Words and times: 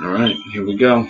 All 0.00 0.08
right, 0.08 0.36
here 0.52 0.64
we 0.64 0.76
go. 0.76 1.08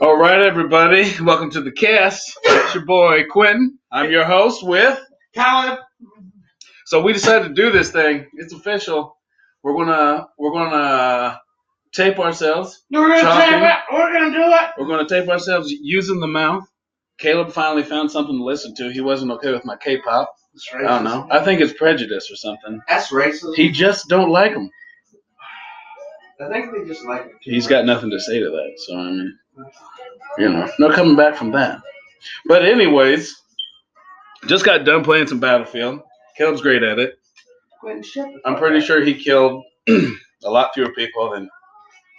All 0.00 0.16
right, 0.16 0.40
everybody, 0.40 1.12
welcome 1.20 1.50
to 1.50 1.60
the 1.60 1.72
cast. 1.72 2.32
It's 2.44 2.74
your 2.74 2.84
boy 2.84 3.24
Quentin. 3.30 3.78
I'm 3.90 4.10
your 4.10 4.24
host 4.24 4.66
with. 4.66 4.98
Caleb. 5.34 5.78
So 6.86 7.00
we 7.02 7.12
decided 7.12 7.48
to 7.48 7.54
do 7.54 7.70
this 7.70 7.90
thing. 7.90 8.26
It's 8.34 8.52
official. 8.52 9.16
We're 9.62 9.74
gonna 9.74 10.26
we're 10.38 10.52
gonna 10.52 10.76
uh, 10.76 11.36
tape 11.92 12.18
ourselves. 12.18 12.84
We're 12.90 13.08
gonna 13.08 13.20
tape 13.20 13.62
it. 13.62 13.78
We're 13.92 14.12
gonna 14.12 14.30
do 14.32 14.42
it. 14.42 14.70
We're 14.78 14.88
gonna 14.88 15.08
tape 15.08 15.28
ourselves 15.28 15.70
using 15.70 16.20
the 16.20 16.26
mouth. 16.26 16.64
Caleb 17.18 17.52
finally 17.52 17.82
found 17.84 18.10
something 18.10 18.36
to 18.36 18.44
listen 18.44 18.74
to. 18.76 18.92
He 18.92 19.00
wasn't 19.00 19.30
okay 19.32 19.52
with 19.52 19.64
my 19.64 19.76
K-pop. 19.76 20.34
That's 20.52 20.68
I 20.74 20.82
don't 20.82 21.04
know. 21.04 21.26
I 21.30 21.44
think 21.44 21.60
it's 21.60 21.72
prejudice 21.72 22.30
or 22.30 22.36
something. 22.36 22.80
That's 22.88 23.10
racist. 23.10 23.54
He 23.54 23.70
just 23.70 24.08
don't 24.08 24.30
like 24.30 24.52
them. 24.52 24.70
I 26.42 26.48
think 26.52 26.72
they 26.72 26.84
just 26.86 27.04
like 27.04 27.26
it. 27.26 27.32
He's 27.40 27.66
got 27.66 27.84
nothing 27.84 28.10
to 28.10 28.20
say 28.20 28.40
to 28.40 28.50
that. 28.50 28.72
So 28.78 28.98
I 28.98 29.04
mean, 29.10 29.38
you 30.38 30.48
know, 30.48 30.68
no 30.78 30.90
coming 30.92 31.16
back 31.16 31.36
from 31.36 31.50
that. 31.52 31.80
But 32.46 32.64
anyways, 32.64 33.34
just 34.46 34.64
got 34.64 34.84
done 34.84 35.04
playing 35.04 35.26
some 35.26 35.40
Battlefield. 35.40 36.00
Caleb's 36.36 36.60
great 36.62 36.82
at 36.82 36.98
it. 36.98 37.18
I'm 38.44 38.56
pretty 38.56 38.80
sure 38.80 39.04
he 39.04 39.14
killed 39.14 39.64
a 39.88 40.50
lot 40.50 40.70
fewer 40.74 40.92
people 40.92 41.30
than 41.30 41.48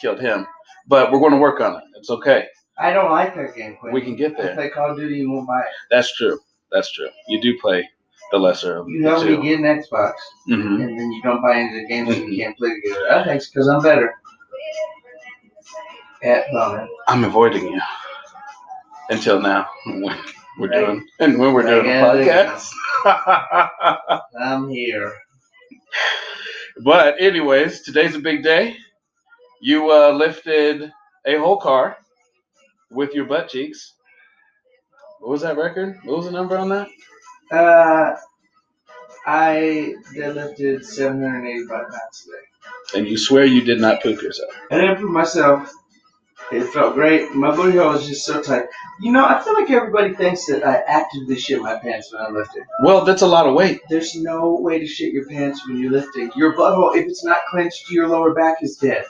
killed 0.02 0.20
him. 0.20 0.46
But 0.88 1.12
we're 1.12 1.20
going 1.20 1.32
to 1.32 1.38
work 1.38 1.62
on 1.62 1.78
it. 1.78 1.84
It's 1.96 2.10
okay. 2.10 2.48
I 2.78 2.92
don't 2.92 3.12
like 3.12 3.36
that 3.36 3.56
game, 3.56 3.78
Quentin. 3.78 3.94
We 3.94 4.02
can 4.02 4.16
get 4.16 4.38
I 4.40 4.44
there. 4.44 4.56
play 4.56 4.70
Call 4.70 4.92
of 4.92 4.98
Duty, 4.98 5.16
you 5.16 5.32
won't 5.32 5.48
buy 5.48 5.60
it. 5.62 5.68
That's 5.90 6.14
true. 6.16 6.40
That's 6.72 6.92
true. 6.92 7.08
You 7.30 7.42
do 7.42 7.58
play 7.60 7.88
the 8.32 8.38
lesser 8.40 8.78
of 8.78 8.90
You 8.90 9.04
the 9.04 9.10
help 9.10 9.26
me 9.26 9.36
two. 9.36 9.44
get 9.44 9.60
an 9.60 9.66
Xbox, 9.66 10.14
hmm 10.48 10.82
and 10.82 11.00
then 11.00 11.12
you 11.12 11.22
don't 11.22 11.42
buy 11.42 11.56
any 11.56 11.68
of 11.68 11.74
the 11.82 11.88
games 11.88 12.10
and 12.10 12.26
Mhm. 12.28 12.32
you 12.34 12.44
can't 12.44 12.58
play 12.58 12.70
together. 12.82 13.24
Thanks 13.26 13.50
because 13.50 13.68
I'm 13.68 13.82
better. 13.82 14.14
At 16.24 16.46
moment. 16.54 16.90
I'm 17.08 17.24
avoiding 17.26 17.68
you 17.68 17.82
until 19.10 19.42
now. 19.42 19.68
When 19.86 20.18
we're 20.58 20.70
Right. 20.70 20.86
doing 20.86 21.08
and 21.20 21.38
when 21.38 21.54
we're 21.54 21.64
doing 21.64 21.86
Right. 21.86 22.26
podcast. 22.28 22.72
I'm 24.40 24.70
here. 24.70 25.14
But 26.84 27.22
anyways, 27.22 27.82
today's 27.82 28.16
a 28.16 28.20
big 28.20 28.42
day. 28.44 28.78
You 29.62 29.92
uh, 29.92 30.12
lifted 30.12 30.92
a 31.26 31.38
whole 31.38 31.58
car 31.58 31.98
with 32.90 33.14
your 33.14 33.26
butt 33.26 33.50
cheeks. 33.50 33.94
What 35.20 35.30
was 35.32 35.42
that 35.42 35.58
record? 35.58 36.00
What 36.04 36.18
was 36.18 36.26
the 36.26 36.32
number 36.32 36.58
on 36.58 36.70
that? 36.70 36.88
Uh, 37.54 38.16
I 39.26 39.94
deadlifted 40.16 40.84
785 40.84 41.70
pounds 41.70 42.26
today. 42.26 42.98
And 43.00 43.08
you 43.08 43.18
swear 43.18 43.46
you 43.46 43.62
did 43.64 43.80
not 43.80 44.02
poop 44.02 44.22
yourself. 44.22 44.52
I 44.72 44.80
didn't 44.82 44.98
poop 44.98 45.12
myself. 45.12 45.72
It 46.52 46.64
felt 46.66 46.96
great. 46.96 47.34
My 47.34 47.56
booty 47.56 47.78
hole 47.78 47.94
was 47.94 48.06
just 48.08 48.26
so 48.26 48.42
tight. 48.42 48.66
You 49.02 49.12
know, 49.12 49.26
I 49.26 49.42
feel 49.42 49.54
like 49.54 49.70
everybody 49.72 50.14
thinks 50.14 50.46
that 50.48 50.66
I 50.66 50.78
actively 50.88 51.38
shit 51.38 51.62
my 51.62 51.78
pants 51.78 52.12
when 52.12 52.22
I'm 52.22 52.34
lifting. 52.34 52.64
Well, 52.84 53.06
that's 53.06 53.22
a 53.22 53.28
lot 53.28 53.48
of 53.48 53.54
weight. 53.56 53.82
There's 53.90 54.14
no 54.16 54.56
way 54.60 54.78
to 54.80 54.86
shit 54.86 55.14
your 55.14 55.26
pants 55.28 55.66
when 55.68 55.78
you're 55.78 55.92
lifting. 55.92 56.32
Your 56.36 56.56
butthole, 56.56 56.96
if 56.96 57.06
it's 57.08 57.24
not 57.24 57.40
clenched, 57.50 57.90
your 57.90 58.08
lower 58.08 58.34
back 58.34 58.58
is 58.62 58.76
dead. 58.78 59.06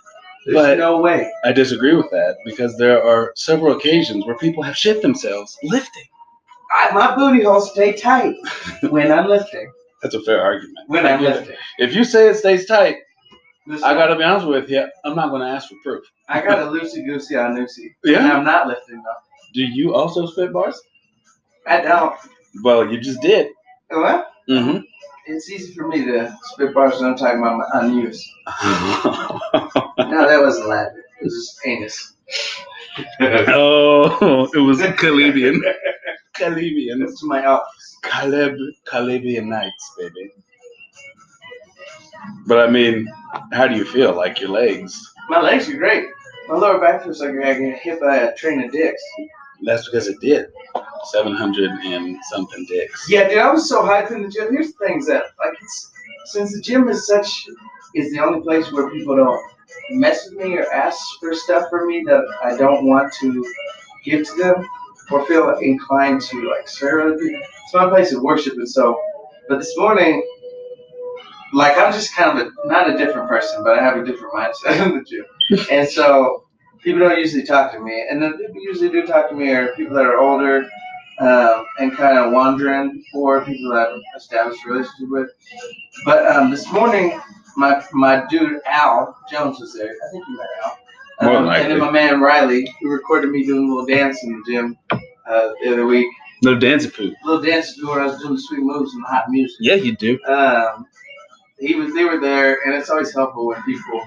There's 0.45 0.55
But- 0.55 0.77
no 0.77 0.99
way. 0.99 1.31
I 1.43 1.53
disagree 1.53 1.95
with 1.95 2.09
that 2.11 2.37
because 2.45 2.77
there 2.77 3.03
are 3.03 3.31
several 3.35 3.75
occasions 3.75 4.25
where 4.25 4.37
people 4.37 4.61
have 4.63 4.77
shit 4.77 5.01
themselves 5.01 5.57
lifting. 5.63 6.03
I, 6.73 6.91
my 6.93 7.15
booty 7.15 7.43
hole 7.43 7.61
stay 7.61 7.93
tight 7.93 8.35
when 8.89 9.11
I'm 9.11 9.27
lifting. 9.27 9.71
That's 10.01 10.15
a 10.15 10.21
fair 10.23 10.41
argument. 10.41 10.79
When 10.87 11.05
I'm 11.05 11.21
lifting. 11.21 11.55
If 11.77 11.95
you 11.95 12.03
say 12.03 12.29
it 12.29 12.35
stays 12.35 12.65
tight, 12.65 12.97
Listen, 13.65 13.87
I 13.87 13.93
gotta 13.93 14.17
be 14.17 14.23
honest 14.23 14.47
with 14.47 14.69
you, 14.69 14.85
I'm 15.05 15.15
not 15.15 15.29
gonna 15.29 15.47
ask 15.47 15.69
for 15.69 15.75
proof. 15.83 16.03
I 16.27 16.41
got 16.41 16.59
a 16.59 16.63
loosey 16.63 17.05
goosey 17.05 17.37
on 17.37 17.55
Lucy. 17.55 17.95
Yeah? 18.03 18.19
And 18.19 18.27
I'm 18.27 18.43
not 18.43 18.67
lifting 18.67 19.01
though. 19.01 19.13
Do 19.53 19.61
you 19.63 19.93
also 19.93 20.25
spit 20.25 20.51
bars? 20.51 20.81
I 21.65 21.79
don't. 21.81 22.13
Well, 22.63 22.91
you 22.91 22.99
just 22.99 23.21
did. 23.21 23.51
What? 23.89 24.27
Mm-hmm. 24.49 24.79
It's 25.27 25.49
easy 25.49 25.73
for 25.73 25.87
me 25.87 26.03
to 26.03 26.35
spit 26.43 26.73
bars 26.73 26.99
when 26.99 27.11
I'm 27.11 27.15
talking 27.17 27.39
about 27.39 27.57
my 27.59 27.79
unused. 27.81 28.27
No, 29.97 30.27
that 30.27 30.41
wasn't 30.41 30.67
Latin. 30.67 31.01
It 31.21 31.23
was 31.23 31.33
just 31.33 31.65
anus. 31.65 32.13
Oh, 33.19 34.49
it 34.53 34.59
was 34.59 34.79
Calebian. 34.81 35.59
Calebian. 36.33 36.99
That's 36.99 37.23
my 37.23 37.45
office. 37.45 37.97
Caleb, 38.03 38.57
Calebian 38.85 39.45
Nights, 39.45 39.95
baby. 39.97 40.31
But 42.45 42.59
I 42.59 42.69
mean, 42.69 43.07
how 43.51 43.67
do 43.67 43.75
you 43.75 43.85
feel? 43.85 44.15
Like 44.15 44.39
your 44.39 44.49
legs? 44.49 45.13
My 45.29 45.41
legs 45.41 45.69
are 45.69 45.77
great. 45.77 46.05
My 46.47 46.55
lower 46.55 46.79
back 46.79 47.03
feels 47.03 47.21
like 47.21 47.31
I 47.31 47.53
got 47.53 47.79
hit 47.79 47.99
by 48.01 48.17
a 48.17 48.35
train 48.35 48.63
of 48.63 48.71
dicks. 48.71 49.01
That's 49.63 49.85
because 49.85 50.07
it 50.07 50.19
did. 50.19 50.47
700 51.11 51.69
and 51.69 52.17
something 52.25 52.65
dicks. 52.65 53.09
Yeah, 53.09 53.29
dude, 53.29 53.37
I 53.37 53.51
was 53.51 53.69
so 53.69 53.83
hyped 53.83 54.11
in 54.11 54.23
the 54.23 54.29
gym. 54.29 54.53
Here's 54.53 54.73
the 54.73 54.85
things 54.85 55.07
that, 55.07 55.23
like, 55.39 55.53
it's, 55.61 55.91
since 56.25 56.53
the 56.53 56.61
gym 56.61 56.89
is 56.89 57.07
such, 57.07 57.47
is 57.95 58.11
the 58.11 58.19
only 58.19 58.41
place 58.41 58.71
where 58.71 58.89
people 58.89 59.15
don't 59.15 59.41
mess 59.91 60.29
with 60.29 60.43
me 60.43 60.57
or 60.57 60.71
ask 60.71 60.99
for 61.19 61.33
stuff 61.33 61.69
from 61.69 61.87
me 61.87 62.03
that 62.07 62.23
I 62.43 62.57
don't 62.57 62.85
want 62.85 63.13
to 63.21 63.45
give 64.03 64.27
to 64.27 64.35
them 64.35 64.67
or 65.13 65.25
feel 65.25 65.49
inclined 65.59 66.21
to, 66.21 66.49
like, 66.49 66.67
serve 66.67 67.05
other 67.05 67.17
people. 67.17 67.41
It's 67.63 67.73
my 67.73 67.89
place 67.89 68.13
of 68.13 68.21
worship, 68.21 68.53
and 68.53 68.69
so, 68.69 68.99
but 69.47 69.59
this 69.59 69.77
morning, 69.77 70.25
like, 71.53 71.77
I'm 71.77 71.93
just 71.93 72.15
kind 72.15 72.39
of 72.39 72.47
a, 72.47 72.51
not 72.67 72.89
a 72.89 72.97
different 72.97 73.29
person, 73.29 73.63
but 73.63 73.77
I 73.77 73.83
have 73.83 73.97
a 73.97 74.05
different 74.05 74.33
mindset 74.33 74.85
in 74.85 74.97
the 74.97 75.03
gym. 75.03 75.25
And 75.69 75.87
so, 75.87 76.45
people 76.83 76.99
don't 76.99 77.17
usually 77.17 77.43
talk 77.45 77.71
to 77.73 77.79
me, 77.79 78.05
and 78.09 78.21
the 78.21 78.31
people 78.31 78.61
usually 78.61 78.89
do 78.89 79.05
talk 79.05 79.29
to 79.29 79.35
me 79.35 79.51
are 79.51 79.75
people 79.75 79.95
that 79.95 80.05
are 80.05 80.19
older 80.19 80.67
um, 81.19 81.65
and 81.79 81.95
kind 81.95 82.17
of 82.17 82.31
wandering, 82.31 83.03
or 83.13 83.45
people 83.45 83.71
that 83.71 83.89
I've 83.89 84.01
established 84.15 84.65
a 84.65 84.69
relationship 84.69 85.09
with. 85.09 85.29
But 86.05 86.25
um, 86.27 86.49
this 86.49 86.71
morning, 86.71 87.19
my 87.55 87.83
my 87.93 88.25
dude 88.29 88.59
Al 88.65 89.15
Jones 89.29 89.59
was 89.59 89.73
there. 89.75 89.91
I 89.91 90.11
think 90.11 90.25
you 90.27 90.37
met 90.37 90.47
Al. 90.65 90.77
Um, 91.19 91.45
than 91.45 91.53
and 91.53 91.71
then 91.71 91.79
my 91.79 91.91
man 91.91 92.19
Riley, 92.19 92.73
who 92.81 92.89
recorded 92.89 93.29
me 93.29 93.45
doing 93.45 93.65
a 93.65 93.67
little 93.69 93.85
dance 93.85 94.23
in 94.23 94.31
the 94.31 94.51
gym 94.51 94.77
uh, 95.27 95.53
the 95.63 95.73
other 95.73 95.85
week. 95.85 96.07
No 96.41 96.55
dancing 96.55 96.91
poop. 96.91 97.13
little 97.23 97.41
dance 97.41 97.81
where 97.83 98.01
I 98.01 98.07
was 98.07 98.19
doing 98.19 98.33
the 98.35 98.41
sweet 98.41 98.59
moves 98.61 98.93
and 98.93 99.03
the 99.03 99.07
hot 99.07 99.25
music. 99.29 99.57
Yeah, 99.61 99.75
you 99.75 99.95
do. 99.95 100.19
Um, 100.25 100.85
he 101.59 101.75
was, 101.75 101.93
they 101.93 102.03
were 102.03 102.19
there, 102.19 102.59
and 102.65 102.73
it's 102.73 102.89
always 102.89 103.13
helpful 103.13 103.47
when 103.47 103.61
people 103.63 104.01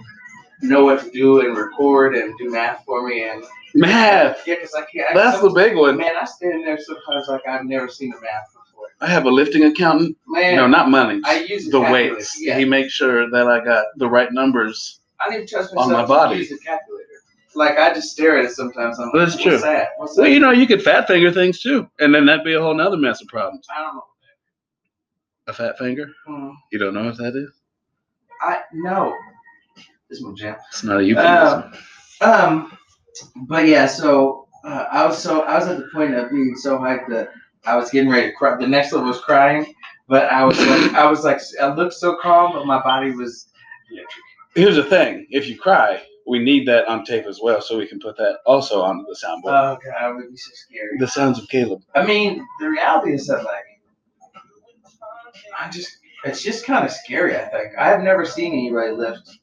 know 0.63 0.85
what 0.85 1.03
to 1.03 1.11
do 1.11 1.41
and 1.41 1.57
record 1.57 2.15
and 2.15 2.37
do 2.39 2.51
math 2.51 2.85
for 2.85 3.07
me. 3.09 3.25
And 3.29 3.43
Math. 3.75 4.47
yeah, 4.47 4.55
because 4.57 4.75
I 4.75 4.85
can't. 4.93 5.11
I, 5.11 5.15
That's 5.15 5.41
the 5.41 5.51
big 5.51 5.77
one. 5.77 5.97
man. 5.99 6.13
I 6.21 6.25
stand 6.25 6.67
there 6.67 6.79
sometimes 6.79 7.29
like 7.29 7.47
I've 7.49 7.65
never 7.65 7.89
seen 7.89 8.13
a 8.13 8.21
math 8.21 8.49
before. 8.53 8.87
I 9.01 9.07
have 9.07 9.25
a 9.27 9.31
lifting 9.31 9.65
accountant. 9.65 10.17
Man, 10.27 10.57
No, 10.57 10.67
not 10.67 10.91
money. 10.91 11.21
I 11.25 11.41
use 11.45 11.69
The 11.69 11.81
weights. 11.81 12.39
Yeah, 12.41 12.59
He 12.59 12.65
makes 12.65 12.93
sure 12.93 13.31
that 13.31 13.47
I 13.49 13.63
got 13.65 13.87
the 13.97 14.09
right 14.09 14.33
numbers. 14.33 15.01
I 15.21 15.27
don't 15.27 15.35
even 15.37 15.47
trust 15.47 15.75
on 15.77 15.91
my 15.93 16.05
body. 16.07 16.35
to 16.37 16.41
use 16.41 16.53
a 16.53 16.65
calculator. 16.65 17.06
Like 17.57 17.79
I 17.79 17.93
just 17.93 18.13
stare 18.13 18.39
at 18.39 18.45
it 18.45 18.53
sometimes. 18.53 18.99
I'm 18.99 19.07
like, 19.07 19.15
That's 19.15 19.35
what's 19.35 19.43
true. 19.43 19.59
that? 19.59 19.91
What's 19.97 20.17
Well, 20.17 20.29
you 20.29 20.41
know, 20.41 20.53
you 20.53 20.67
could 20.67 20.83
fat 20.83 21.07
finger 21.07 21.33
things 21.33 21.61
too, 21.61 21.89
and 22.01 22.15
then 22.15 22.27
that'd 22.27 22.45
be 22.45 22.55
a 22.55 22.61
whole 22.61 22.75
nother 22.75 22.97
mess 22.97 23.21
of 23.21 23.29
problems. 23.29 23.67
I 23.75 23.83
don't 23.83 23.97
know. 23.97 24.05
A 25.49 25.53
fat 25.53 25.79
finger? 25.79 26.09
Hmm. 26.27 26.51
You 26.73 26.79
don't 26.79 26.95
know 26.95 27.05
what 27.05 27.19
that 27.19 27.37
is? 27.37 27.51
I 28.43 28.61
no. 28.73 29.17
This 30.09 30.19
is 30.19 30.25
my 30.25 30.33
jam. 30.35 30.57
It's 30.71 30.83
not 30.83 31.01
a 31.01 31.05
euphemism. 31.05 31.73
Um, 32.21 32.77
but 33.49 33.67
yeah, 33.67 33.87
so 33.87 34.49
uh, 34.65 34.87
I 34.91 35.07
was 35.07 35.19
so 35.19 35.43
I 35.43 35.59
was 35.59 35.69
at 35.69 35.79
the 35.79 35.89
point 35.93 36.15
of 36.15 36.31
being 36.31 36.55
so 36.57 36.79
hyped 36.79 37.09
that 37.09 37.31
I 37.65 37.77
was 37.77 37.91
getting 37.91 38.11
ready 38.11 38.29
to 38.29 38.37
cry. 38.37 38.57
The 38.57 38.67
next 38.67 38.93
level 38.93 39.09
was 39.09 39.21
crying, 39.21 39.75
but 40.09 40.25
I 40.33 40.45
was 40.45 40.59
like, 40.59 40.93
I 40.95 41.09
was 41.09 41.25
like, 41.25 41.41
I 41.61 41.73
looked 41.75 41.95
so 41.95 42.17
calm, 42.21 42.53
but 42.53 42.67
my 42.67 42.83
body 42.83 43.11
was 43.13 43.49
electric. 43.91 44.25
Here's 44.55 44.77
the 44.77 44.85
thing: 44.85 45.27
if 45.31 45.49
you 45.49 45.59
cry, 45.59 46.03
we 46.27 46.39
need 46.41 46.67
that 46.69 46.87
on 46.89 47.05
tape 47.05 47.27
as 47.27 47.41
well, 47.43 47.61
so 47.61 47.79
we 47.79 47.87
can 47.87 47.99
put 48.01 48.17
that 48.17 48.39
also 48.47 48.83
on 48.83 49.05
the 49.09 49.17
soundboard. 49.17 49.53
Oh 49.53 49.79
god, 49.85 50.11
it 50.11 50.15
would 50.17 50.31
be 50.31 50.37
so 50.37 50.51
scary. 50.55 50.99
the 50.99 51.09
sounds 51.09 51.39
of 51.39 51.49
Caleb. 51.49 51.83
I 51.95 52.05
mean, 52.05 52.47
the 52.61 52.69
reality 52.69 53.13
is 53.15 53.27
that 53.29 53.45
like, 53.45 53.65
I 55.59 55.71
just, 55.71 55.99
it's 56.25 56.43
just 56.43 56.65
kind 56.67 56.85
of 56.85 56.91
scary. 56.91 57.37
I 57.37 57.45
think 57.49 57.73
I've 57.79 58.03
never 58.03 58.25
seen 58.25 58.53
anybody 58.53 58.93
lift. 58.93 59.39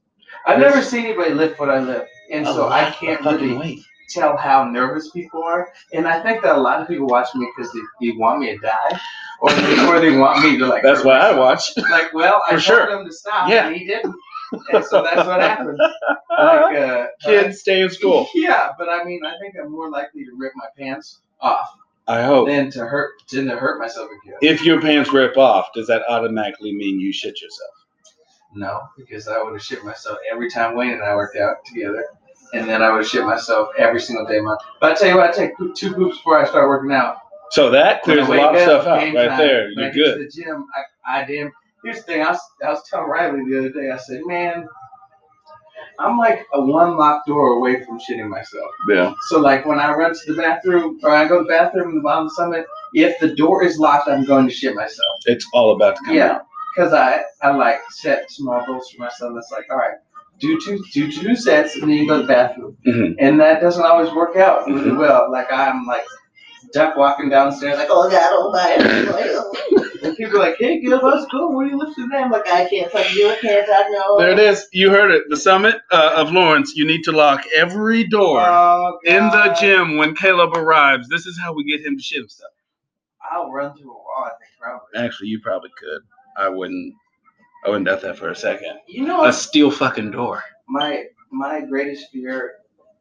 I've 0.46 0.60
never 0.60 0.82
seen 0.82 1.06
anybody 1.06 1.34
lift 1.34 1.60
what 1.60 1.70
I 1.70 1.80
lift, 1.80 2.10
and 2.32 2.46
so 2.46 2.68
I 2.70 2.92
can't 2.92 3.22
really 3.24 3.82
tell 4.10 4.36
how 4.36 4.66
nervous 4.66 5.10
people 5.12 5.42
are. 5.44 5.72
And 5.94 6.08
I 6.08 6.22
think 6.22 6.44
that 6.44 6.56
a 6.56 6.60
lot 6.60 6.82
of 6.82 6.88
people 6.88 7.08
watch 7.08 7.30
me 7.34 7.48
because 7.56 7.72
they, 7.72 7.80
they 8.12 8.18
want 8.18 8.42
me 8.42 8.48
to 8.52 8.58
die, 8.58 9.00
or 9.40 9.52
they, 9.52 9.88
or 9.88 10.00
they 10.02 10.18
want 10.18 10.44
me 10.44 10.58
to 10.58 10.66
like. 10.68 10.84
That's 10.84 11.04
why 11.06 11.18
I 11.18 11.34
watch. 11.38 11.72
Like, 11.90 12.14
well, 12.14 12.42
I 12.48 12.56
For 12.58 12.62
told 12.62 12.62
sure. 12.64 13.00
him 13.00 13.06
to 13.06 13.14
stop, 13.14 13.50
Yeah. 13.50 13.68
and 13.68 13.76
he 13.76 13.88
didn't, 13.88 14.14
and 14.74 14.86
so 14.86 15.04
that's 15.04 15.28
what 15.28 15.42
happened. 15.42 15.80
Like, 16.30 16.78
uh, 16.78 17.08
Kids 17.24 17.60
stay 17.60 17.82
in 17.82 17.90
school. 17.90 18.28
Yeah, 18.34 18.72
but 18.78 18.90
I 18.90 19.04
mean, 19.04 19.26
I 19.26 19.38
think 19.40 19.56
I'm 19.62 19.72
more 19.72 19.90
likely 19.90 20.26
to 20.26 20.32
rip 20.38 20.54
my 20.56 20.68
pants 20.78 21.20
off 21.42 21.70
I 22.08 22.24
hope. 22.24 22.48
than 22.48 22.72
to 22.72 22.86
hurt 22.86 23.14
than 23.32 23.48
to 23.48 23.56
hurt 23.56 23.80
myself 23.80 24.10
again. 24.24 24.38
If 24.42 24.64
your 24.64 24.82
pants 24.82 25.12
rip 25.12 25.38
off, 25.38 25.68
does 25.74 25.88
that 25.88 26.04
automatically 26.10 26.74
mean 26.74 27.00
you 27.00 27.14
shit 27.14 27.42
yourself? 27.42 27.72
No, 28.56 28.82
because 28.98 29.28
I 29.28 29.42
would 29.42 29.54
have 29.54 29.64
shit 29.64 29.84
myself 29.84 30.18
every 30.32 30.50
time 30.50 30.76
Wayne 30.76 30.92
and 30.92 31.04
I 31.04 31.16
worked 31.16 31.38
out 31.38 31.66
together, 31.66 32.06
and 32.54 32.70
then 32.70 32.82
I 32.82 32.92
would 32.92 33.06
shit 33.06 33.26
myself 33.26 33.70
every 33.78 34.00
single 34.00 34.26
day. 34.26 34.40
My, 34.40 34.56
but 34.80 34.92
I 34.92 34.96
tell 34.96 35.08
you 35.10 35.18
what, 35.18 35.30
I 35.30 35.32
take 35.32 35.52
two 35.76 35.94
poops 35.94 36.18
before 36.18 36.38
I 36.38 36.48
start 36.48 36.68
working 36.70 36.92
out. 36.92 37.18
So 37.52 37.70
that 37.70 38.02
clears 38.04 38.28
a 38.28 38.32
lot 38.32 38.56
of 38.56 38.62
stuff 38.62 38.88
out 38.88 38.98
right 38.98 39.14
time, 39.14 39.38
there. 39.38 39.70
You're 39.72 39.92
good. 39.92 40.18
To 40.18 40.24
the 40.24 40.30
gym, 40.30 40.66
I, 41.06 41.22
I 41.22 41.26
damn. 41.26 41.52
Here's 41.84 41.98
the 41.98 42.04
thing. 42.04 42.22
I 42.24 42.32
was, 42.32 42.40
I 42.66 42.70
was 42.70 42.84
telling 42.90 43.10
Riley 43.10 43.44
the 43.50 43.60
other 43.60 43.70
day. 43.72 43.92
I 43.92 43.98
said, 43.98 44.22
man, 44.26 44.68
I'm 46.00 46.18
like 46.18 46.46
a 46.54 46.62
one 46.62 46.98
locked 46.98 47.28
door 47.28 47.54
away 47.58 47.84
from 47.84 48.00
shitting 48.00 48.30
myself. 48.30 48.70
Yeah. 48.90 49.14
So 49.28 49.40
like 49.40 49.66
when 49.66 49.80
I 49.80 49.94
run 49.94 50.14
to 50.14 50.34
the 50.34 50.42
bathroom 50.42 51.00
or 51.04 51.12
I 51.12 51.28
go 51.28 51.40
to 51.40 51.44
the 51.44 51.50
bathroom 51.50 51.90
in 51.90 51.96
the 51.96 52.02
bottom 52.02 52.26
of 52.26 52.30
the 52.30 52.36
summit, 52.36 52.66
if 52.94 53.20
the 53.20 53.36
door 53.36 53.64
is 53.64 53.78
locked, 53.80 54.08
I'm 54.10 54.24
going 54.26 54.48
to 54.48 54.54
shit 54.54 54.76
myself. 54.76 55.18
It's 55.26 55.46
all 55.54 55.76
about 55.76 55.96
to 55.98 56.06
come 56.06 56.16
Yeah, 56.16 56.40
because 56.76 56.94
I 56.94 57.24
I 57.42 57.52
like 57.52 57.80
set 57.92 58.32
small 58.32 58.66
goals 58.66 58.90
for 58.92 59.04
myself. 59.04 59.34
That's 59.36 59.52
like, 59.52 59.66
all 59.70 59.78
right, 59.78 59.98
do 60.40 60.60
two 60.60 60.84
do 60.94 61.12
two 61.12 61.36
sets 61.36 61.76
and 61.76 61.84
then 61.84 61.90
you 61.98 62.08
go 62.08 62.18
to 62.22 62.24
the 62.24 62.28
bathroom, 62.34 62.76
Mhm. 62.88 63.16
and 63.20 63.40
that 63.40 63.62
doesn't 63.62 63.86
always 63.86 64.12
work 64.14 64.36
out 64.36 64.66
really 64.68 64.92
Mhm. 64.92 64.98
well. 64.98 65.32
Like 65.32 65.52
I'm 65.52 65.86
like 65.86 66.06
duck 66.74 66.96
walking 66.98 67.30
downstairs, 67.30 67.78
like 67.78 67.90
oh 67.92 68.10
god, 68.10 68.30
oh 68.32 68.52
my, 68.52 69.93
and 70.04 70.16
people 70.18 70.36
are 70.36 70.40
like, 70.40 70.56
hey, 70.60 70.80
Gil, 70.82 71.00
that's 71.02 71.26
cool. 71.32 71.54
What 71.56 71.66
are 71.66 71.70
you 71.70 71.78
lifting 71.78 72.10
today? 72.10 72.22
I'm 72.24 72.32
like, 72.32 72.48
I 72.48 72.68
can't 72.70 72.92
fucking 72.92 73.16
do 73.16 73.30
it, 73.30 73.42
can't 73.42 73.68
I? 73.70 73.90
No. 73.90 74.18
There 74.20 74.32
it 74.32 74.40
is. 74.40 74.68
You 74.74 74.90
heard 74.90 75.12
it. 75.12 75.24
The 75.30 75.38
summit 75.38 75.78
uh, 75.92 76.14
of 76.16 76.32
Lawrence. 76.32 76.74
You 76.76 76.86
need 76.86 77.04
to 77.04 77.12
lock 77.12 77.44
every 77.56 78.04
door 78.06 78.40
Oh, 78.42 78.98
in 79.06 79.24
the 79.30 79.58
gym 79.60 79.98
when 79.98 80.16
Caleb 80.16 80.56
arrives. 80.56 81.08
This 81.10 81.26
is 81.26 81.40
how 81.40 81.54
we 81.54 81.64
get 81.64 81.86
him 81.86 81.98
to 81.98 82.04
shit 82.04 82.20
himself. 82.20 82.52
I'll 83.32 83.52
run 83.52 83.76
through 83.78 83.92
a 83.92 83.94
wall. 83.94 84.26
I 84.26 84.30
think 84.30 84.52
probably. 84.62 85.06
Actually, 85.08 85.30
you 85.30 85.40
probably 85.40 85.70
could. 85.80 86.02
I 86.38 86.50
wouldn't. 86.50 86.94
I 87.66 87.70
wouldn't 87.70 87.86
doubt 87.86 88.02
that 88.02 88.18
for 88.18 88.30
a 88.30 88.36
second. 88.36 88.80
You 88.88 89.06
know 89.06 89.24
A 89.26 89.32
steel 89.34 89.72
fucking 89.72 90.12
door. 90.12 90.44
my 90.68 91.06
my 91.32 91.62
greatest 91.62 92.12
fear, 92.12 92.56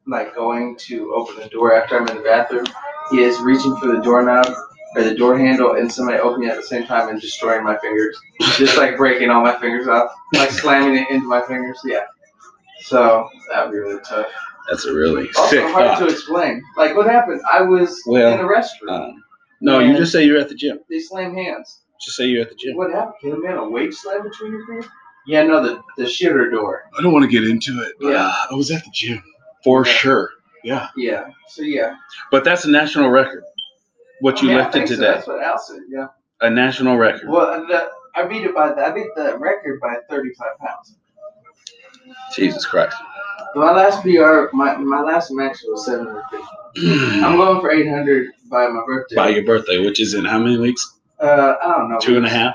like 0.07 0.35
going 0.37 0.77
to 0.77 1.13
open 1.15 1.37
the 1.43 1.49
door 1.49 1.75
after 1.75 1.99
I'm 1.99 2.07
in 2.09 2.17
the 2.19 2.23
bathroom, 2.23 2.67
is 3.13 3.39
reaching 3.41 3.77
for 3.77 3.89
the 3.89 4.01
doorknob 4.01 4.55
or 4.97 5.03
the 5.03 5.15
door 5.15 5.39
handle 5.39 5.75
and 5.75 5.91
somebody 5.91 6.19
opening 6.19 6.49
it 6.49 6.53
at 6.53 6.57
the 6.57 6.63
same 6.67 6.87
time 6.87 7.09
and 7.09 7.21
destroying 7.21 7.65
my 7.65 7.77
fingers, 7.79 8.19
just 8.59 8.77
like 8.77 8.97
breaking 8.97 9.31
all 9.31 9.43
my 9.43 9.59
fingers 9.59 9.89
off, 9.89 10.11
like 10.35 10.51
slamming 10.51 10.97
it 10.97 11.11
into 11.11 11.27
my 11.27 11.41
fingers. 11.43 11.79
Yeah. 11.85 12.05
So 12.83 13.29
that 13.51 13.65
would 13.67 13.73
be 13.73 13.79
really 13.79 14.01
tough. 14.05 14.27
That's 14.69 14.85
a 14.85 14.95
really 14.95 15.29
Also 15.37 15.57
sick 15.57 15.65
hard 15.71 15.87
thought. 15.87 15.99
to 16.01 16.07
explain. 16.13 16.63
Like 16.77 16.95
what 16.97 17.07
happened? 17.07 17.41
I 17.51 17.63
was 17.63 18.03
Well, 18.07 18.35
in 18.35 18.41
a 18.41 18.49
restroom. 18.49 18.91
Um, 18.91 19.25
no, 19.61 19.79
you 19.79 19.97
just 19.97 20.13
say 20.13 20.25
you're 20.25 20.39
at 20.41 20.49
the 20.49 20.55
gym. 20.55 20.81
they 20.91 20.99
slam 20.99 21.35
hands. 21.35 21.81
Just 22.01 22.17
say 22.17 22.27
you're 22.27 22.43
at 22.43 22.49
the 22.51 22.57
gym. 22.57 22.77
What 22.77 22.93
happened? 22.93 23.15
Can 23.21 23.33
a 23.33 23.39
man 23.39 23.57
a 23.59 23.69
weight 23.69 23.95
slam 23.95 24.23
between 24.25 24.53
your 24.53 24.67
fingers? 24.67 24.87
Yeah, 25.27 25.45
no, 25.45 25.63
the 25.63 25.81
the 25.97 26.05
shitter 26.05 26.51
door. 26.51 26.85
I 26.99 27.03
don't 27.03 27.13
want 27.13 27.25
to 27.25 27.31
get 27.31 27.49
into 27.49 27.81
it. 27.83 27.95
But, 28.01 28.09
Yeah. 28.11 28.27
uh, 28.27 28.35
I 28.51 28.55
was 28.55 28.71
at 28.73 28.83
the 28.85 28.91
gym 28.93 29.23
for 29.65 29.87
Yeah. 29.87 29.93
sure. 29.93 30.31
Yeah, 30.65 30.89
Yeah. 30.97 31.25
So 31.49 31.63
yeah. 31.63 31.95
but 32.31 32.45
that's 32.45 32.65
a 32.65 32.71
national 32.71 33.11
record. 33.11 33.43
What 34.23 34.41
you 34.41 34.49
mean, 34.49 34.59
lifted 34.59 34.73
think 34.73 34.89
so. 34.89 34.95
today, 34.95 35.07
That's 35.15 35.27
what 35.27 35.43
Al 35.43 35.59
said. 35.59 35.81
Yeah. 35.89 36.07
a 36.43 36.49
national 36.49 36.97
record. 36.97 37.29
Well, 37.29 37.67
the, 37.67 37.89
I 38.15 38.25
beat 38.27 38.45
it 38.45 38.55
by 38.55 38.69
the, 38.73 38.87
I 38.87 38.93
beat 38.93 39.09
the 39.17 39.37
record 39.37 39.81
by 39.81 39.97
35 40.09 40.59
pounds. 40.61 40.95
Jesus 42.33 42.65
Christ. 42.65 42.97
My 43.57 43.73
last 43.73 44.03
PR, 44.03 44.55
my, 44.57 44.77
my 44.77 45.01
last 45.03 45.33
match 45.33 45.59
was 45.65 45.87
750. 45.87 46.47
I'm 47.25 47.37
going 47.37 47.61
for 47.61 47.73
800 47.73 48.31
by 48.49 48.69
my 48.69 48.83
birthday. 48.87 49.17
By 49.17 49.29
your 49.31 49.45
birthday, 49.45 49.85
which 49.85 50.01
is 50.01 50.15
in 50.15 50.25
how 50.25 50.39
many 50.39 50.57
weeks? 50.57 50.99
Uh, 51.21 51.55
I 51.61 51.73
don't 51.79 51.91
know. 51.91 51.99
Two 51.99 52.17
and 52.17 52.25
a 52.25 52.29
half. 52.31 52.55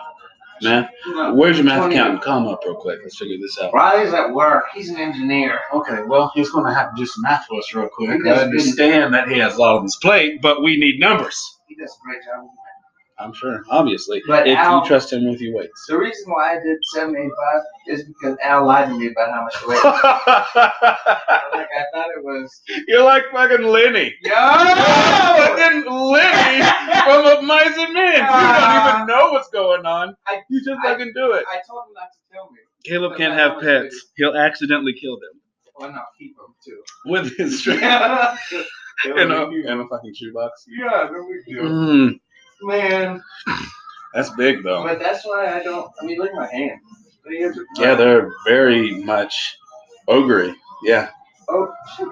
Math. 0.62 0.90
Where's 1.36 1.58
your 1.58 1.66
math 1.66 1.80
20. 1.80 1.96
accountant? 1.96 2.24
Call 2.24 2.40
him 2.40 2.48
up 2.48 2.62
real 2.66 2.76
quick. 2.76 3.00
Let's 3.04 3.18
figure 3.18 3.38
this 3.40 3.58
out. 3.60 3.74
Riley's 3.74 4.14
at 4.14 4.34
work. 4.34 4.66
He's 4.74 4.90
an 4.90 4.98
engineer. 4.98 5.60
Okay, 5.74 6.04
well, 6.08 6.32
he's 6.34 6.50
going 6.50 6.66
to 6.66 6.74
have 6.74 6.96
to 6.96 7.02
do 7.02 7.06
some 7.06 7.24
math 7.24 7.46
for 7.46 7.60
us 7.60 7.74
real 7.74 7.90
quick. 7.90 8.26
I 8.26 8.32
understand 8.44 9.14
that 9.14 9.28
he 9.30 9.40
has 9.40 9.56
a 9.56 9.60
lot 9.60 9.78
on 9.78 9.84
his 9.84 9.98
plate, 10.02 10.42
but 10.42 10.62
we 10.64 10.78
need 10.78 11.00
numbers. 11.00 11.60
He 11.68 11.76
does 11.76 11.96
a 11.96 12.06
great 12.06 12.24
job. 12.24 12.48
I'm 13.20 13.34
sure, 13.34 13.64
obviously. 13.70 14.22
But 14.28 14.48
if 14.48 14.58
Al- 14.58 14.82
you 14.82 14.88
trust 14.88 15.12
him 15.12 15.28
with 15.30 15.42
your 15.42 15.56
weights. 15.56 15.86
The 15.88 15.98
reason 15.98 16.32
why 16.32 16.52
I 16.52 16.60
did 16.62 16.78
785 16.94 17.62
is 17.88 18.04
because 18.06 18.38
Al 18.44 18.66
lied 18.68 18.90
to 18.90 18.98
me 18.98 19.08
about 19.08 19.32
how 19.32 19.44
much 19.44 19.56
I 19.58 19.68
weigh. 19.68 19.76
like 21.60 21.68
I 21.76 21.84
thought 21.94 22.10
it 22.16 22.24
was. 22.24 22.62
You're 22.88 23.04
like 23.04 23.24
fucking 23.32 23.64
Lenny. 23.66 24.14
Yo! 24.22 24.32
fucking 24.36 25.86
Lenny 25.92 26.64
from 27.04 27.26
Of 27.26 27.44
Mice 27.44 27.78
and 27.78 27.94
Men. 27.94 28.14
You 28.14 28.20
don't 28.20 28.28
Ah. 28.30 28.96
even 28.96 29.08
know 29.08 29.32
what's 29.32 29.50
going 29.50 29.86
on. 29.86 30.16
I, 30.28 30.42
You 30.50 30.60
just 30.64 30.80
I- 30.84 30.92
fucking 30.92 31.12
do 31.16 31.32
it. 31.34 31.46
I 31.50 31.60
told 31.68 31.84
him 31.88 31.94
not 31.96 32.10
to 32.14 32.20
tell 32.34 32.52
me. 32.52 32.60
Caleb 32.86 33.12
but 33.14 33.18
can't 33.18 33.34
have 33.34 33.60
pets. 33.60 33.96
is- 33.96 34.06
He'll 34.16 34.36
accidentally 34.36 34.94
kill 34.94 35.16
them 35.20 35.42
Why 35.76 35.88
not 35.90 36.06
keep 36.20 36.32
him 36.38 36.54
too? 36.64 36.82
with 37.06 37.36
his 37.38 37.60
string 37.62 37.80
yeah, 37.82 38.36
in 39.06 39.32
a, 39.32 39.50
in 39.50 39.80
a 39.80 39.88
fucking 39.88 40.14
shoebox. 40.14 40.66
Yeah, 40.68 41.08
there 41.12 41.24
we 41.24 41.54
go. 41.56 41.62
Mm, 41.64 42.20
Man, 42.62 43.22
that's 44.14 44.30
big 44.32 44.64
though. 44.64 44.84
but 44.84 45.00
that's 45.00 45.26
why 45.26 45.60
I 45.60 45.64
don't. 45.64 45.90
I 46.02 46.06
mean, 46.06 46.18
look 46.20 46.30
at 46.30 46.36
my 46.36 46.52
hand. 46.52 46.80
The 47.26 47.38
hands 47.40 47.60
Yeah, 47.78 47.96
they're 47.96 48.32
very 48.46 49.04
much 49.04 49.58
ogre. 50.08 50.54
Yeah, 50.84 51.10
Oh, 51.50 51.72
shit. 51.96 52.08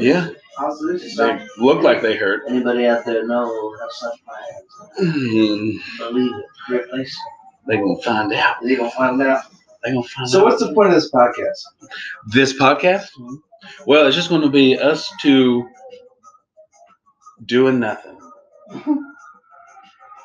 Yeah. 0.00 0.28
How's 0.58 0.80
this? 0.80 1.16
They 1.16 1.46
look 1.58 1.82
like 1.82 2.00
they 2.02 2.16
hurt. 2.16 2.42
Anybody 2.48 2.86
out 2.86 3.04
there 3.04 3.26
know 3.26 3.76
how 3.78 3.88
such 3.90 4.18
my 4.26 4.40
hands? 4.50 5.16
Mm, 5.16 5.98
Believe 5.98 6.32
it. 6.34 6.44
Replace. 6.72 7.16
they 7.66 7.76
gonna 7.76 8.00
find 8.02 8.32
out. 8.32 8.56
They 8.62 8.76
gonna 8.76 8.90
find 8.90 9.20
out. 9.22 9.44
They 9.84 9.90
gonna 9.92 10.02
find 10.02 10.28
So, 10.28 10.38
out. 10.38 10.40
So 10.40 10.44
what's 10.44 10.62
the 10.62 10.72
point 10.74 10.88
of 10.88 10.94
this 10.94 11.10
podcast? 11.10 11.90
this 12.28 12.52
podcast? 12.58 13.08
Well, 13.86 14.06
it's 14.06 14.16
just 14.16 14.28
going 14.30 14.42
to 14.42 14.48
be 14.50 14.78
us 14.78 15.12
two 15.20 15.68
doing 17.44 17.78
nothing. 17.80 18.18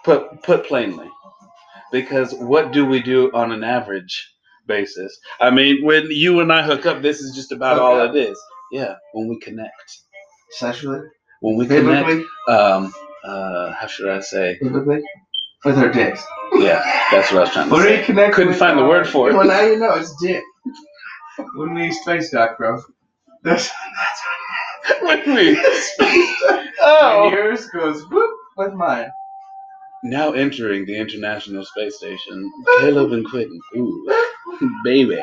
Put 0.04 0.42
put 0.44 0.66
plainly, 0.66 1.10
because 1.92 2.34
what 2.34 2.72
do 2.72 2.86
we 2.86 3.02
do 3.02 3.32
on 3.34 3.52
an 3.52 3.64
average 3.64 4.34
basis? 4.68 5.18
I 5.40 5.52
mean, 5.52 5.84
when 5.86 6.08
you 6.10 6.40
and 6.40 6.52
I 6.52 6.64
hook 6.64 6.86
up, 6.88 7.02
this 7.02 7.20
is 7.20 7.36
just 7.36 7.52
about 7.52 7.76
Hook 7.76 7.84
all 7.84 8.02
it 8.10 8.16
is. 8.16 8.40
Yeah, 8.72 8.96
when 9.14 9.28
we 9.28 9.38
connect, 9.40 10.00
Sexually, 10.52 11.02
when 11.42 11.58
we 11.58 11.68
connect, 11.68 12.26
um, 12.48 12.94
uh, 13.24 13.74
how 13.74 13.86
should 13.88 14.10
I 14.10 14.22
say? 14.22 14.58
biblically, 14.62 15.02
with 15.66 15.78
our 15.78 15.90
dicks. 15.92 16.24
Yeah, 16.54 16.82
that's 17.12 17.32
what 17.32 17.38
I 17.38 17.42
was 17.42 17.50
trying 17.52 17.68
to 17.70 17.74
When 17.76 17.84
say. 17.84 18.00
we 18.00 18.06
connect, 18.06 18.34
Couldn't 18.36 18.54
find 18.56 18.80
the 18.80 18.86
word 18.86 19.08
for 19.08 19.30
it. 19.30 19.36
Well, 19.36 19.46
now 19.48 19.62
you 19.62 19.78
know 19.78 19.94
it's 19.96 20.16
dick. 20.22 20.44
when 21.56 21.74
we 21.76 21.92
space 21.92 22.32
dock, 22.32 22.58
bro. 22.58 22.82
That's 23.44 23.70
With 25.02 25.28
me. 25.28 25.50
and 26.00 26.70
Oh. 26.84 27.30
yours 27.32 27.68
goes 27.68 28.04
whoop 28.10 28.32
with 28.58 28.74
mine. 28.74 29.10
Now 30.04 30.32
entering 30.34 30.86
the 30.86 30.98
International 30.98 31.64
Space 31.64 31.98
Station, 31.98 32.52
Caleb 32.80 33.12
and 33.14 33.26
Quentin. 33.30 33.60
Ooh, 33.78 34.12
baby. 34.84 35.22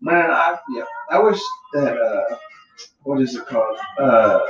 Man, 0.00 0.30
I 0.30 0.56
yeah, 0.74 0.84
I 1.10 1.18
wish 1.20 1.40
that 1.74 1.96
uh, 1.96 2.36
what 3.04 3.20
is 3.20 3.34
it 3.36 3.46
called? 3.46 3.78
Uh, 3.98 4.02
uh 4.02 4.40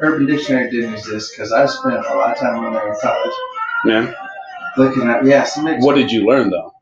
Urban 0.00 0.26
Dictionary 0.26 0.70
didn't 0.70 0.94
exist 0.94 1.32
because 1.34 1.52
I 1.52 1.66
spent 1.66 1.94
a 2.06 2.14
lot 2.14 2.32
of 2.32 2.38
time 2.38 2.56
on 2.64 2.72
there 2.74 2.88
in 2.92 2.98
college 3.00 3.32
Yeah. 3.84 4.12
looking 4.76 5.08
at 5.08 5.24
yeah. 5.24 5.44
Some 5.44 5.64
What 5.80 5.94
did 5.96 6.10
you 6.12 6.24
learn 6.26 6.50
though? 6.50 6.72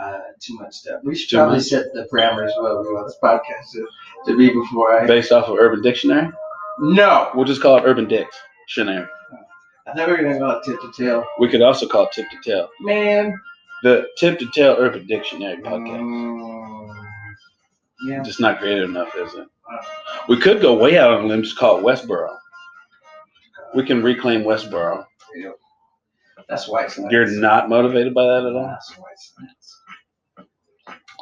uh, 0.00 0.18
too 0.40 0.54
much 0.58 0.74
stuff. 0.74 1.00
We 1.04 1.14
should 1.14 1.30
Too 1.30 1.36
probably 1.36 1.58
much? 1.58 1.66
set 1.66 1.86
the 1.94 2.06
parameters 2.12 2.50
of 2.56 2.62
what 2.62 2.82
we 2.86 2.92
want 2.94 3.06
this 3.06 3.16
podcast 3.22 3.70
to, 3.72 3.86
to 4.32 4.36
be 4.36 4.48
before 4.52 4.98
I. 5.00 5.06
Based 5.06 5.30
off 5.32 5.48
of 5.48 5.56
Urban 5.58 5.82
Dictionary? 5.82 6.28
No, 6.78 7.30
We'll 7.34 7.44
just 7.46 7.62
call 7.62 7.76
it 7.78 7.84
Urban 7.86 8.06
Dictionary. 8.08 9.06
I 9.86 9.94
thought 9.94 10.08
we 10.08 10.12
were 10.14 10.22
gonna 10.22 10.38
go 10.38 10.60
tip 10.64 10.80
to 10.80 10.92
tail. 10.92 11.24
We 11.38 11.48
could 11.48 11.62
also 11.62 11.86
call 11.86 12.06
it 12.06 12.12
Tip 12.12 12.28
to 12.30 12.36
Tail. 12.42 12.68
Man. 12.80 13.38
The 13.82 14.08
Tip 14.18 14.38
to 14.40 14.50
Tail 14.50 14.76
Urban 14.78 15.06
Dictionary 15.06 15.58
podcast. 15.62 16.00
Mm, 16.00 17.06
yeah. 18.08 18.22
Just 18.22 18.40
not 18.40 18.58
creative 18.58 18.88
enough, 18.88 19.14
is 19.16 19.34
it? 19.34 19.46
We 20.28 20.40
could 20.40 20.60
go 20.60 20.76
way 20.76 20.98
out 20.98 21.12
on 21.12 21.24
a 21.24 21.26
limb, 21.26 21.42
just 21.42 21.58
call 21.58 21.78
it 21.78 21.84
Westboro. 21.84 22.36
We 23.74 23.84
can 23.84 24.02
reclaim 24.02 24.42
Westboro. 24.42 25.06
That's 26.48 26.68
white 26.68 26.90
science. 26.90 27.12
You're 27.12 27.26
not 27.26 27.68
motivated 27.68 28.14
by 28.14 28.24
that 28.24 28.46
at 28.46 28.54
all? 28.54 28.66
That's 28.66 28.96
white 28.96 29.18
science. 29.18 29.80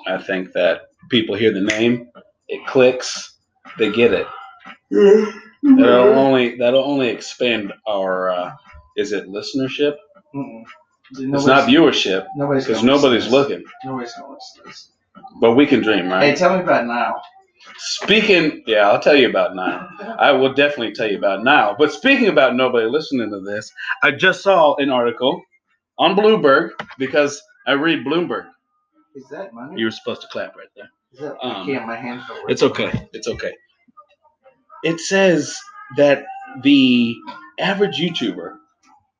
I 0.07 0.23
think 0.23 0.53
that 0.53 0.89
people 1.09 1.35
hear 1.35 1.53
the 1.53 1.63
name, 1.63 2.11
it 2.49 2.67
clicks, 2.67 3.39
they 3.79 3.91
get 3.91 4.13
it. 4.13 4.27
Mm-hmm. 5.65 5.81
That'll 5.81 6.13
only 6.15 6.57
that'll 6.57 6.85
only 6.85 7.09
expand 7.09 7.73
our 7.87 8.31
uh, 8.31 8.53
is 8.97 9.13
it 9.13 9.29
listenership? 9.29 9.97
Mm-mm. 10.35 10.65
It's 11.13 11.47
not 11.47 11.69
viewership 11.69 12.27
Nobody's 12.37 12.67
because 12.67 12.83
nobody's 12.83 13.29
looking. 13.31 13.65
Nobody's 13.85 14.13
gonna 14.15 14.35
listen 14.35 14.63
to 14.63 14.69
this. 14.69 14.91
But 15.41 15.53
we 15.53 15.67
can 15.67 15.81
dream, 15.81 16.09
right? 16.09 16.31
Hey, 16.31 16.35
tell 16.35 16.57
me 16.57 16.63
about 16.63 16.87
now. 16.87 17.21
Speaking, 17.79 18.63
yeah, 18.67 18.91
I'll 18.91 19.01
tell 19.01 19.17
you 19.17 19.29
about 19.29 19.55
now. 19.55 19.89
I 20.19 20.33
will 20.33 20.53
definitely 20.53 20.93
tell 20.93 21.11
you 21.11 21.17
about 21.17 21.45
now. 21.45 21.75
But 21.79 21.93
speaking 21.93 22.29
about 22.29 22.55
nobody 22.57 22.87
listening 22.87 23.31
to 23.31 23.41
this, 23.41 23.73
I 24.03 24.11
just 24.11 24.43
saw 24.43 24.75
an 24.77 24.91
article 24.91 25.43
on 25.99 26.15
Bloomberg 26.17 26.71
because 26.99 27.43
I 27.67 27.73
read 27.73 28.05
Bloomberg. 28.05 28.47
Is 29.15 29.29
that 29.31 29.55
money? 29.55 29.79
You 29.81 29.87
were 29.87 29.91
supposed 29.93 30.23
to 30.23 30.29
clap 30.29 30.57
right 30.57 30.69
there. 30.77 30.91
Is 31.13 31.21
that, 31.21 31.37
um, 31.43 31.63
I 31.63 31.67
can't. 31.67 31.87
My 31.87 31.97
hands 31.97 32.25
don't 32.29 32.43
work. 32.43 32.51
It's 32.51 32.63
okay. 32.63 33.09
It's 33.13 33.29
okay. 33.29 33.55
It 34.85 35.01
says 35.01 35.57
that 35.97 36.25
the 36.63 37.17
average 37.59 37.99
YouTuber, 37.99 38.57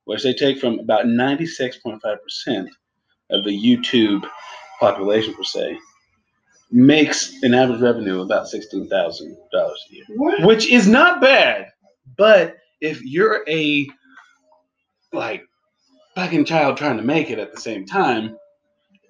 which 0.05 0.23
they 0.23 0.35
take 0.35 0.59
from 0.61 0.79
about 0.79 1.07
96.5% 1.07 2.69
of 3.31 3.45
the 3.45 3.51
YouTube 3.51 4.29
population 4.79 5.35
per 5.35 5.43
se, 5.43 5.79
makes 6.71 7.33
an 7.43 7.55
average 7.55 7.81
revenue 7.81 8.17
of 8.21 8.27
about 8.27 8.47
$16,000 8.47 8.91
a 8.93 9.95
year, 9.95 10.05
What? 10.17 10.43
which 10.43 10.71
is 10.71 10.87
not 10.87 11.21
bad. 11.21 11.69
But 12.17 12.57
if 12.81 13.03
you're 13.03 13.43
a 13.49 13.87
like 15.13 15.45
fucking 16.15 16.45
child 16.45 16.77
trying 16.77 16.97
to 16.97 17.03
make 17.03 17.31
it 17.31 17.39
at 17.39 17.55
the 17.55 17.61
same 17.61 17.87
time, 17.87 18.37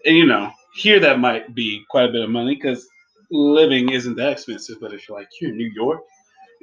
and 0.05 0.17
you 0.17 0.27
know, 0.27 0.51
here 0.77 1.01
that 1.01 1.19
might 1.19 1.55
be 1.55 1.83
quite 1.91 2.09
a 2.09 2.13
bit 2.13 2.23
of 2.23 2.31
money 2.31 2.55
because 2.55 2.87
living 3.31 3.91
isn't 3.91 4.17
that 4.17 4.33
expensive. 4.33 4.77
But 4.81 4.93
if 4.93 5.09
you're 5.09 5.19
like 5.19 5.29
you're 5.41 5.51
in 5.51 5.57
New 5.57 5.71
York, 5.75 6.03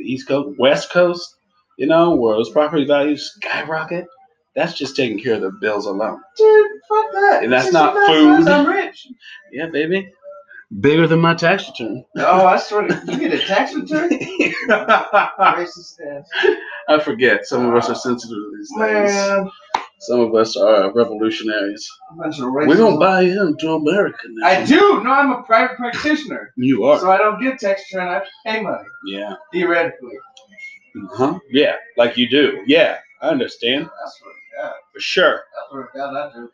the 0.02 0.12
East 0.12 0.28
Coast, 0.28 0.58
West 0.60 0.92
Coast, 0.92 1.36
you 1.78 1.88
know, 1.88 2.16
where 2.16 2.36
those 2.36 2.50
property 2.50 2.86
values 2.86 3.32
skyrocket, 3.36 4.06
that's 4.56 4.74
just 4.74 4.96
taking 4.96 5.22
care 5.22 5.36
of 5.36 5.42
the 5.42 5.52
bills 5.62 5.86
alone. 5.86 6.22
Dude, 6.38 6.68
fuck 6.90 7.12
that. 7.14 7.44
And 7.44 7.54
that's 7.54 7.72
not 7.72 7.96
$65, 7.96 8.38
food. 8.38 8.48
I'm 8.48 8.68
rich. 8.68 9.08
Yeah, 9.52 9.68
baby. 9.68 10.12
Bigger 10.80 11.06
than 11.06 11.20
my 11.20 11.34
tax 11.34 11.68
return. 11.68 12.06
Oh, 12.18 12.46
I 12.46 12.58
swear 12.58 12.88
to 12.88 13.02
you 13.06 13.20
get 13.20 13.34
a 13.34 13.40
tax 13.40 13.74
return? 13.74 14.10
Racist 14.70 15.96
ass. 16.00 16.30
I 16.88 17.00
forget. 17.00 17.46
Some 17.46 17.66
of 17.68 17.76
us 17.76 17.90
are 17.90 17.96
sensitive 17.96 18.36
to 18.38 18.52
these 18.58 18.70
things. 18.78 19.12
Man, 19.12 19.50
Some 20.02 20.20
of 20.20 20.34
us 20.34 20.58
are 20.58 20.92
revolutionaries. 20.94 21.88
a 22.24 22.50
We 22.68 22.76
don't 22.76 23.00
buy 23.00 23.22
into 23.22 23.74
America 23.74 24.18
now. 24.30 24.48
I 24.48 24.66
do. 24.66 25.04
No, 25.04 25.12
I'm 25.12 25.32
a 25.32 25.44
private 25.44 25.78
practitioner, 25.78 26.54
You 26.58 26.84
are. 26.86 27.00
so 27.00 27.12
I 27.12 27.18
don't 27.20 27.40
get 27.42 27.60
tax 27.60 27.84
return. 27.94 28.08
I 28.10 28.22
pay 28.46 28.62
money 28.64 28.88
Yeah. 29.06 29.36
theoretically. 29.54 30.18
Huh? 31.12 31.40
Yeah. 31.52 31.76
Like 31.98 32.18
you 32.18 32.28
do. 32.30 32.64
Yeah. 32.66 32.98
I 33.22 33.30
understand. 33.30 33.86
That's 33.86 34.22
what. 34.24 34.34
Yeah, 34.58 34.72
For 34.94 35.00
sure. 35.00 35.44
that's 35.56 35.72
what 35.72 35.94
God 35.94 36.16
I 36.16 36.34
do. 36.34 36.50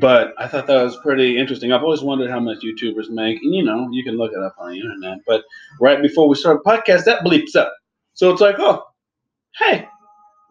But 0.00 0.32
I 0.38 0.48
thought 0.48 0.66
that 0.66 0.82
was 0.82 0.96
pretty 0.96 1.38
interesting. 1.38 1.70
I've 1.72 1.82
always 1.82 2.00
wondered 2.02 2.30
how 2.30 2.40
much 2.40 2.58
YouTubers 2.64 3.10
make, 3.10 3.42
and 3.42 3.54
you 3.54 3.62
know, 3.62 3.88
you 3.92 4.02
can 4.02 4.16
look 4.16 4.32
it 4.32 4.38
up 4.38 4.54
on 4.58 4.70
the 4.70 4.76
internet. 4.80 5.18
But 5.26 5.44
right 5.80 6.00
before 6.00 6.28
we 6.28 6.34
start 6.34 6.60
the 6.64 6.70
podcast, 6.70 7.04
that 7.04 7.22
bleeps 7.24 7.54
up. 7.56 7.72
So 8.14 8.30
it's 8.30 8.40
like, 8.40 8.56
oh, 8.58 8.84
hey, 9.58 9.86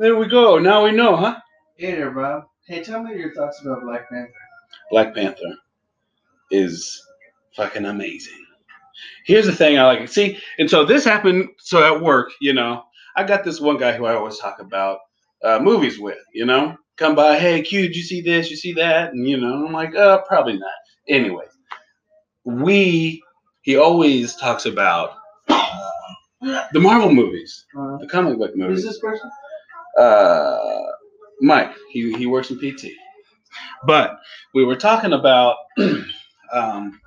there 0.01 0.15
we 0.15 0.27
go. 0.27 0.57
Now 0.57 0.83
we 0.83 0.91
know, 0.91 1.15
huh? 1.15 1.37
Hey 1.77 1.91
there, 1.93 2.09
Bob. 2.09 2.45
Hey, 2.65 2.83
tell 2.83 3.03
me 3.03 3.15
your 3.15 3.33
thoughts 3.35 3.61
about 3.61 3.81
Black 3.83 4.09
Panther. 4.09 4.33
Black 4.89 5.13
Panther 5.13 5.55
is 6.49 6.99
fucking 7.55 7.85
amazing. 7.85 8.33
Here's 9.25 9.45
the 9.45 9.53
thing 9.55 9.77
I 9.77 9.83
like. 9.85 10.09
See, 10.09 10.39
and 10.57 10.67
so 10.69 10.83
this 10.85 11.05
happened. 11.05 11.49
So 11.59 11.83
at 11.83 12.01
work, 12.01 12.31
you 12.41 12.53
know, 12.53 12.83
I 13.15 13.23
got 13.23 13.43
this 13.43 13.61
one 13.61 13.77
guy 13.77 13.91
who 13.93 14.05
I 14.05 14.15
always 14.15 14.39
talk 14.39 14.59
about 14.59 14.99
uh, 15.43 15.59
movies 15.59 15.99
with. 15.99 16.17
You 16.33 16.45
know, 16.45 16.75
come 16.97 17.13
by, 17.13 17.37
hey 17.37 17.61
Q, 17.61 17.83
did 17.83 17.95
you 17.95 18.03
see 18.03 18.21
this? 18.21 18.49
You 18.49 18.57
see 18.57 18.73
that? 18.73 19.13
And 19.13 19.27
you 19.27 19.37
know, 19.39 19.67
I'm 19.67 19.71
like, 19.73 19.95
uh, 19.95 20.21
probably 20.23 20.57
not. 20.57 20.71
Anyway, 21.09 21.45
we 22.43 23.21
he 23.61 23.77
always 23.77 24.35
talks 24.35 24.65
about 24.65 25.11
the 25.49 26.79
Marvel 26.79 27.13
movies, 27.13 27.65
Uh, 27.77 27.97
the 27.97 28.07
comic 28.07 28.39
book 28.39 28.51
who's 28.55 28.59
movies. 28.59 28.83
this 28.83 28.99
person? 28.99 29.29
Uh, 29.97 30.59
Mike, 31.41 31.73
he 31.89 32.13
he 32.13 32.25
works 32.25 32.51
in 32.51 32.59
PT. 32.59 32.91
But 33.85 34.17
we 34.53 34.63
were 34.63 34.75
talking 34.75 35.13
about 35.13 35.55
um, 36.53 36.99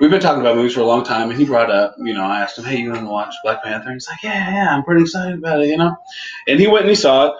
we've 0.00 0.10
been 0.10 0.20
talking 0.20 0.40
about 0.40 0.56
movies 0.56 0.74
for 0.74 0.80
a 0.80 0.86
long 0.86 1.04
time, 1.04 1.30
and 1.30 1.38
he 1.38 1.44
brought 1.44 1.70
up, 1.70 1.96
you 1.98 2.14
know, 2.14 2.24
I 2.24 2.40
asked 2.40 2.58
him, 2.58 2.64
"Hey, 2.64 2.78
you 2.78 2.90
want 2.90 3.02
to 3.02 3.10
watch 3.10 3.34
Black 3.42 3.62
Panther?" 3.62 3.88
And 3.88 3.96
he's 3.96 4.08
like, 4.08 4.22
"Yeah, 4.22 4.52
yeah, 4.52 4.74
I'm 4.74 4.84
pretty 4.84 5.02
excited 5.02 5.38
about 5.38 5.60
it," 5.60 5.68
you 5.68 5.76
know. 5.76 5.96
And 6.46 6.60
he 6.60 6.66
went 6.66 6.82
and 6.82 6.90
he 6.90 6.96
saw 6.96 7.28
it, 7.28 7.34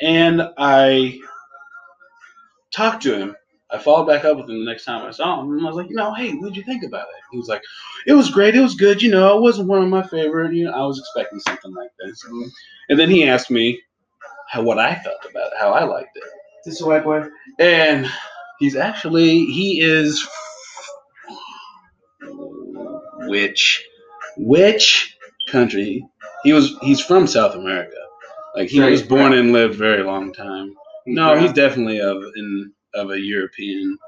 and 0.00 0.42
I 0.58 1.18
talked 2.72 3.02
to 3.04 3.16
him. 3.16 3.36
I 3.72 3.78
followed 3.78 4.06
back 4.06 4.24
up 4.24 4.36
with 4.36 4.50
him 4.50 4.58
the 4.64 4.70
next 4.70 4.84
time 4.84 5.06
I 5.06 5.10
saw 5.10 5.40
him, 5.40 5.52
and 5.52 5.62
I 5.62 5.64
was 5.64 5.76
like, 5.76 5.88
you 5.88 5.96
know, 5.96 6.12
hey, 6.12 6.32
what'd 6.32 6.56
you 6.56 6.62
think 6.62 6.84
about 6.84 7.02
it? 7.08 7.22
He 7.30 7.38
was 7.38 7.48
like, 7.48 7.62
it 8.06 8.12
was 8.12 8.30
great, 8.30 8.54
it 8.54 8.60
was 8.60 8.74
good, 8.74 9.00
you 9.00 9.10
know, 9.10 9.36
it 9.36 9.40
wasn't 9.40 9.68
one 9.68 9.82
of 9.82 9.88
my 9.88 10.02
favorite, 10.02 10.54
you 10.54 10.64
know, 10.64 10.72
I 10.72 10.84
was 10.84 10.98
expecting 10.98 11.40
something 11.40 11.72
like 11.74 11.90
this. 12.00 12.22
And 12.88 12.98
then 12.98 13.08
he 13.08 13.24
asked 13.24 13.50
me 13.50 13.80
how 14.48 14.62
what 14.62 14.78
I 14.78 14.94
felt 14.96 15.24
about 15.28 15.52
it, 15.52 15.58
how 15.58 15.72
I 15.72 15.84
liked 15.84 16.16
it. 16.16 16.24
this 16.66 16.82
a 16.82 16.86
white 16.86 17.04
boy? 17.04 17.24
And 17.58 18.06
he's 18.58 18.76
actually 18.76 19.46
he 19.46 19.80
is 19.80 20.22
which 23.28 23.84
which 24.36 25.16
country? 25.48 26.06
He 26.42 26.52
was 26.52 26.76
he's 26.82 27.00
from 27.00 27.26
South 27.26 27.54
America. 27.54 27.96
Like 28.54 28.68
he 28.68 28.78
So 28.78 28.90
was 28.90 29.02
born 29.02 29.32
and 29.32 29.52
lived 29.52 29.76
very 29.76 30.02
long 30.02 30.32
time. 30.32 30.74
No, 31.06 31.32
brown. 31.32 31.42
he's 31.42 31.52
definitely 31.52 32.00
of 32.00 32.22
in 32.36 32.72
of 32.94 33.10
a 33.10 33.18
European 33.18 33.98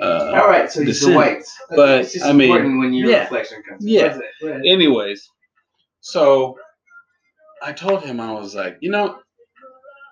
uh 0.00 0.32
All 0.34 0.48
right, 0.48 0.70
so 0.70 0.80
he's 0.82 1.00
the 1.00 1.06
descent. 1.06 1.16
whites. 1.16 1.56
But, 1.70 2.00
it's 2.02 2.12
just 2.12 2.24
I 2.24 2.32
mean, 2.32 2.50
important 2.50 2.78
when 2.78 2.92
your 2.92 3.10
yeah. 3.10 3.22
reflection 3.22 3.62
comes. 3.68 3.84
Yeah. 3.84 4.08
What's 4.08 4.18
it? 4.18 4.24
Go 4.40 4.48
ahead. 4.48 4.62
anyways, 4.64 5.28
so 6.00 6.56
I 7.62 7.72
told 7.72 8.04
him 8.04 8.20
I 8.20 8.32
was 8.32 8.54
like, 8.54 8.78
you 8.80 8.90
know, 8.90 9.18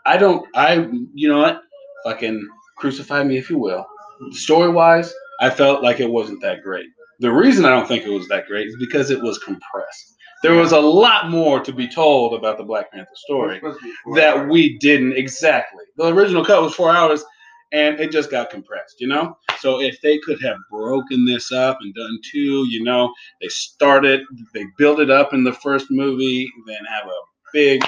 I 0.05 0.17
don't 0.17 0.47
I 0.55 0.89
you 1.15 1.29
know 1.29 1.39
what? 1.39 1.63
Fucking 2.05 2.49
crucify 2.77 3.23
me 3.23 3.39
if 3.39 3.49
you 3.49 3.59
will. 3.59 3.87
Story 4.33 4.71
wise, 4.71 5.13
I 5.41 5.51
felt 5.51 5.83
like 5.83 6.01
it 6.01 6.11
wasn't 6.11 6.41
that 6.43 6.63
great. 6.63 6.87
The 7.21 7.33
reason 7.33 7.65
I 7.65 7.71
don't 7.71 7.87
think 7.87 8.05
it 8.05 8.11
was 8.11 8.29
that 8.29 8.47
great 8.47 8.67
is 8.69 8.77
because 8.79 9.11
it 9.11 9.23
was 9.23 9.39
compressed. 9.39 10.15
There 10.43 10.55
was 10.55 10.73
a 10.73 10.79
lot 10.79 11.31
more 11.31 11.61
to 11.61 11.73
be 11.73 11.89
told 11.89 12.35
about 12.35 12.59
the 12.59 12.65
Black 12.65 12.93
Panther 12.93 13.09
story 13.15 13.57
It's 13.57 13.63
supposed 13.63 13.81
to 13.81 13.87
be 13.87 13.95
four 14.05 14.17
that 14.17 14.49
we 14.49 14.79
didn't 14.79 15.15
exactly. 15.15 15.85
The 15.97 16.13
original 16.13 16.45
cut 16.45 16.63
was 16.63 16.75
four 16.75 16.95
hours 16.95 17.25
and 17.73 17.99
it 18.01 18.11
just 18.11 18.31
got 18.31 18.51
compressed, 18.51 19.01
you 19.01 19.07
know? 19.07 19.37
So 19.59 19.81
if 19.81 20.01
they 20.01 20.19
could 20.19 20.41
have 20.43 20.57
broken 20.71 21.25
this 21.25 21.53
up 21.53 21.79
and 21.81 21.95
done 21.95 22.19
two, 22.31 22.67
you 22.69 22.85
know, 22.85 23.13
they 23.41 23.49
started, 23.49 24.23
they 24.55 24.65
build 24.79 25.01
it 25.01 25.11
up 25.11 25.33
in 25.33 25.45
the 25.45 25.53
first 25.53 25.87
movie, 25.91 26.51
then 26.67 26.85
have 26.85 27.07
a 27.07 27.21
big, 27.53 27.83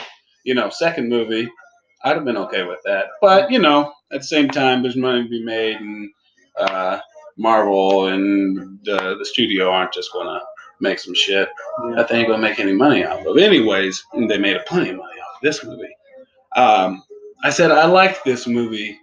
you 0.44 0.54
know, 0.54 0.70
second 0.70 1.08
movie, 1.08 1.50
I'd 2.04 2.16
have 2.16 2.24
been 2.24 2.36
okay 2.36 2.64
with 2.64 2.80
that. 2.84 3.06
But, 3.20 3.50
you 3.50 3.58
know, 3.58 3.92
at 4.12 4.20
the 4.20 4.26
same 4.26 4.48
time, 4.48 4.82
there's 4.82 4.96
money 4.96 5.24
to 5.24 5.28
be 5.28 5.44
made 5.44 5.76
and 5.76 6.10
uh, 6.58 7.00
Marvel 7.36 8.08
and 8.08 8.78
the, 8.84 9.16
the 9.18 9.24
studio 9.24 9.70
aren't 9.70 9.92
just 9.92 10.12
going 10.12 10.26
to 10.26 10.40
make 10.80 10.98
some 10.98 11.14
shit 11.14 11.48
that 11.96 12.08
they 12.08 12.18
ain't 12.18 12.28
gonna 12.28 12.42
make 12.42 12.60
any 12.60 12.72
money 12.72 13.04
off 13.04 13.24
of. 13.26 13.36
Anyways, 13.36 14.04
they 14.28 14.38
made 14.38 14.56
a 14.56 14.60
plenty 14.60 14.90
of 14.90 14.96
money 14.96 15.20
off 15.20 15.36
of 15.36 15.42
this 15.42 15.64
movie. 15.64 15.94
Um, 16.56 17.02
I 17.44 17.50
said 17.50 17.70
I 17.70 17.86
like 17.86 18.22
this 18.24 18.46
movie 18.46 18.98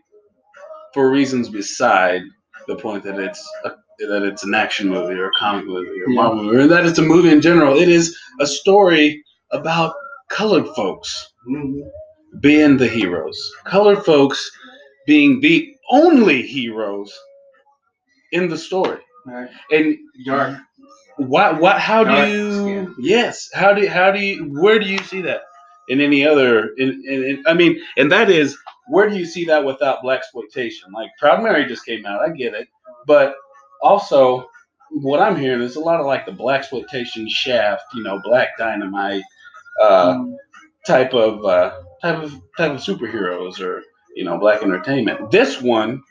for 0.95 1.11
reasons 1.11 1.49
beside 1.49 2.21
the 2.67 2.75
point 2.77 3.03
that 3.03 3.19
it's 3.19 3.43
a, 3.65 3.71
that 3.99 4.23
it's 4.23 4.43
an 4.45 4.53
action 4.55 4.87
movie 4.89 5.13
or 5.13 5.27
a 5.27 5.31
comic 5.37 5.65
movie 5.65 5.99
or 6.01 6.05
a. 6.05 6.09
Marvel 6.09 6.43
movie, 6.43 6.57
or 6.57 6.67
that 6.67 6.85
it's 6.85 6.99
a 6.99 7.01
movie 7.13 7.31
in 7.31 7.41
general. 7.41 7.77
It 7.77 7.89
is 7.89 8.17
a 8.39 8.47
story 8.47 9.21
about 9.51 9.93
colored 10.29 10.67
folks 10.75 11.09
Mhm. 11.47 11.81
being 12.39 12.77
the 12.77 12.87
heroes, 12.87 13.37
colored 13.65 14.03
folks 14.05 14.39
being 15.05 15.41
the 15.41 15.57
only 15.91 16.41
heroes 16.41 17.13
in 18.31 18.47
the 18.49 18.57
story, 18.57 18.99
Alright. 19.27 19.49
and 19.71 19.97
Dark. 20.25 20.57
what 21.17 21.59
what 21.59 21.77
how 21.79 22.03
do 22.05 22.15
you 22.31 22.51
skin. 22.51 22.95
yes 22.99 23.49
how 23.53 23.73
do 23.73 23.85
how 23.87 24.11
do 24.11 24.19
you 24.19 24.45
where 24.61 24.79
do 24.79 24.87
you 24.87 24.97
see 25.09 25.21
that 25.21 25.41
in 25.89 26.01
any 26.01 26.25
other 26.25 26.69
in, 26.77 26.89
in, 27.07 27.19
in 27.29 27.43
i 27.47 27.53
mean 27.53 27.73
and 27.97 28.11
that 28.11 28.29
is 28.29 28.57
where 28.87 29.09
do 29.09 29.17
you 29.17 29.25
see 29.25 29.45
that 29.45 29.63
without 29.65 30.01
black 30.01 30.19
exploitation? 30.19 30.91
Like 30.91 31.09
proud 31.19 31.43
mary 31.43 31.65
just 31.65 31.85
came 31.85 32.05
out 32.05 32.21
i 32.21 32.29
get 32.29 32.53
it. 32.53 32.67
But 33.07 33.35
also 33.81 34.49
what 34.91 35.19
i'm 35.19 35.35
hearing 35.35 35.61
is 35.61 35.75
a 35.75 35.79
lot 35.79 35.99
of 35.99 36.05
like 36.05 36.25
the 36.25 36.31
black 36.31 36.59
exploitation 36.59 37.27
shaft 37.27 37.83
you 37.93 38.03
know 38.03 38.21
black 38.23 38.49
dynamite 38.57 39.23
uh 39.81 40.11
Um, 40.11 40.37
type 40.85 41.13
of 41.13 41.43
uh 41.43 41.81
type 42.01 42.21
of 42.23 42.31
type 42.57 42.71
of 42.71 42.79
superheroes 42.79 43.59
or 43.59 43.81
you 44.15 44.23
know 44.23 44.37
black 44.37 44.61
entertainment. 44.63 45.31
This 45.31 45.61
one 45.61 46.01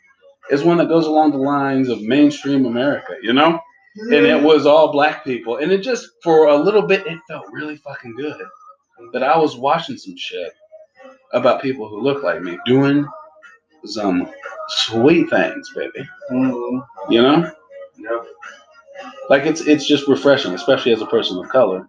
is 0.51 0.63
one 0.63 0.77
that 0.79 0.89
goes 0.89 1.07
along 1.07 1.31
the 1.31 1.39
lines 1.39 1.89
of 1.89 2.03
mainstream 2.03 2.67
america 2.67 3.15
you 3.23 3.33
know? 3.33 3.59
And 3.97 4.27
it 4.27 4.43
was 4.43 4.67
all 4.67 4.91
black 4.91 5.25
people. 5.25 5.59
And 5.59 5.71
it 5.71 5.79
just 5.83 6.09
for 6.25 6.49
a 6.49 6.57
little 6.57 6.83
bit, 6.83 7.07
it 7.07 7.19
felt 7.29 7.47
really 7.53 7.77
fucking 7.77 8.17
good. 8.17 8.45
That 9.13 9.23
I 9.23 9.39
was 9.39 9.57
watching 9.57 9.97
some 9.97 10.17
shit 10.17 10.53
about 11.33 11.63
people 11.63 11.89
who 11.89 12.01
look 12.01 12.23
like 12.23 12.43
me 12.43 12.59
doing 12.67 13.07
some 13.85 14.29
sweet 14.69 15.29
things, 15.31 15.71
baby. 15.75 16.09
Mhm. 16.31 16.87
You 17.11 17.23
know, 17.23 17.51
Yep. 17.99 18.27
like 19.31 19.45
it's 19.47 19.63
it's 19.63 19.87
just 19.87 20.09
refreshing, 20.09 20.53
especially 20.55 20.93
as 20.93 21.03
a 21.03 21.07
person 21.07 21.39
of 21.39 21.49
color, 21.49 21.89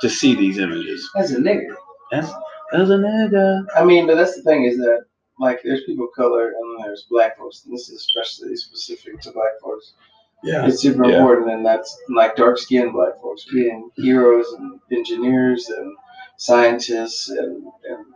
to 0.00 0.08
see 0.08 0.34
these 0.34 0.58
images. 0.58 1.08
As 1.16 1.32
a 1.32 1.38
nigga. 1.38 1.74
As 2.12 2.32
as 2.72 2.90
a 2.90 2.94
nigga, 2.96 3.66
I 3.76 3.84
mean, 3.84 4.06
but 4.06 4.16
that's 4.16 4.36
the 4.36 4.42
thing 4.42 4.64
is 4.64 4.76
that 4.78 5.04
like 5.38 5.60
there's 5.64 5.84
people 5.84 6.04
of 6.06 6.12
color 6.14 6.48
and 6.48 6.84
there's 6.84 7.06
black 7.10 7.36
folks, 7.38 7.64
and 7.64 7.74
this 7.74 7.88
is 7.88 7.96
especially 7.96 8.54
specific 8.56 9.20
to 9.22 9.32
black 9.32 9.58
folks. 9.62 9.94
Yeah. 10.42 10.66
It's 10.66 10.80
super 10.80 11.06
Yeah. 11.08 11.16
important, 11.18 11.50
and 11.50 11.64
that's 11.66 11.98
like 12.08 12.36
dark 12.36 12.58
skinned 12.58 12.92
black 12.92 13.20
folks 13.20 13.44
being 13.52 13.90
heroes 13.96 14.50
and 14.52 14.80
engineers 14.92 15.68
and 15.70 15.96
scientists 16.36 17.28
and, 17.28 17.64
and 17.88 18.06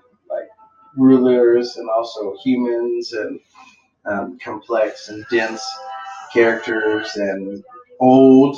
rulers 0.96 1.76
and 1.76 1.88
also 1.90 2.36
humans 2.42 3.12
and 3.12 3.40
um, 4.06 4.38
complex 4.38 5.08
and 5.08 5.24
dense 5.30 5.64
characters 6.32 7.14
and 7.16 7.64
old 8.00 8.56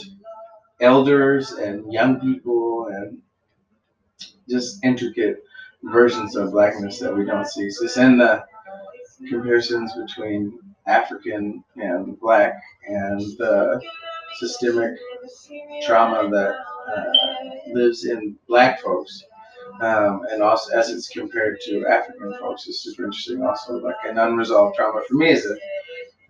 elders 0.80 1.52
and 1.52 1.92
young 1.92 2.20
people 2.20 2.88
and 2.88 3.18
just 4.48 4.84
intricate 4.84 5.42
versions 5.84 6.36
of 6.36 6.52
blackness 6.52 6.98
that 6.98 7.14
we 7.14 7.24
don't 7.24 7.46
see. 7.46 7.70
So 7.70 7.84
it's 7.84 7.96
in 7.96 8.18
the 8.18 8.44
comparisons 9.28 9.92
between 9.94 10.58
African 10.86 11.64
and 11.76 12.18
black 12.20 12.54
and 12.88 13.20
the 13.38 13.80
systemic 14.38 14.98
trauma 15.84 16.28
that 16.30 16.54
uh, 16.94 17.72
lives 17.72 18.04
in 18.04 18.36
black 18.48 18.80
folks. 18.80 19.24
Um, 19.80 20.22
and 20.30 20.42
also 20.42 20.76
as 20.76 20.88
it's 20.90 21.08
compared 21.08 21.60
to 21.66 21.86
African 21.86 22.32
folks 22.40 22.66
is 22.66 22.80
super 22.80 23.04
interesting 23.04 23.42
also 23.42 23.78
like 23.78 23.96
an 24.04 24.18
unresolved 24.18 24.76
trauma 24.76 25.02
for 25.06 25.14
me 25.14 25.30
as 25.30 25.44
a 25.44 25.56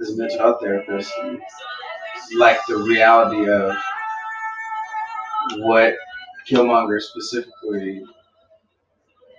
as 0.01 0.11
a 0.11 0.17
mental 0.17 0.39
health 0.39 0.61
therapist 0.61 1.13
like 2.35 2.59
the 2.67 2.77
reality 2.77 3.49
of 3.49 3.77
what 5.59 5.95
Killmonger 6.49 7.01
specifically 7.01 8.03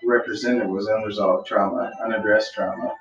represented 0.04 0.68
was 0.68 0.88
unresolved 0.88 1.48
trauma, 1.48 1.92
unaddressed 2.04 2.54
trauma, 2.54 2.94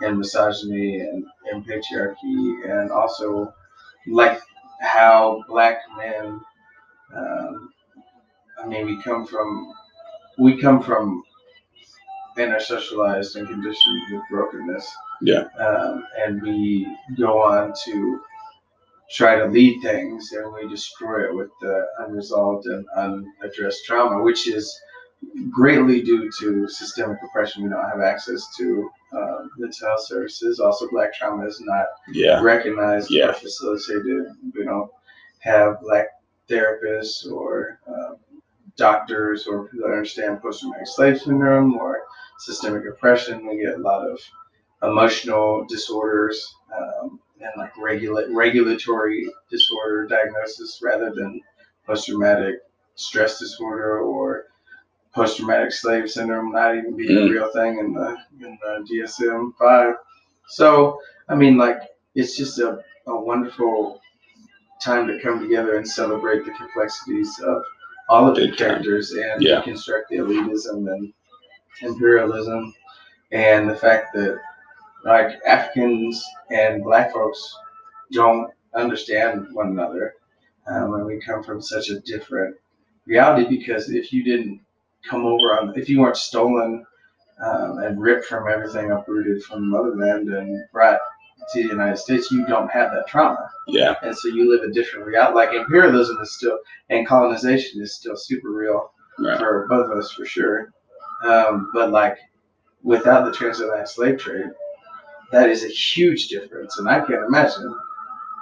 and 0.00 0.18
misogyny 0.18 1.00
and, 1.00 1.24
and 1.50 1.66
patriarchy, 1.66 2.70
and 2.70 2.90
also 2.90 3.52
like 4.08 4.40
how 4.80 5.42
black 5.48 5.78
men. 5.96 6.40
Um, 7.14 7.72
I 8.62 8.66
mean, 8.66 8.86
we 8.86 9.02
come 9.02 9.26
from 9.26 9.72
we 10.42 10.60
come 10.60 10.82
from 10.82 11.22
intersocialized 12.38 13.36
and 13.36 13.46
conditioned 13.48 14.02
with 14.10 14.22
brokenness. 14.30 14.90
Yeah. 15.20 15.44
Um, 15.58 16.04
and 16.18 16.42
we 16.42 16.86
go 17.16 17.42
on 17.42 17.72
to 17.84 18.20
try 19.10 19.36
to 19.38 19.46
lead 19.46 19.80
things 19.82 20.32
and 20.32 20.52
we 20.52 20.68
destroy 20.68 21.26
it 21.28 21.34
with 21.34 21.50
the 21.60 21.86
unresolved 22.00 22.66
and 22.66 22.86
unaddressed 22.96 23.84
trauma, 23.84 24.22
which 24.22 24.48
is 24.48 24.74
greatly 25.50 26.02
due 26.02 26.30
to 26.40 26.66
systemic 26.68 27.18
oppression. 27.22 27.62
We 27.62 27.68
don't 27.70 27.88
have 27.88 28.00
access 28.00 28.42
to 28.56 28.90
uh, 29.12 29.38
mental 29.58 29.88
health 29.88 30.04
services. 30.06 30.58
Also, 30.58 30.88
black 30.90 31.14
trauma 31.14 31.46
is 31.46 31.60
not 31.60 31.86
Yeah. 32.12 32.40
recognized 32.42 33.10
Yeah. 33.10 33.28
or 33.28 33.34
facilitated. 33.34 34.26
We 34.54 34.64
don't 34.64 34.90
have 35.40 35.80
black 35.82 36.06
therapists 36.48 37.30
or 37.30 37.78
um, 37.86 38.16
doctors 38.76 39.46
or 39.46 39.68
people 39.68 39.88
that 39.88 39.94
understand 39.94 40.40
post-traumatic 40.42 40.86
slave 40.86 41.20
syndrome 41.20 41.74
or 41.76 42.02
systemic 42.38 42.84
oppression. 42.88 43.46
We 43.46 43.58
get 43.62 43.74
a 43.74 43.78
lot 43.82 44.08
of 44.08 44.18
emotional 44.82 45.64
disorders 45.68 46.54
um, 46.76 47.20
and 47.40 47.50
like 47.56 47.76
regula- 47.76 48.32
regulatory 48.32 49.26
disorder 49.50 50.06
diagnosis 50.06 50.80
rather 50.82 51.10
than 51.14 51.40
post-traumatic 51.86 52.56
stress 52.94 53.38
disorder 53.38 54.00
or 54.00 54.46
post-traumatic 55.14 55.72
slave 55.72 56.10
syndrome 56.10 56.52
not 56.52 56.76
even 56.76 56.96
being 56.96 57.10
Mm. 57.18 57.28
a 57.28 57.30
real 57.32 57.50
thing 57.52 57.78
in 57.78 57.92
the 57.92 58.16
in 58.40 58.58
the 58.62 58.84
DSM 58.88 59.52
five. 59.58 59.94
So 60.48 60.98
I 61.28 61.34
mean, 61.34 61.56
like 61.56 61.78
it's 62.14 62.36
just 62.36 62.58
a, 62.58 62.78
a 63.06 63.16
wonderful 63.20 64.00
time 64.80 65.06
to 65.06 65.20
come 65.20 65.40
together 65.40 65.76
and 65.76 65.88
celebrate 65.88 66.44
the 66.44 66.50
complexities 66.52 67.38
of 67.40 67.62
all 68.12 68.28
of 68.28 68.34
the 68.34 68.42
Big 68.42 68.50
time. 68.50 68.68
characters 68.68 69.12
and 69.12 69.42
Yeah. 69.42 69.62
deconstruct 69.62 70.08
the 70.10 70.16
elitism 70.18 70.92
and 70.92 71.12
imperialism 71.80 72.74
and 73.32 73.68
the 73.68 73.74
fact 73.76 74.12
that 74.14 74.38
like 75.04 75.40
Africans 75.46 76.22
and 76.50 76.82
black 76.84 77.12
folks 77.12 77.56
don't 78.12 78.52
understand 78.74 79.46
one 79.52 79.68
another 79.68 80.14
um, 80.66 80.94
and 80.94 81.06
we 81.06 81.18
come 81.20 81.42
from 81.42 81.60
such 81.62 81.88
a 81.88 82.00
different 82.00 82.54
reality 83.06 83.48
because 83.48 83.90
if 83.90 84.12
you 84.12 84.22
didn't 84.22 84.60
come 85.08 85.24
over 85.24 85.58
on 85.58 85.72
if 85.76 85.88
you 85.88 86.00
weren't 86.00 86.16
stolen 86.16 86.84
um, 87.42 87.78
and 87.78 88.00
ripped 88.00 88.26
from 88.26 88.48
everything 88.48 88.90
uprooted 88.92 89.42
from 89.42 89.68
motherland 89.70 90.28
and 90.28 90.62
brought 90.72 91.00
to 91.52 91.62
the 91.62 91.68
United 91.68 91.96
States, 91.98 92.30
you 92.30 92.46
don't 92.46 92.70
have 92.70 92.90
that 92.92 93.06
trauma 93.06 93.50
Yeah. 93.68 93.94
and 94.02 94.16
so 94.16 94.28
you 94.28 94.50
live 94.50 94.62
a 94.68 94.72
different 94.72 95.06
reality. 95.06 95.34
Like 95.34 95.54
imperialism 95.54 96.18
is 96.20 96.32
still 96.32 96.58
and 96.90 97.06
colonization 97.06 97.80
is 97.82 97.94
still 97.94 98.16
super 98.16 98.50
real 98.50 98.92
Right. 99.18 99.38
for 99.38 99.66
both 99.68 99.90
of 99.90 99.98
us 99.98 100.10
for 100.12 100.24
sure. 100.24 100.72
Um, 101.24 101.70
but 101.74 101.90
like 101.90 102.16
without 102.82 103.24
the 103.24 103.32
transatlantic 103.32 103.86
slave 103.88 104.18
trade, 104.18 104.46
that 105.30 105.48
is 105.48 105.64
a 105.64 105.68
huge 105.68 106.28
difference, 106.28 106.78
and 106.78 106.88
I 106.88 107.00
can't 107.00 107.24
imagine. 107.24 107.74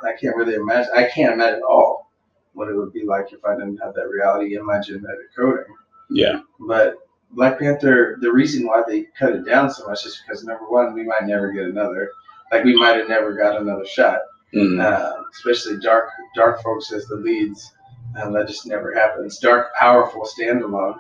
I 0.03 0.13
can't 0.21 0.35
really 0.37 0.55
imagine. 0.55 0.91
I 0.97 1.05
can't 1.05 1.35
imagine 1.35 1.57
at 1.59 1.63
all 1.63 2.11
what 2.55 2.69
it 2.69 2.75
would 2.77 2.93
be 2.93 3.05
like 3.05 3.33
if 3.33 3.45
I 3.45 3.55
didn't 3.55 3.77
have 3.79 3.95
that 3.95 4.09
reality 4.09 4.57
in 4.57 4.65
my 4.67 4.81
genetic 4.81 5.35
coding. 5.37 5.73
Yeah. 6.09 6.41
But 6.59 6.95
Black 7.33 7.59
Panther, 7.61 8.17
the 8.21 8.33
reason 8.33 8.67
why 8.67 8.83
they 8.89 9.07
cut 9.17 9.33
it 9.37 9.45
down 9.45 9.71
so 9.71 9.87
much 9.87 10.05
is 10.07 10.21
because 10.27 10.43
number 10.43 10.69
one, 10.69 10.95
we 10.95 11.05
might 11.05 11.27
never 11.27 11.53
get 11.53 11.65
another. 11.67 12.11
Like 12.51 12.65
we 12.65 12.77
might 12.77 12.97
have 12.97 13.09
never 13.09 13.35
got 13.35 13.61
another 13.61 13.87
shot 13.87 14.21
Mm. 14.53 14.81
uh, 14.85 15.23
especially 15.33 15.79
dark 15.79 16.11
dark 16.35 16.61
folks 16.63 16.93
as 16.93 17.07
the 17.07 17.15
leads. 17.15 17.73
Um, 18.21 18.33
that 18.33 18.49
just 18.49 18.67
never 18.67 18.93
happens. 18.93 19.39
Dark, 19.39 19.73
powerful 19.79 20.23
standalone 20.27 20.99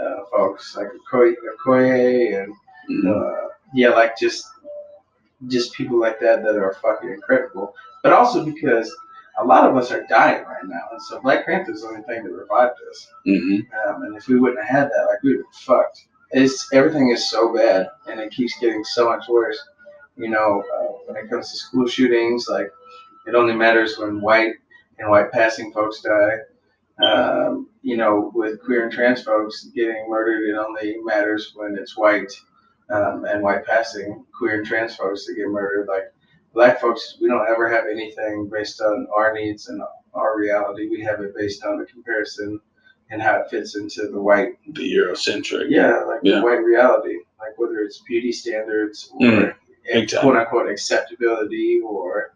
uh, 0.00 0.16
folks 0.30 0.74
like 0.76 0.88
Okoye, 1.12 1.34
Okoye 1.66 2.42
and 2.42 2.54
Mm. 2.90 3.10
uh, 3.44 3.48
yeah, 3.74 3.90
like 3.90 4.16
just 4.16 4.46
just 5.48 5.74
people 5.74 5.98
like 6.00 6.18
that 6.20 6.42
that 6.42 6.56
are 6.56 6.74
fucking 6.80 7.10
incredible. 7.10 7.74
But 8.02 8.12
also 8.14 8.44
because 8.44 8.94
a 9.38 9.44
lot 9.44 9.68
of 9.68 9.76
us 9.76 9.90
are 9.90 10.06
dying 10.08 10.44
right 10.44 10.64
now, 10.64 10.80
and 10.92 11.02
so 11.02 11.20
Black 11.20 11.44
Panther 11.44 11.72
is 11.72 11.82
the 11.82 11.88
only 11.88 12.02
thing 12.02 12.24
that 12.24 12.32
revived 12.32 12.78
us. 12.90 13.12
Mhm. 13.26 13.66
Um, 13.86 14.02
and 14.04 14.16
if 14.16 14.28
we 14.28 14.38
wouldn't 14.40 14.64
have 14.64 14.68
had 14.84 14.90
that, 14.90 15.06
like 15.10 15.22
we 15.22 15.36
would 15.36 15.44
have 15.44 15.54
fucked. 15.54 16.06
It's 16.30 16.72
everything 16.72 17.10
is 17.10 17.28
so 17.28 17.52
bad, 17.52 17.90
and 18.08 18.18
it 18.20 18.30
keeps 18.32 18.58
getting 18.58 18.82
so 18.84 19.10
much 19.10 19.28
worse. 19.28 19.58
You 20.16 20.30
know, 20.30 20.62
uh, 20.74 20.92
when 21.06 21.16
it 21.22 21.28
comes 21.28 21.50
to 21.50 21.56
school 21.58 21.86
shootings, 21.86 22.46
like 22.48 22.70
it 23.26 23.34
only 23.34 23.54
matters 23.54 23.98
when 23.98 24.20
white 24.20 24.54
and 24.98 25.10
white 25.10 25.30
passing 25.32 25.72
folks 25.72 26.00
die. 26.00 26.38
Um, 27.02 27.68
you 27.82 27.96
know, 27.98 28.32
with 28.34 28.62
queer 28.64 28.84
and 28.84 28.92
trans 28.92 29.22
folks 29.22 29.64
getting 29.74 30.08
murdered, 30.08 30.48
it 30.48 30.56
only 30.56 30.96
matters 31.04 31.52
when 31.54 31.76
it's 31.78 31.96
white 31.96 32.32
um, 32.88 33.24
and 33.26 33.42
white 33.42 33.66
passing 33.66 34.24
queer 34.36 34.56
and 34.58 34.66
trans 34.66 34.96
folks 34.96 35.26
that 35.26 35.34
get 35.34 35.48
murdered. 35.48 35.86
Like 35.88 36.04
black 36.54 36.80
folks, 36.80 37.18
we 37.20 37.28
don't 37.28 37.46
ever 37.50 37.68
have 37.68 37.84
anything 37.90 38.48
based 38.50 38.80
on 38.80 39.06
our 39.14 39.34
needs 39.34 39.68
and 39.68 39.82
our 40.14 40.38
reality. 40.38 40.88
We 40.88 41.02
have 41.02 41.20
it 41.20 41.34
based 41.36 41.62
on 41.64 41.78
the 41.78 41.84
comparison 41.84 42.58
and 43.10 43.20
how 43.20 43.40
it 43.40 43.50
fits 43.50 43.76
into 43.76 44.08
the 44.10 44.20
white 44.20 44.54
The 44.72 44.94
Eurocentric. 44.96 45.66
yeah, 45.68 45.98
like 46.04 46.20
Yeah. 46.22 46.36
the 46.36 46.42
white 46.44 46.64
reality, 46.64 47.18
like 47.38 47.58
whether 47.58 47.80
it's 47.80 47.98
beauty 48.08 48.32
standards 48.32 49.10
or 49.12 49.20
Mhm. 49.26 49.54
Big 50.00 50.08
time. 50.08 50.20
quote 50.22 50.36
unquote 50.36 50.68
acceptability 50.70 51.80
or 51.84 52.32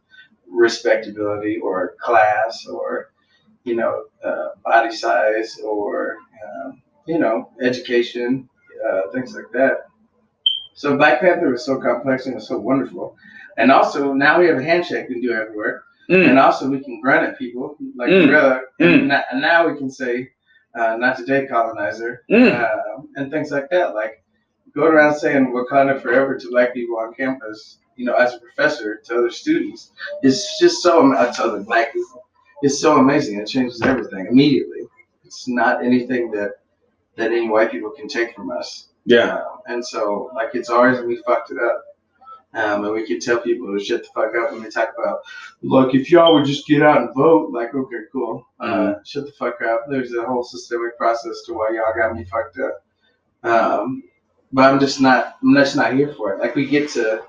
respectability 0.49 1.59
or 1.59 1.95
class 2.01 2.67
or 2.67 3.11
you 3.65 3.75
know 3.77 4.05
uh, 4.25 4.49
body 4.65 4.91
size 4.95 5.59
or 5.65 6.17
um, 6.45 6.83
you 7.07 7.19
know 7.19 7.51
education, 7.63 8.49
uh, 8.87 9.03
things 9.13 9.35
like 9.35 9.51
that. 9.53 9.87
So 10.75 10.97
Black 10.97 11.21
Panther 11.21 11.51
was 11.51 11.65
so 11.65 11.81
complex 11.81 12.27
and 12.27 12.35
was 12.37 12.49
so 12.49 12.59
wonderful, 12.59 13.17
and 13.59 13.71
also 13.71 14.13
now 14.13 14.39
we 14.41 14.47
have 14.47 14.59
a 14.59 14.63
handshake 14.63 15.09
we 15.09 15.15
can 15.17 15.23
do 15.23 15.33
everywhere, 15.33 15.85
Mm. 16.09 16.31
and 16.31 16.39
also 16.39 16.69
we 16.69 16.81
can 16.81 17.01
grunt 17.01 17.25
at 17.29 17.39
people 17.39 17.77
like 17.97 18.09
Mm. 18.11 18.27
gorilla, 18.27 18.61
Mm. 18.81 18.95
and, 19.01 19.09
na- 19.09 19.23
and 19.31 19.41
now 19.41 19.69
we 19.69 19.77
can 19.77 19.91
say 19.91 20.31
uh, 20.75 20.97
not 20.97 21.17
today 21.17 21.47
colonizer 21.47 22.23
Mm. 22.31 22.53
uh, 22.61 23.03
and 23.17 23.31
things 23.31 23.51
like 23.51 23.69
that. 23.71 23.95
Like 23.95 24.20
going 24.75 24.93
around 24.93 25.19
saying 25.19 25.53
Wakanda 25.53 26.01
forever 26.01 26.39
to 26.39 26.51
black 26.51 26.75
people 26.75 26.99
on 26.99 27.15
campus, 27.15 27.79
you 27.97 28.05
know, 28.05 28.15
as 28.15 28.35
a 28.35 28.39
professor 28.39 28.97
to 29.05 29.19
other 29.19 29.31
students, 29.31 29.93
is 30.23 30.47
just 30.61 30.83
so 30.83 31.13
uh, 31.13 31.33
to 31.33 31.45
other 31.45 31.61
black 31.61 31.93
people. 31.93 32.25
It's 32.63 32.81
so 32.81 32.99
amazing. 32.99 33.41
It 33.41 33.47
changes 33.47 33.83
everything 33.83 34.27
immediately. 34.27 34.83
It's 35.25 35.49
not 35.49 35.85
anything 35.85 36.31
that 36.33 36.55
that 37.17 37.33
any 37.33 37.49
white 37.49 37.71
people 37.71 37.91
can 37.91 38.09
take 38.09 38.35
from 38.35 38.51
us. 38.51 38.89
Yeah. 39.05 39.37
Um, 39.37 39.59
and 39.67 39.87
so, 39.87 40.31
like, 40.35 40.51
it's 40.55 40.71
ours 40.71 40.99
and 40.99 41.09
we 41.09 41.23
fucked 41.27 41.51
it 41.51 41.59
up. 41.59 41.85
Um, 42.53 42.85
and 42.85 42.95
we 42.95 43.07
can 43.07 43.21
tell 43.21 43.39
people 43.41 43.73
to 43.73 43.85
shut 43.85 44.03
the 44.03 44.09
fuck 44.15 44.35
up 44.35 44.53
when 44.53 44.63
they 44.63 44.71
talk 44.71 44.91
about, 44.99 45.21
look, 45.63 45.95
if 45.95 46.11
y'all 46.11 46.35
would 46.35 46.47
just 46.47 46.67
get 46.67 46.83
out 46.83 47.01
and 47.01 47.15
vote, 47.15 47.53
like, 47.53 47.75
okay, 47.75 47.97
cool. 48.13 48.45
Uh, 48.59 48.95
shut 49.05 49.27
the 49.27 49.33
fuck 49.33 49.61
up. 49.63 49.85
There's 49.89 50.13
a 50.15 50.25
whole 50.25 50.43
systemic 50.43 50.99
process 50.99 51.43
to 51.47 51.55
why 51.55 51.71
y'all 51.75 51.95
got 51.97 52.17
me 52.17 52.25
fucked 52.25 52.59
up. 52.59 52.85
Um, 53.43 54.03
but 54.53 54.71
I'm 54.73 54.81
just 54.81 55.01
not. 55.01 55.37
I'm 55.43 55.55
just 55.55 55.77
not 55.77 55.95
here 55.95 56.13
for 56.15 56.33
it. 56.33 56.41
Like 56.41 56.55
we 56.55 56.67
get 56.67 56.89
to, 56.91 57.23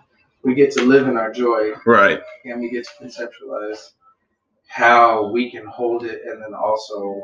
we 0.43 0.55
get 0.55 0.71
to 0.73 0.83
live 0.83 1.07
in 1.07 1.17
our 1.17 1.31
joy, 1.31 1.73
Right. 1.85 2.21
and 2.45 2.59
we 2.61 2.69
get 2.69 2.85
to 2.85 3.03
conceptualize 3.03 3.91
how 4.67 5.27
we 5.31 5.51
can 5.51 5.65
hold 5.65 6.03
it, 6.05 6.21
and 6.25 6.41
then 6.41 6.53
also 6.53 7.21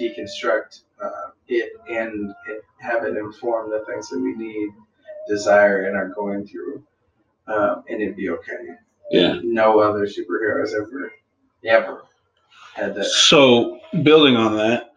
deconstruct 0.00 0.80
uh, 1.02 1.30
it 1.48 1.72
and 1.88 2.34
it, 2.48 2.62
have 2.78 3.04
it 3.04 3.16
inform 3.16 3.70
the 3.70 3.84
things 3.86 4.08
that 4.08 4.18
we 4.20 4.34
need, 4.34 4.70
desire, 5.28 5.86
and 5.86 5.96
are 5.96 6.08
going 6.08 6.46
through, 6.46 6.82
um, 7.46 7.84
and 7.88 8.02
it'd 8.02 8.16
be 8.16 8.30
okay. 8.30 8.66
Yeah. 9.10 9.38
No 9.42 9.80
other 9.80 10.06
superheroes 10.06 10.74
ever, 10.74 11.10
ever 11.64 12.02
had 12.74 12.94
that. 12.94 13.06
So 13.06 13.80
building 14.02 14.36
on 14.36 14.54
that, 14.58 14.87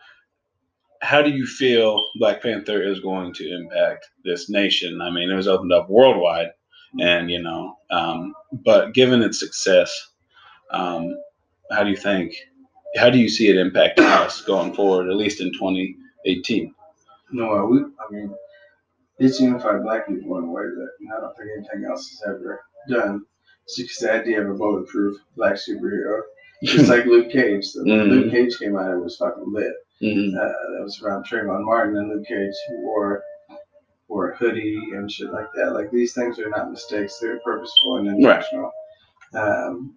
how 1.02 1.22
do 1.22 1.30
you 1.32 1.46
feel 1.46 2.04
Black 2.16 2.42
Panther 2.42 2.82
is 2.82 3.00
going 3.00 3.34
to 3.34 3.50
impact 3.56 4.08
this 4.24 4.50
nation? 4.50 5.02
I 5.02 5.10
mean, 5.10 5.30
it 5.30 5.36
was 5.36 5.48
opened 5.48 5.74
up 5.74 5.90
worldwide, 5.90 6.52
and 7.00 7.30
you 7.30 7.42
know, 7.42 7.78
um, 7.90 8.34
but 8.52 8.94
given 8.94 9.22
its 9.22 9.40
success, 9.40 9.92
um, 10.72 11.16
how 11.72 11.84
do 11.84 11.90
you 11.90 11.98
think? 11.98 12.34
How 12.98 13.10
do 13.10 13.18
you 13.18 13.30
see 13.30 13.48
it 13.50 13.56
impacting 13.56 14.04
us 14.06 14.42
going 14.42 14.74
forward, 14.74 15.10
at 15.10 15.16
least 15.16 15.42
in 15.42 15.52
2018? 15.54 16.74
No, 17.32 17.66
we. 17.66 17.80
I 17.80 18.12
mean, 18.12 18.36
it's 19.18 19.40
unified 19.40 19.84
black 19.84 20.08
people 20.08 20.38
in 20.38 20.44
a 20.44 20.48
way 20.52 20.64
that 20.64 20.90
I 21.16 21.22
don't 21.22 21.36
think 21.38 21.50
anything 21.58 21.90
else 21.90 22.10
has 22.10 22.22
ever 22.28 22.62
done. 22.90 23.26
It's 23.66 23.78
just 23.78 24.02
the 24.02 24.12
idea 24.12 24.42
of 24.42 24.50
a 24.50 24.54
bulletproof 24.54 25.18
black 25.38 25.54
superhero. 25.56 26.22
Just 26.64 26.90
like 26.94 27.06
Luke 27.06 27.32
Cage. 27.32 27.66
So 27.66 27.80
Mhm. 27.84 28.10
Luke 28.10 28.32
Cage 28.32 28.58
came 28.60 28.76
out, 28.78 28.92
it 28.92 28.98
was 29.04 29.16
fucking 29.18 29.52
lit. 29.54 29.74
Mhm. 30.02 30.36
Uh, 30.36 30.74
that 30.74 30.84
was 30.84 31.02
around 31.02 31.26
Trayvon 31.26 31.64
Martin 31.64 31.98
and 31.98 32.10
Luke 32.10 32.26
Cage 32.28 32.54
who 32.70 32.82
wore 32.82 33.24
wore 34.08 34.32
a 34.32 34.38
hoodie 34.38 34.78
and 34.94 35.12
shit 35.12 35.32
like 35.32 35.48
that. 35.56 35.74
Like 35.74 35.92
these 35.92 36.14
things 36.14 36.40
are 36.40 36.50
not 36.50 36.72
mistakes; 36.72 37.20
they're 37.20 37.40
purposeful 37.42 37.98
and 37.98 38.08
intentional. 38.08 38.72
Um, 39.34 39.96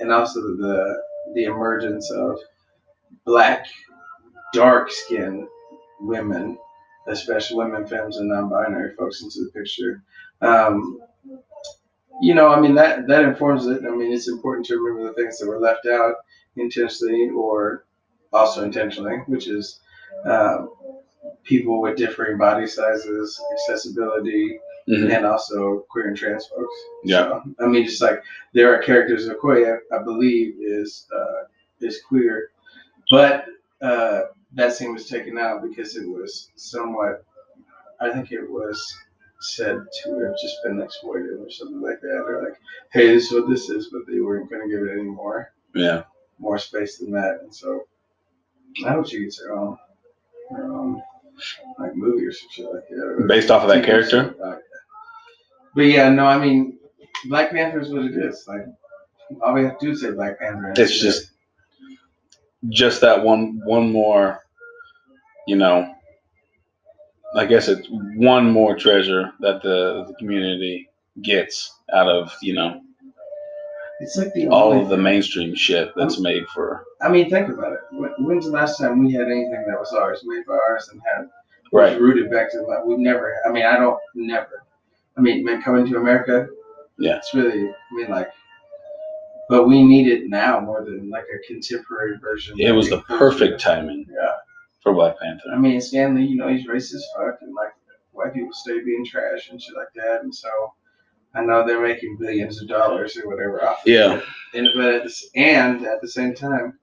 and 0.00 0.10
also 0.12 0.40
the 0.40 1.02
the 1.34 1.44
emergence 1.44 2.10
of 2.10 2.38
black, 3.24 3.66
dark 4.52 4.90
skinned 4.90 5.46
women, 6.00 6.58
especially 7.08 7.56
women, 7.58 7.86
femmes, 7.86 8.18
and 8.18 8.28
non-binary 8.28 8.94
folks 8.96 9.22
into 9.22 9.44
the 9.44 9.50
picture. 9.52 10.02
Um, 10.40 11.00
you 12.20 12.34
know, 12.34 12.48
I 12.48 12.60
mean 12.60 12.74
that 12.74 13.06
that 13.08 13.24
informs 13.24 13.66
it. 13.66 13.84
I 13.86 13.90
mean, 13.90 14.12
it's 14.12 14.28
important 14.28 14.66
to 14.66 14.76
remember 14.78 15.08
the 15.08 15.14
things 15.14 15.38
that 15.38 15.48
were 15.48 15.60
left 15.60 15.86
out 15.86 16.16
intentionally 16.56 17.30
or 17.30 17.84
also 18.32 18.62
intentionally, 18.64 19.18
which 19.26 19.46
is 19.48 19.80
um, 20.24 20.70
people 21.44 21.80
with 21.82 21.96
differing 21.96 22.38
body 22.38 22.66
sizes, 22.66 23.40
accessibility, 23.52 24.58
Mhm. 24.88 25.14
and 25.16 25.24
also 25.26 25.86
queer 25.90 26.08
and 26.08 26.16
trans 26.16 26.46
folks. 26.46 26.74
Yeah. 27.04 27.22
So, 27.28 27.42
I 27.60 27.66
mean, 27.66 27.84
just 27.84 28.02
like 28.02 28.20
there 28.52 28.74
are 28.74 28.82
characters 28.82 29.26
of 29.28 29.36
Okoye, 29.36 29.78
I, 29.92 29.96
I 29.96 30.02
believe 30.02 30.56
is 30.60 31.06
uh, 31.14 31.44
is 31.80 32.00
queer, 32.02 32.50
but 33.10 33.44
uh, 33.80 34.22
that 34.54 34.72
scene 34.74 34.92
was 34.92 35.08
taken 35.08 35.38
out 35.38 35.62
because 35.62 35.96
it 35.96 36.08
was 36.08 36.50
somewhat. 36.56 37.24
I 38.00 38.10
think 38.10 38.32
it 38.32 38.48
was 38.50 38.84
said 39.40 39.76
to 40.02 40.18
have 40.18 40.34
just 40.40 40.56
been 40.64 40.80
exploited 40.82 41.38
or 41.40 41.48
something 41.50 41.80
like 41.80 42.00
that, 42.00 42.24
or 42.26 42.42
like, 42.44 42.58
hey, 42.92 43.14
this 43.14 43.26
is 43.26 43.32
what 43.32 43.48
this 43.48 43.70
is, 43.70 43.88
but 43.92 44.02
they 44.08 44.18
weren't 44.20 44.50
going 44.50 44.62
to 44.62 44.68
give 44.74 44.84
it 44.86 44.92
any 44.92 45.02
more 45.02 45.52
Yeah. 45.74 46.02
more 46.40 46.58
space 46.58 46.98
than 46.98 47.12
that, 47.12 47.38
and 47.42 47.54
so 47.54 47.86
I 48.86 48.90
hope 48.92 49.08
she 49.08 49.22
gets 49.22 49.40
her 49.42 49.52
own, 49.52 49.76
her 50.50 50.64
own 50.72 51.02
like 51.78 51.94
movie 51.94 52.26
or 52.26 52.32
some 52.32 52.48
shit 52.50 52.66
like 52.72 52.88
that. 52.88 53.24
Based 53.28 53.50
off 53.50 53.62
of 53.62 53.68
that 53.68 53.82
TV 53.82 53.86
character? 53.86 54.34
show. 54.38 54.44
Uh, 54.44 54.58
But 55.74 55.82
yeah, 55.82 56.08
no, 56.10 56.26
I 56.26 56.38
mean, 56.38 56.78
Black 57.26 57.50
Panther 57.50 57.80
is 57.80 57.90
what 57.90 58.04
it 58.04 58.16
is. 58.16 58.44
Like, 58.46 58.66
all 59.42 59.54
we 59.54 59.64
have 59.64 59.78
to 59.78 59.86
do 59.86 59.92
is 59.92 60.02
say 60.02 60.10
Black 60.10 60.38
Panther. 60.38 60.72
It's 60.76 61.00
just 61.00 61.30
just 62.68 63.00
that 63.00 63.22
one 63.24 63.60
one 63.64 63.90
more, 63.90 64.40
you 65.46 65.56
know. 65.56 65.94
I 67.34 67.46
guess 67.46 67.66
it's 67.68 67.88
one 67.90 68.50
more 68.50 68.76
treasure 68.76 69.32
that 69.40 69.62
the, 69.62 70.04
the 70.06 70.14
community 70.18 70.90
gets 71.22 71.72
out 71.92 72.06
of 72.08 72.30
you 72.42 72.52
know 72.54 72.82
it's 74.02 74.16
like 74.16 74.32
the 74.34 74.48
all 74.48 74.72
only 74.72 74.82
of 74.82 74.88
the 74.88 74.96
mainstream 74.96 75.54
shit 75.54 75.92
that's 75.96 76.18
made 76.18 76.46
for 76.48 76.84
I 77.02 77.08
mean, 77.08 77.28
think 77.28 77.48
about 77.48 77.72
it. 77.72 77.80
When, 77.90 78.10
when's 78.18 78.46
the 78.46 78.52
last 78.52 78.78
time 78.78 79.04
we 79.04 79.12
had 79.12 79.26
anything 79.26 79.64
that 79.66 79.78
was 79.78 79.92
ours, 79.92 80.22
made 80.24 80.46
by 80.46 80.54
ours, 80.54 80.88
and 80.92 81.00
had 81.04 81.28
right. 81.72 82.00
rooted 82.00 82.30
back 82.30 82.50
to 82.52 82.62
like 82.62 82.84
We've 82.84 82.98
never. 82.98 83.34
I 83.46 83.50
mean, 83.50 83.64
I 83.64 83.76
don't 83.76 83.98
never. 84.14 84.64
I 85.16 85.20
mean, 85.20 85.44
man, 85.44 85.62
coming 85.62 85.86
to 85.90 85.96
America. 85.98 86.46
Yeah. 86.98 87.16
It's 87.16 87.34
really. 87.34 87.68
I 87.68 87.94
mean, 87.94 88.08
like. 88.08 88.30
But 89.48 89.66
we 89.66 89.82
need 89.82 90.06
it 90.06 90.28
now 90.28 90.60
more 90.60 90.84
than 90.84 91.10
like 91.10 91.24
a 91.24 91.46
contemporary 91.46 92.16
version. 92.18 92.58
It 92.58 92.70
was 92.70 92.88
the 92.88 93.02
perfect 93.02 93.60
timing 93.60 94.06
Yeah. 94.08 94.32
for 94.80 94.94
Black 94.94 95.18
Panther. 95.18 95.50
I 95.52 95.58
mean, 95.58 95.80
Stan 95.80 96.14
Lee, 96.14 96.24
you 96.24 96.36
know, 96.36 96.48
he's 96.48 96.66
racist 96.66 97.02
fuck, 97.16 97.38
and 97.42 97.52
like 97.54 97.72
white 98.12 98.32
people 98.32 98.52
stay 98.52 98.80
being 98.82 99.04
trash 99.04 99.50
and 99.50 99.60
shit 99.60 99.74
like 99.76 99.92
that, 99.96 100.22
and 100.22 100.34
so 100.34 100.48
I 101.34 101.42
know 101.42 101.66
they're 101.66 101.80
making 101.82 102.18
billions 102.18 102.60
of 102.60 102.68
dollars 102.68 103.16
or 103.16 103.28
whatever 103.28 103.64
off. 103.64 103.80
of 103.82 103.86
Yeah. 103.86 104.16
it. 104.16 104.24
And 104.54 104.68
but 104.76 104.94
at 104.94 105.04
the, 105.04 105.14
and 105.36 105.86
at 105.86 106.00
the 106.02 106.08
same 106.08 106.34
time, 106.34 106.78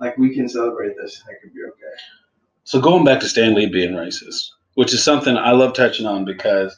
like 0.00 0.16
we 0.18 0.34
can 0.34 0.48
celebrate 0.48 0.96
this, 1.00 1.22
and 1.26 1.34
it 1.36 1.40
could 1.42 1.54
be 1.54 1.60
okay. 1.62 1.94
So 2.64 2.80
going 2.80 3.04
back 3.04 3.20
to 3.20 3.28
Stan 3.28 3.54
Lee 3.54 3.66
being 3.66 3.92
racist, 3.92 4.42
which 4.74 4.92
is 4.92 5.02
something 5.02 5.36
I 5.36 5.52
love 5.52 5.72
touching 5.74 6.06
on 6.06 6.24
because, 6.24 6.76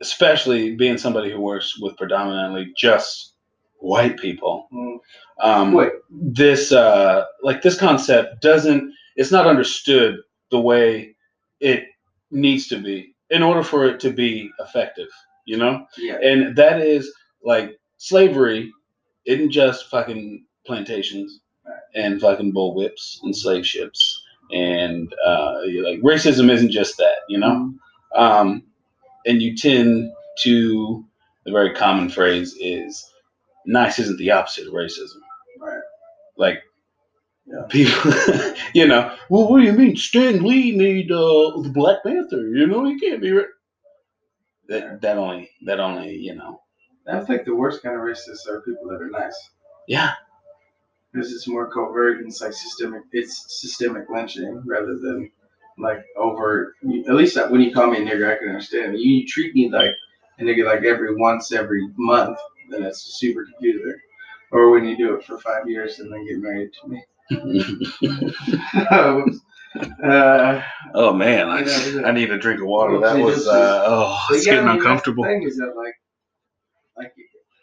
especially 0.00 0.76
being 0.76 0.98
somebody 0.98 1.30
who 1.30 1.40
works 1.40 1.78
with 1.80 1.96
predominantly 1.96 2.72
just 2.76 3.34
white 3.80 4.18
people, 4.18 4.68
Mm. 4.72 4.98
um, 5.42 5.72
Wait, 5.72 5.92
this 6.10 6.72
uh, 6.72 7.24
like 7.42 7.62
this 7.62 7.78
concept 7.78 8.40
doesn't 8.40 8.92
it's 9.16 9.32
not 9.32 9.46
understood 9.46 10.16
the 10.50 10.60
way 10.60 11.14
it 11.60 11.84
needs 12.30 12.68
to 12.68 12.78
be 12.80 13.14
in 13.30 13.42
order 13.42 13.62
for 13.62 13.86
it 13.86 14.00
to 14.00 14.10
be 14.10 14.50
effective. 14.60 15.08
You 15.44 15.56
know, 15.56 15.86
yeah, 15.96 16.18
and 16.22 16.54
that 16.56 16.80
is 16.82 17.12
like 17.42 17.78
slavery 17.96 18.72
isn't 19.26 19.50
just 19.50 19.88
fucking 19.90 20.44
plantations 20.66 21.40
and 21.94 22.20
fucking 22.20 22.52
bull 22.52 22.74
whips 22.74 23.20
and 23.22 23.34
slave 23.36 23.66
ships 23.66 24.22
and 24.50 25.12
uh, 25.26 25.54
like 25.82 26.00
racism 26.00 26.50
isn't 26.50 26.70
just 26.70 26.96
that 26.98 27.16
you 27.28 27.38
know 27.38 27.72
um, 28.14 28.62
and 29.26 29.42
you 29.42 29.56
tend 29.56 30.10
to 30.40 31.04
the 31.44 31.52
very 31.52 31.74
common 31.74 32.08
phrase 32.08 32.56
is 32.60 33.10
nice 33.66 33.98
isn't 33.98 34.18
the 34.18 34.30
opposite 34.30 34.66
of 34.66 34.72
racism 34.74 35.20
Right. 35.60 35.80
like 36.36 36.62
Yeah. 37.50 37.62
people 37.70 38.12
you 38.74 38.86
know 38.86 39.14
well 39.30 39.48
what 39.48 39.60
do 39.60 39.64
you 39.64 39.72
mean 39.72 39.96
stan 39.96 40.42
lee 40.42 40.72
made 40.76 41.10
uh, 41.10 41.62
the 41.62 41.70
black 41.72 42.02
panther 42.04 42.46
you 42.48 42.66
know 42.66 42.84
he 42.84 42.98
can't 43.00 43.22
be 43.22 43.32
ra-" 43.32 43.44
that, 44.68 45.00
that 45.00 45.16
only 45.16 45.50
that 45.64 45.80
only 45.80 46.14
you 46.14 46.34
know 46.34 46.62
I 47.10 47.20
think 47.20 47.46
the 47.46 47.54
worst 47.54 47.82
kind 47.82 47.96
of 47.96 48.02
racists 48.02 48.46
are 48.48 48.60
people 48.60 48.88
that 48.90 49.00
are 49.00 49.10
nice. 49.10 49.50
yeah 49.86 50.12
because 51.12 51.32
it's 51.32 51.48
more 51.48 51.70
covert 51.70 52.18
and 52.18 52.28
it's 52.28 52.40
like 52.40 52.52
systemic. 52.52 53.02
It's 53.12 53.60
systemic 53.60 54.08
lynching 54.10 54.62
rather 54.66 54.98
than 54.98 55.30
like 55.78 56.04
overt. 56.16 56.74
At 57.08 57.14
least 57.14 57.36
when 57.50 57.60
you 57.60 57.72
call 57.72 57.90
me 57.90 57.98
a 57.98 58.00
nigger, 58.04 58.32
I 58.34 58.38
can 58.38 58.48
understand. 58.48 58.98
You 58.98 59.26
treat 59.26 59.54
me 59.54 59.70
like 59.70 59.92
a 60.38 60.42
nigga 60.42 60.64
like 60.64 60.84
every 60.84 61.14
once 61.16 61.52
every 61.52 61.88
month, 61.96 62.38
then 62.70 62.82
it's 62.82 63.00
super 63.18 63.44
confusing. 63.44 63.98
Or 64.50 64.70
when 64.70 64.84
you 64.86 64.96
do 64.96 65.14
it 65.14 65.24
for 65.24 65.38
five 65.38 65.68
years 65.68 65.98
and 65.98 66.12
then 66.12 66.26
get 66.26 66.38
married 66.38 66.70
to 66.82 66.88
me. 66.88 67.02
Uh, 67.30 69.22
oh 70.94 71.12
man 71.12 71.48
I, 71.48 71.60
You 71.60 72.00
know. 72.00 72.08
I 72.08 72.12
need 72.12 72.30
a 72.30 72.38
drink 72.38 72.60
of 72.60 72.66
water 72.66 72.98
that 73.00 73.18
was 73.18 73.46
uh, 73.46 73.84
oh 73.86 74.26
it's 74.30 74.46
yeah, 74.46 74.52
I 74.52 74.56
getting 74.56 74.66
mean, 74.68 74.76
that's 74.76 74.84
the 74.84 74.90
uncomfortable 74.90 75.24
Thing 75.24 75.42
is 75.42 75.56
that 75.58 75.74
like, 75.76 75.94
like 76.96 77.12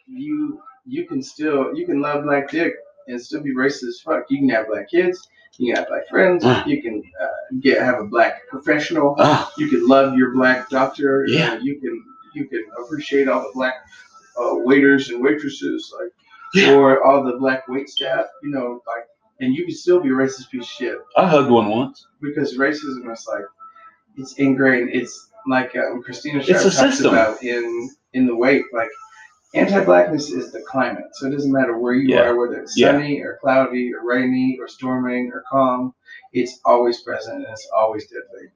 you 0.06 0.60
you 0.84 1.06
can 1.06 1.22
still 1.22 1.74
you 1.76 1.84
can 1.86 2.00
love 2.00 2.24
black 2.24 2.50
dick 2.50 2.74
and 3.08 3.20
still 3.20 3.42
be 3.42 3.54
racist 3.54 3.84
as 3.88 4.00
fuck. 4.04 4.24
You 4.30 4.38
can 4.38 4.48
have 4.50 4.66
black 4.68 4.88
kids. 4.90 5.28
You 5.58 5.72
can 5.72 5.80
have 5.82 5.88
black 5.88 6.08
friends. 6.08 6.44
Mm. 6.44 6.66
You 6.66 6.82
can 6.82 7.02
uh, 7.20 7.26
get 7.60 7.80
have 7.82 8.00
a 8.00 8.04
black 8.04 8.46
professional. 8.48 9.14
oh 9.18 9.50
You 9.58 9.68
can 9.68 9.86
love 9.86 10.16
your 10.16 10.32
black 10.34 10.68
doctor. 10.68 11.24
Yeah. 11.28 11.52
Uh, 11.54 11.58
you 11.58 11.80
can 11.80 12.04
you 12.34 12.46
can 12.46 12.64
appreciate 12.82 13.28
all 13.28 13.40
the 13.42 13.50
black 13.54 13.74
uh, 14.38 14.54
waiters 14.56 15.08
and 15.10 15.22
waitresses, 15.22 15.92
like 15.98 16.12
Yeah. 16.54 16.74
or 16.74 17.02
all 17.04 17.24
the 17.24 17.36
black 17.38 17.66
wait 17.68 17.88
staff. 17.88 18.26
You 18.42 18.50
know, 18.50 18.80
like, 18.86 19.06
and 19.40 19.54
you 19.54 19.64
can 19.64 19.74
still 19.74 20.00
be 20.00 20.08
a 20.08 20.12
racist 20.12 20.50
piece 20.50 20.62
of 20.64 20.68
shit 20.68 20.98
I 21.16 21.26
hugged 21.26 21.50
one 21.50 21.68
once 21.70 22.06
because 22.20 22.56
racism 22.56 23.12
is 23.12 23.26
like 23.28 23.44
it's 24.16 24.32
ingrained. 24.38 24.90
It's 24.92 25.28
like 25.46 25.76
um, 25.76 26.02
Christina 26.02 26.38
It's 26.38 26.48
Sharpe 26.48 26.60
a 26.60 26.62
talks 26.64 26.74
system. 26.76 27.12
about 27.12 27.42
in 27.42 27.90
in 28.14 28.26
the 28.26 28.34
wake. 28.34 28.64
Like 28.72 28.88
anti-blackness 29.54 30.30
is 30.30 30.52
the 30.52 30.60
climate, 30.62 31.04
so 31.12 31.26
it 31.26 31.30
doesn't 31.30 31.52
matter 31.52 31.78
where 31.78 31.94
you 31.94 32.14
Yeah. 32.14 32.22
are, 32.22 32.36
whether 32.36 32.60
it's 32.60 32.76
Yeah. 32.78 32.92
sunny 32.92 33.20
or 33.20 33.38
cloudy 33.42 33.92
or 33.94 34.06
rainy 34.06 34.58
or 34.60 34.68
storming 34.68 35.30
or 35.32 35.44
calm. 35.50 35.94
It's 36.32 36.60
always 36.64 37.00
present 37.02 37.36
and 37.44 37.46
it's 37.52 37.68
always 37.76 38.06
deadly. 38.08 38.48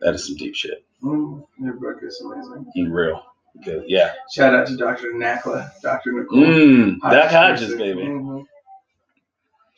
That 0.00 0.14
is 0.14 0.26
some 0.26 0.36
deep 0.36 0.54
shit. 0.54 0.84
Mm, 1.02 1.46
their 1.58 1.74
book 1.74 1.98
is 2.02 2.20
amazing. 2.24 2.66
In 2.74 2.92
real. 2.92 3.22
Good. 3.64 3.84
Yeah. 3.86 4.12
Shout 4.32 4.54
out 4.54 4.66
to 4.68 4.76
Dr. 4.76 5.12
Nakla, 5.12 5.70
Dr. 5.82 6.12
Nicole. 6.12 6.38
Mm, 6.38 6.98
Hodges, 7.02 7.62
person. 7.72 7.78
baby. 7.78 8.02
Mhm. 8.02 8.44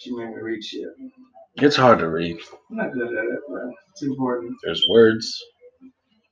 She 0.03 0.11
made 0.11 0.31
me 0.31 0.43
read 0.43 0.65
shit. 0.65 0.89
It's 1.57 1.77
hard 1.77 2.01
to 2.01 2.09
read. 2.09 2.39
I'm 2.71 2.77
not 2.77 2.93
good 2.93 3.17
at 3.17 3.25
it, 3.25 3.41
but 3.49 3.71
it's 3.91 4.03
important. 4.03 4.57
There's 4.65 4.85
words 4.91 5.41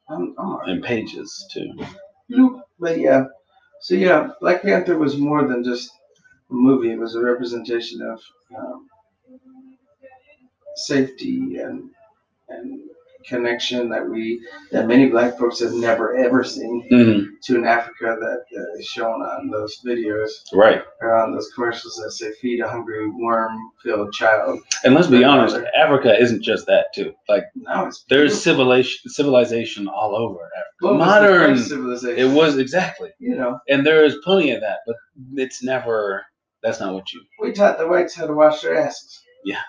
I'm, 0.09 0.35
I'm 0.39 0.59
and 0.69 0.83
pages 0.83 1.47
too. 1.53 1.73
But 2.81 2.99
yeah, 2.99 3.25
so 3.81 3.95
yeah, 3.95 4.31
Black 4.41 4.63
Panther 4.63 4.99
was 4.99 5.19
more 5.19 5.47
than 5.47 5.63
just 5.63 5.89
a 6.51 6.55
movie. 6.55 6.91
It 6.91 6.99
was 6.99 7.15
a 7.15 7.23
representation 7.23 8.03
of 8.03 8.21
um, 8.59 8.89
safety 10.75 11.59
and 11.59 11.91
and 12.49 12.90
connection 13.27 13.89
that 13.91 14.09
we 14.09 14.41
that 14.73 14.87
many 14.87 15.09
Black 15.09 15.39
folks 15.39 15.61
have 15.61 15.73
never 15.73 16.17
ever 16.17 16.43
seen 16.45 16.87
hmm 16.91 17.25
to 17.45 17.57
an 17.57 17.65
Africa 17.67 18.17
that 18.21 18.43
uh, 18.59 18.79
is 18.79 18.87
shown 18.87 19.23
on 19.23 19.49
those 19.51 19.81
videos 19.87 20.31
Right. 20.53 20.83
or 21.01 21.15
on 21.15 21.33
those 21.33 21.51
commercials 21.55 21.97
that 21.97 22.11
say 22.13 22.33
"feed 22.41 22.61
a 22.61 22.69
hungry 22.69 23.09
worm-filled 23.11 24.13
child." 24.13 24.61
And 24.85 24.95
let's 24.95 25.07
be 25.09 25.25
honest, 25.25 25.55
brother. 25.55 25.71
Africa 25.77 26.19
isn't 26.21 26.43
just 26.43 26.67
that 26.67 26.87
too. 26.95 27.13
Like 27.29 27.45
Now 27.55 27.91
there's 28.09 28.41
civilization 28.43 29.11
civilization 29.11 29.89
all 29.89 30.15
over 30.17 30.39
Africa. 30.57 30.95
Modern. 30.99 31.57
Civilization. 31.59 32.19
It 32.19 32.35
was 32.35 32.59
exactly. 32.59 33.11
you 33.19 33.37
know, 33.37 33.59
And 33.69 33.87
there 33.87 34.05
is 34.05 34.17
plenty 34.25 34.53
of 34.53 34.61
that, 34.61 34.79
but 34.87 34.97
it's 35.35 35.63
never 35.63 36.25
that's 36.63 36.81
not 36.81 36.93
what 36.95 37.13
you 37.13 37.21
we 37.41 37.53
taught 37.53 37.79
the 37.79 37.89
whites 37.89 38.15
how 38.15 38.27
to 38.27 38.35
wash 38.35 38.61
their 38.63 38.77
asses. 38.77 39.19
Yeah. 39.45 39.61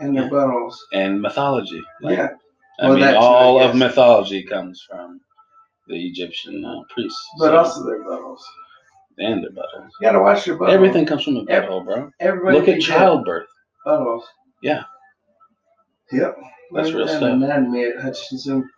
And 0.00 0.16
their 0.16 0.24
Yeah. 0.24 0.30
buttholes. 0.30 0.74
and 0.92 1.20
mythology. 1.22 1.80
Like, 2.02 2.16
yeah. 2.16 2.28
I 2.80 2.84
Well, 2.86 2.94
mean, 2.94 3.00
that 3.04 3.12
too, 3.12 3.18
I 3.18 3.20
all 3.20 3.60
of 3.62 3.76
mythology 3.76 4.42
comes 4.42 4.82
from 4.88 5.20
the 5.88 6.06
Egyptian 6.08 6.64
uh, 6.64 6.80
priests. 6.94 7.18
But 7.38 7.48
so- 7.50 7.56
also 7.56 7.84
their 7.86 8.02
buttholes. 8.04 8.40
and 9.18 9.42
their 9.44 9.50
buttholes. 9.50 9.88
You 10.00 10.06
gotta 10.06 10.20
wash 10.20 10.46
your 10.46 10.56
butthole. 10.56 10.70
Everything 10.72 11.04
comes 11.06 11.24
from 11.24 11.34
the 11.34 11.44
butthole, 11.44 11.84
bro. 11.84 12.10
Everybody 12.20 12.58
Look 12.58 12.68
at 12.68 12.80
childbirth. 12.80 13.46
buttholes. 13.86 14.22
Yeah. 14.62 14.84
Yep. 16.12 16.36
That's 16.72 16.86
Learned 16.88 16.98
real 16.98 17.08
stuff. 17.08 17.22
Anatomy 17.22 17.84
at 17.84 18.00
Hutchinson 18.00 18.68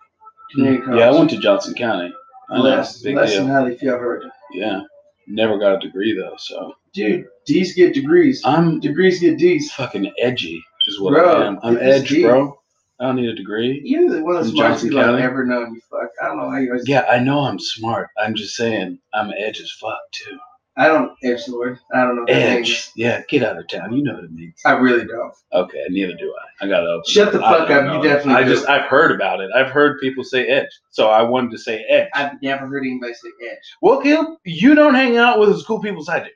Community 0.53 0.83
College. 0.83 0.99
Yeah, 1.01 1.09
I 1.09 1.12
went 1.12 1.31
to 1.31 1.38
Johnson 1.38 1.75
County. 1.75 2.12
I 2.51 2.59
less, 2.59 3.05
less 3.05 3.31
deal. 3.33 3.43
than 3.45 3.53
how 3.53 3.65
they 3.65 3.77
feel 3.77 3.99
hurt. 3.99 4.25
Yeah, 4.53 4.83
never 5.27 5.59
got 5.59 5.77
a 5.77 5.79
degree 5.79 6.15
though, 6.15 6.35
so 6.38 6.75
Dude, 6.93 7.25
D's 7.47 7.75
get 7.75 7.95
degrees. 7.95 8.43
I'm 8.45 8.81
Degrees 8.81 9.21
get 9.21 9.38
D's. 9.38 9.73
fucking 9.73 10.12
edgy, 10.19 10.62
is 10.88 11.01
what 11.01 11.12
Bro, 11.15 11.33
I 11.43 11.47
am. 11.47 11.59
I'm 11.62 11.75
get 11.75 11.83
this 11.85 12.01
edge, 12.03 12.09
D. 12.11 12.23
bro. 12.25 12.59
I 13.03 13.07
don't 13.07 13.17
need 13.17 13.29
a 13.29 13.35
degree. 13.35 13.81
You're 13.85 14.09
the 14.09 14.23
one 14.23 14.37
of 14.37 14.45
the 14.45 14.51
From 14.51 14.57
smartest 14.59 14.85
people 14.85 15.01
I've 15.01 15.19
ever 15.19 15.45
known. 15.45 15.75
You 15.75 15.81
fuck. 15.91 16.09
I 16.23 16.27
don't 16.29 16.37
know 16.38 16.49
how 16.51 16.59
you 16.59 16.71
guys. 16.73 16.85
Yeah, 16.87 17.05
I 17.11 17.19
know 17.19 17.41
I'm 17.41 17.59
smart. 17.59 18.11
I'm 18.17 18.35
just 18.37 18.55
saying 18.55 18.99
I'm 19.12 19.33
edge 19.37 19.61
as 19.61 19.73
fuck 19.73 19.99
too. 20.12 20.38
I 20.77 20.87
don't 20.87 21.11
edge 21.25 21.45
the 21.45 21.59
word. 21.59 21.79
I 21.93 22.03
don't 22.05 22.15
know 22.17 22.23
what 22.23 22.31
Edge. 22.31 22.69
means. 22.69 22.93
Yeah, 22.97 23.23
get 23.29 23.43
out 23.43 23.59
of 23.59 23.69
town. 23.69 23.93
You 23.93 24.05
know 24.05 24.15
what 24.15 24.25
it 24.25 24.33
means. 24.33 24.55
I 24.65 24.73
really 24.73 25.05
don't. 25.05 25.35
Okay, 25.53 25.85
neither 25.91 26.15
do 26.15 26.33
I. 26.61 26.65
I 26.65 26.69
gotta 26.69 26.87
open. 26.87 27.03
Shut 27.07 27.29
it. 27.29 27.33
the 27.33 27.41
fuck 27.41 27.69
up, 27.69 27.93
you 27.93 28.09
definitely 28.09 28.35
I 28.41 28.45
do. 28.45 28.55
just 28.55 28.69
I've 28.69 28.88
heard 28.88 29.11
about 29.12 29.41
it. 29.41 29.51
I've 29.55 29.71
heard 29.71 30.01
people 30.01 30.23
say 30.25 30.47
edge, 30.47 30.69
so 30.91 31.09
I 31.11 31.23
wanted 31.23 31.51
to 31.51 31.59
say 31.59 31.85
edge. 31.91 32.09
I've 32.15 32.41
never 32.41 32.67
heard 32.69 32.85
anybody 32.87 33.12
say 33.15 33.29
edge. 33.51 33.59
Well, 33.83 34.01
Caleb, 34.01 34.38
you 34.45 34.75
don't 34.77 34.95
hang 34.95 35.17
out 35.19 35.41
with 35.41 35.51
as 35.51 35.62
cool 35.65 35.81
people 35.81 36.01
as 36.03 36.09
I 36.09 36.21
do. 36.21 36.31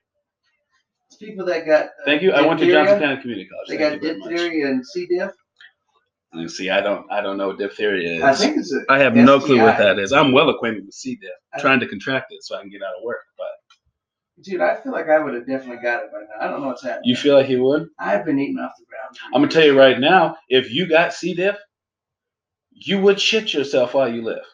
It's 1.08 1.16
people 1.16 1.46
that 1.46 1.64
got. 1.64 1.84
uh, 1.84 1.88
Thank 2.04 2.22
you. 2.22 2.32
I 2.32 2.42
went 2.46 2.58
to. 2.60 2.70
Johnson 2.70 2.98
County 2.98 3.22
Community 3.22 3.48
College. 3.48 3.68
They 3.68 3.76
Thank 3.78 4.02
got 4.02 4.26
diphtheria 4.28 4.66
and 4.66 4.84
C. 4.84 5.06
diff. 5.06 5.30
See, 6.48 6.70
I 6.70 6.80
don't 6.80 7.10
I 7.10 7.20
don't 7.20 7.36
know 7.36 7.48
what 7.48 7.58
diphtheria 7.58 8.16
is. 8.18 8.22
I 8.22 8.34
think 8.34 8.56
it's 8.58 8.72
a. 8.72 8.80
I 8.88 8.98
have 8.98 9.14
no 9.14 9.40
clue 9.40 9.60
what 9.62 9.78
that 9.78 9.98
is. 9.98 10.12
I'm 10.12 10.32
well 10.32 10.48
acquainted 10.50 10.84
with 10.86 10.94
C. 10.94 11.16
diff, 11.16 11.30
I- 11.54 11.60
trying 11.60 11.80
to 11.80 11.86
contract 11.88 12.26
it 12.32 12.42
so 12.42 12.56
I 12.56 12.60
can 12.60 12.70
get 12.70 12.82
out 12.82 12.94
of 12.98 13.04
work. 13.04 13.20
But 13.38 13.46
Dude, 14.44 14.60
I 14.60 14.76
feel 14.76 14.92
like 14.92 15.08
I 15.08 15.18
would 15.18 15.32
have 15.34 15.46
definitely 15.46 15.82
got 15.82 16.04
it 16.04 16.10
by 16.12 16.18
now. 16.20 16.46
I 16.46 16.50
don't 16.50 16.60
know 16.60 16.66
what's 16.68 16.82
happening. 16.82 17.02
you 17.04 17.16
feel 17.16 17.34
like 17.36 17.48
you 17.48 17.62
would? 17.64 17.88
I've 17.98 18.24
been 18.24 18.38
eating 18.38 18.58
off 18.58 18.72
the 18.78 18.84
ground. 18.84 19.16
I'm 19.34 19.40
gonna 19.40 19.48
tell 19.52 19.64
you 19.64 19.78
right 19.78 19.98
now, 19.98 20.36
if 20.48 20.70
you 20.70 20.86
got 20.88 21.14
C. 21.14 21.32
diff, 21.34 21.56
you 22.70 23.00
would 23.00 23.18
shit 23.20 23.54
yourself 23.54 23.94
while 23.94 24.12
you 24.12 24.22
live. 24.22 24.44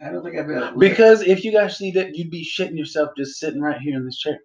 I 0.00 0.10
don't 0.10 0.22
think 0.22 0.36
I've 0.36 0.46
been. 0.46 0.78
Because 0.78 1.22
if 1.22 1.44
you 1.44 1.52
got 1.52 1.72
C. 1.72 1.92
diff, 1.92 2.10
you'd 2.12 2.30
be 2.30 2.44
shitting 2.44 2.76
yourself 2.76 3.10
just 3.16 3.38
sitting 3.38 3.60
right 3.62 3.80
here 3.80 3.96
in 3.96 4.04
this 4.04 4.18
chair. 4.18 4.38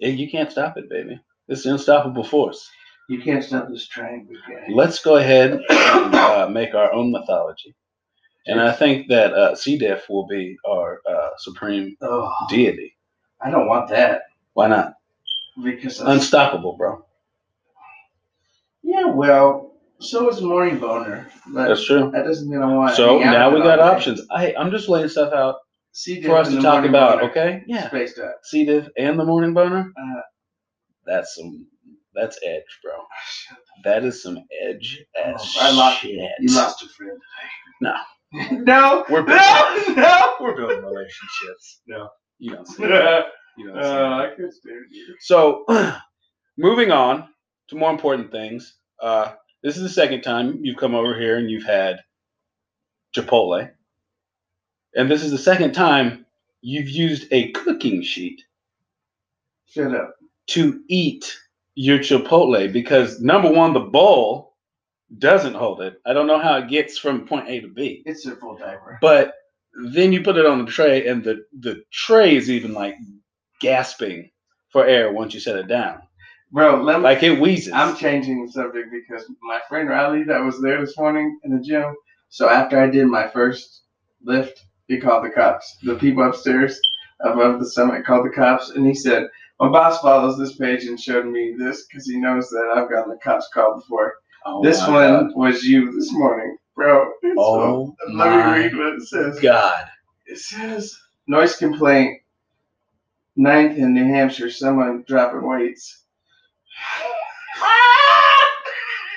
And 0.00 0.18
you 0.18 0.30
can't 0.30 0.50
stop 0.50 0.78
it, 0.78 0.88
baby. 0.88 1.20
It's 1.48 1.66
an 1.66 1.72
unstoppable 1.72 2.24
force. 2.24 2.66
You 3.10 3.20
can't 3.20 3.42
stop 3.44 3.68
this 3.68 3.88
train, 3.88 4.28
guy. 4.48 4.66
Let's 4.72 5.00
go 5.02 5.16
ahead 5.16 5.52
and 5.68 6.14
uh, 6.14 6.48
make 6.50 6.74
our 6.74 6.92
own 6.92 7.10
mythology. 7.10 7.74
And 8.46 8.60
I 8.60 8.72
think 8.72 9.08
that 9.08 9.32
uh, 9.34 9.54
C. 9.54 9.76
diff 9.76 10.08
will 10.08 10.26
be 10.26 10.56
our 10.66 11.00
uh, 11.08 11.30
supreme 11.38 11.96
Oh, 12.00 12.32
deity. 12.48 12.96
I 13.40 13.50
don't 13.50 13.66
want 13.66 13.88
that 13.90 14.22
Why 14.54 14.68
not? 14.68 14.94
because. 15.62 16.00
of- 16.00 16.08
Unstoppable, 16.08 16.76
bro. 16.76 17.04
yeah, 18.82 19.06
well, 19.06 19.74
so 19.98 20.28
is 20.30 20.40
morning 20.40 20.78
boner, 20.78 21.28
but 21.48 21.68
That's 21.68 21.84
true. 21.86 22.10
that 22.12 22.24
doesn't 22.24 22.48
mean 22.48 22.62
I 22.62 22.74
want. 22.74 22.90
to 22.90 22.96
So 22.96 23.18
hang 23.18 23.28
out 23.28 23.32
now 23.32 23.50
with 23.50 23.62
we 23.62 23.68
it 23.68 23.70
all 23.70 23.76
got 23.76 23.90
day. 23.90 23.96
options. 23.96 24.20
I, 24.30 24.54
I'm 24.58 24.70
just 24.70 24.88
laying 24.88 25.08
stuff 25.08 25.32
out 25.32 25.56
for 26.24 26.36
us 26.36 26.48
to 26.50 26.62
talk 26.62 26.84
about, 26.84 27.22
okay? 27.24 27.62
Yeah. 27.66 27.88
Spaced 27.88 28.18
out. 28.20 28.34
C. 28.44 28.64
diff 28.64 28.88
and 28.96 29.18
the 29.18 29.24
morning 29.24 29.52
boner. 29.52 29.92
Uh, 30.00 30.20
That's 31.06 31.34
some. 31.34 31.66
That's 32.14 32.38
edge, 32.44 32.62
bro. 32.82 32.92
That 33.84 34.04
is 34.04 34.22
some 34.22 34.38
edge 34.66 35.02
ass 35.24 35.54
Oh, 35.58 35.66
I 35.66 35.70
lost- 35.72 36.00
shit. 36.00 36.18
You 36.40 36.54
lost 36.54 36.82
a 36.82 36.88
friend. 36.88 37.18
today. 37.80 37.94
No. 38.52 38.62
no. 38.64 39.04
We're 39.08 39.24
no. 39.24 39.94
No. 39.96 40.34
We're 40.40 40.56
building 40.56 40.82
relationships. 40.84 41.80
No. 41.86 42.08
You 42.38 42.52
don't 42.54 42.66
see 42.66 42.82
it. 42.84 43.24
You 43.58 43.68
don't 43.68 43.82
see. 43.82 43.88
Uh, 43.88 44.18
I 44.18 44.28
could 44.36 44.52
stand 44.52 44.84
you. 44.90 45.14
So, 45.20 45.64
moving 46.58 46.90
on 46.90 47.28
to 47.68 47.76
more 47.76 47.90
important 47.90 48.30
things. 48.32 48.76
Uh, 49.02 49.32
this 49.62 49.76
is 49.76 49.82
the 49.82 49.88
second 49.88 50.22
time 50.22 50.58
you've 50.62 50.78
come 50.78 50.94
over 50.94 51.18
here 51.18 51.36
and 51.38 51.50
you've 51.50 51.64
had 51.64 52.00
Chipotle. 53.16 53.70
And 54.94 55.10
this 55.10 55.22
is 55.22 55.30
the 55.30 55.38
second 55.38 55.72
time 55.72 56.26
you've 56.62 56.88
used 56.88 57.28
a 57.32 57.50
cooking 57.52 58.02
sheet 58.02 58.40
Shut 59.66 59.94
up. 59.94 60.14
to 60.48 60.80
eat 60.88 61.36
your 61.74 61.98
Chipotle 61.98 62.72
because 62.72 63.20
number 63.20 63.50
one, 63.50 63.72
the 63.72 63.80
bowl 63.80 64.54
doesn't 65.18 65.54
hold 65.54 65.82
it. 65.82 66.00
I 66.06 66.12
don't 66.12 66.26
know 66.26 66.38
how 66.38 66.58
it 66.58 66.68
gets 66.68 66.98
from 66.98 67.26
point 67.26 67.48
A 67.48 67.60
to 67.60 67.68
B. 67.68 68.02
It's 68.06 68.26
a 68.26 68.36
full 68.36 68.56
diaper. 68.56 68.98
But 69.00 69.34
then 69.92 70.12
you 70.12 70.22
put 70.22 70.36
it 70.36 70.46
on 70.46 70.64
the 70.64 70.70
tray 70.70 71.06
and 71.06 71.22
the, 71.22 71.44
the 71.58 71.82
tray 71.92 72.36
is 72.36 72.50
even 72.50 72.72
like 72.72 72.94
gasping 73.60 74.30
for 74.70 74.86
air 74.86 75.12
once 75.12 75.34
you 75.34 75.40
set 75.40 75.56
it 75.56 75.68
down. 75.68 76.02
Bro, 76.52 76.82
let 76.82 76.98
me. 76.98 77.04
Like 77.04 77.22
it 77.22 77.40
wheezes. 77.40 77.72
I'm 77.72 77.96
changing 77.96 78.44
the 78.44 78.52
subject 78.52 78.88
because 78.90 79.30
my 79.42 79.60
friend 79.68 79.88
Riley 79.88 80.24
that 80.24 80.42
was 80.44 80.60
there 80.60 80.84
this 80.84 80.98
morning 80.98 81.38
in 81.44 81.56
the 81.56 81.62
gym. 81.62 81.94
So 82.28 82.48
after 82.48 82.80
I 82.80 82.88
did 82.88 83.06
my 83.06 83.28
first 83.28 83.82
lift, 84.24 84.64
he 84.88 84.98
called 84.98 85.24
the 85.24 85.30
cops. 85.30 85.78
The 85.82 85.94
people 85.94 86.24
upstairs 86.24 86.80
above 87.20 87.60
the 87.60 87.70
summit 87.70 88.04
called 88.04 88.26
the 88.26 88.30
cops, 88.30 88.70
and 88.70 88.84
he 88.86 88.94
said, 88.94 89.28
"My 89.60 89.68
boss 89.68 90.00
follows 90.00 90.38
this 90.38 90.56
page 90.56 90.84
and 90.86 90.98
showed 91.00 91.26
me 91.26 91.54
this 91.58 91.86
because 91.86 92.06
he 92.08 92.16
knows 92.18 92.48
that 92.50 92.72
I've 92.76 92.90
gotten 92.90 93.10
the 93.10 93.18
cops 93.18 93.48
call 93.54 93.76
before. 93.76 94.14
Oh 94.46 94.62
this 94.64 94.80
my 94.80 95.10
one 95.12 95.32
was 95.36 95.62
you 95.64 95.92
this 95.92 96.10
morning, 96.12 96.56
bro. 96.74 97.12
Oh 97.38 97.94
so- 97.98 98.12
my 98.12 98.24
let 98.24 98.56
me 98.56 98.62
read 98.62 98.76
what 98.76 98.94
it 98.94 99.02
says. 99.02 99.38
God. 99.40 99.86
It 100.26 100.38
says 100.38 100.96
noise 101.26 101.56
complaint. 101.56 102.20
Ninth 103.36 103.78
in 103.78 103.94
New 103.94 104.04
Hampshire, 104.06 104.50
someone 104.50 105.04
dropping 105.06 105.46
weights. 105.48 106.04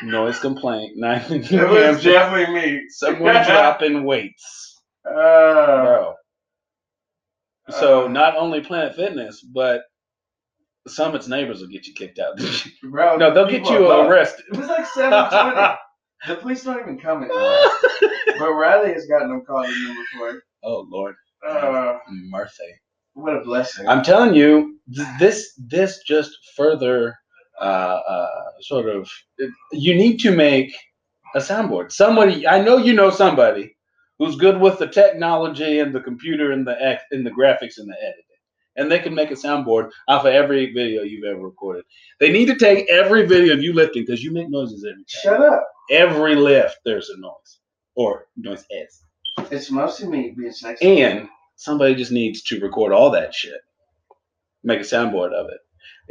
Noise 0.03 0.39
complaint. 0.39 0.97
Ninth 0.97 1.29
Nine 1.29 1.43
It 1.43 1.69
was 1.69 2.03
definitely 2.03 2.53
me. 2.53 2.81
Someone 2.89 3.33
dropping 3.45 4.03
weights. 4.03 4.81
Uh, 5.05 5.11
Bro. 5.83 6.13
So 7.69 8.05
Uh. 8.05 8.07
not 8.09 8.35
only 8.35 8.61
Planet 8.61 8.95
Fitness, 8.95 9.41
but 9.41 9.83
Summit's 10.87 11.27
neighbors 11.27 11.61
will 11.61 11.67
get 11.69 11.87
you 11.87 11.93
kicked 11.93 12.19
out. 12.19 12.39
bro, 12.83 13.15
no, 13.17 13.33
they'll 13.33 13.49
get 13.49 13.65
you 13.69 13.87
are 13.87 14.07
arrested. 14.07 14.45
It 14.51 14.57
was 14.57 14.67
like 14.67 14.85
seven 14.87 15.29
twenty. 15.29 15.77
the 16.27 16.35
police 16.35 16.63
don't 16.63 16.79
even 16.79 16.99
come 16.99 17.23
anymore. 17.23 17.57
but 18.39 18.51
Riley 18.53 18.93
has 18.93 19.05
gotten 19.05 19.29
them 19.29 19.43
called 19.45 19.65
in 19.67 19.95
before. 20.13 20.43
oh 20.63 20.85
Lord. 20.89 21.15
Uh, 21.47 21.97
Murphy. 22.29 22.63
what 23.13 23.35
a 23.35 23.41
blessing. 23.41 23.87
I'm 23.87 24.01
telling 24.03 24.33
you, 24.33 24.79
th- 24.95 25.07
this 25.19 25.53
this 25.57 25.99
just 26.07 26.31
further 26.55 27.15
uh, 27.59 27.63
uh, 28.07 28.29
sort 28.61 28.87
of 28.87 29.09
you 29.71 29.93
need 29.95 30.17
to 30.19 30.31
make 30.35 30.73
a 31.35 31.39
soundboard. 31.39 31.91
Somebody 31.91 32.47
I 32.47 32.61
know 32.61 32.77
you 32.77 32.93
know 32.93 33.09
somebody 33.09 33.75
who's 34.19 34.35
good 34.37 34.59
with 34.59 34.79
the 34.79 34.87
technology 34.87 35.79
and 35.79 35.93
the 35.93 35.99
computer 35.99 36.51
and 36.51 36.65
the 36.65 36.77
ex- 36.81 37.03
and 37.11 37.25
the 37.25 37.31
graphics 37.31 37.77
and 37.77 37.89
the 37.89 37.95
editing, 38.01 38.23
and 38.75 38.91
they 38.91 38.99
can 38.99 39.13
make 39.13 39.31
a 39.31 39.35
soundboard 39.35 39.91
off 40.07 40.25
of 40.25 40.33
every 40.33 40.73
video 40.73 41.03
you've 41.03 41.25
ever 41.25 41.39
recorded. 41.39 41.83
They 42.19 42.31
need 42.31 42.45
to 42.47 42.55
take 42.55 42.89
every 42.89 43.25
video 43.25 43.53
of 43.53 43.61
you 43.63 43.73
lifting 43.73 44.03
because 44.03 44.23
you 44.23 44.31
make 44.31 44.49
noises 44.49 44.83
every 44.83 45.03
time. 45.03 45.21
Shut 45.21 45.41
up. 45.41 45.67
Every 45.89 46.35
lift, 46.35 46.77
there's 46.85 47.09
a 47.09 47.17
noise. 47.19 47.59
or 47.95 48.27
noise 48.37 48.65
S. 48.71 49.03
It's 49.51 49.69
mostly 49.71 50.07
me 50.07 50.33
being 50.37 50.51
sexy. 50.51 51.01
And 51.01 51.27
somebody 51.55 51.93
just 51.95 52.11
needs 52.11 52.41
to 52.43 52.59
record 52.59 52.93
all 52.93 53.09
that 53.11 53.33
shit, 53.33 53.61
make 54.63 54.79
a 54.79 54.83
soundboard 54.83 55.33
of 55.33 55.47
it. 55.49 55.59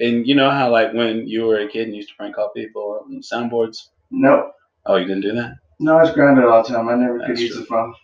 And 0.05 0.27
you 0.27 0.35
know 0.35 0.51
how 0.51 0.71
like 0.71 0.93
when 0.95 1.27
you 1.27 1.45
were 1.47 1.61
a 1.61 1.69
kid 1.69 1.83
and 1.85 1.93
you 1.93 1.97
used 1.99 2.11
to 2.11 2.15
prank 2.17 2.35
call 2.37 2.51
people 2.55 3.01
on 3.05 3.21
soundboards? 3.23 3.89
no, 4.11 4.51
Oh, 4.87 4.97
you 4.97 5.07
didn't 5.07 5.23
do 5.23 5.33
that? 5.33 5.55
no, 5.81 5.97
I 5.97 6.03
was 6.03 6.13
grounded 6.13 6.45
all 6.45 6.63
the 6.63 6.69
time. 6.69 6.89
I 6.89 6.95
never 6.95 7.19
could 7.21 7.31
That's 7.31 7.41
use 7.41 7.57
the 7.57 7.65
phone. 7.65 7.95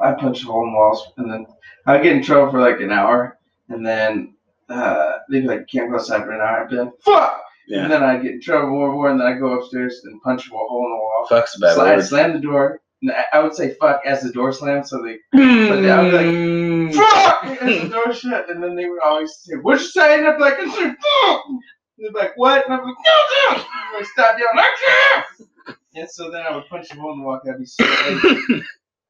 I 0.00 0.12
punch 0.12 0.42
a 0.42 0.46
hole 0.46 0.66
in 0.66 0.72
walls, 0.72 1.12
and 1.18 1.30
then 1.30 1.46
I'd 1.86 2.02
get 2.02 2.16
in 2.16 2.22
trouble 2.22 2.50
for 2.52 2.60
like 2.60 2.80
an 2.80 2.90
hour, 2.92 3.38
and 3.68 3.84
then 3.84 4.34
uh, 4.68 5.18
they'd 5.30 5.40
be 5.42 5.46
like, 5.48 5.66
"You 5.72 5.80
can't 5.80 5.90
go 5.90 5.96
outside 5.96 6.22
for 6.24 6.32
an 6.32 6.40
hour." 6.40 6.62
I'd 6.64 6.70
be 6.70 6.76
like, 6.76 6.92
"Fuck!" 7.04 7.42
Yeah. 7.68 7.82
And 7.84 7.92
then 7.92 8.02
I'd 8.02 8.22
get 8.22 8.32
in 8.32 8.40
trouble 8.40 8.70
more 8.70 8.86
and 8.88 8.94
more, 8.94 9.10
and 9.10 9.20
then 9.20 9.26
I'd 9.28 9.38
go 9.40 9.52
upstairs 9.58 10.00
and 10.04 10.20
punch 10.22 10.46
a 10.46 10.50
hole 10.50 10.84
in 10.84 10.90
the 10.90 10.96
wall. 10.96 11.26
Fuck's 11.28 11.56
a 11.56 11.60
bad 11.60 11.74
So 11.76 11.86
I'd 11.86 12.02
slam 12.04 12.32
the 12.32 12.40
door. 12.40 12.80
and 13.02 13.12
I- 13.12 13.24
I 13.32 13.38
would 13.40 13.54
say 13.54 13.74
"fuck" 13.80 14.02
as 14.04 14.22
the 14.22 14.32
door 14.32 14.52
slammed, 14.52 14.86
so 14.86 15.02
they 15.02 15.18
But 15.32 15.84
I 15.84 16.02
would 16.02 16.10
be 16.10 16.90
like, 16.90 16.94
fuck 16.94 17.44
as 17.62 17.82
the 17.82 17.88
door 17.88 18.12
shut, 18.12 18.50
and 18.50 18.62
then 18.62 18.74
they 18.76 18.86
would 18.86 19.00
always 19.00 19.34
say, 19.36 19.54
"What 19.56 19.78
you 19.80 19.86
say?" 19.86 20.18
And 20.18 20.26
I'd 20.28 20.36
be 20.36 20.42
like, 20.42 20.58
"I 20.58 20.68
said 20.70 20.96
fuck." 20.96 21.44
And 21.48 21.60
they'd 21.98 22.12
be 22.12 22.18
like, 22.18 22.32
"What?" 22.36 22.64
And 22.64 22.74
I'd 22.74 22.80
be 22.80 22.86
like, 22.86 22.96
"No, 23.06 23.56
no." 23.56 23.56
And 23.56 23.96
I'd 23.98 24.06
stop 24.06 24.38
yelling, 24.38 24.58
"I 24.58 25.24
can't." 25.66 25.76
And 25.96 26.08
so 26.10 26.30
then 26.30 26.42
I 26.48 26.54
would 26.54 26.66
punch 26.68 26.90
a 26.92 26.96
hole 26.96 27.12
in 27.12 27.20
the 27.20 27.24
wall. 27.24 27.40
I'd 27.48 27.58
be 27.58 27.64
so 27.66 27.84
angry. 28.06 28.62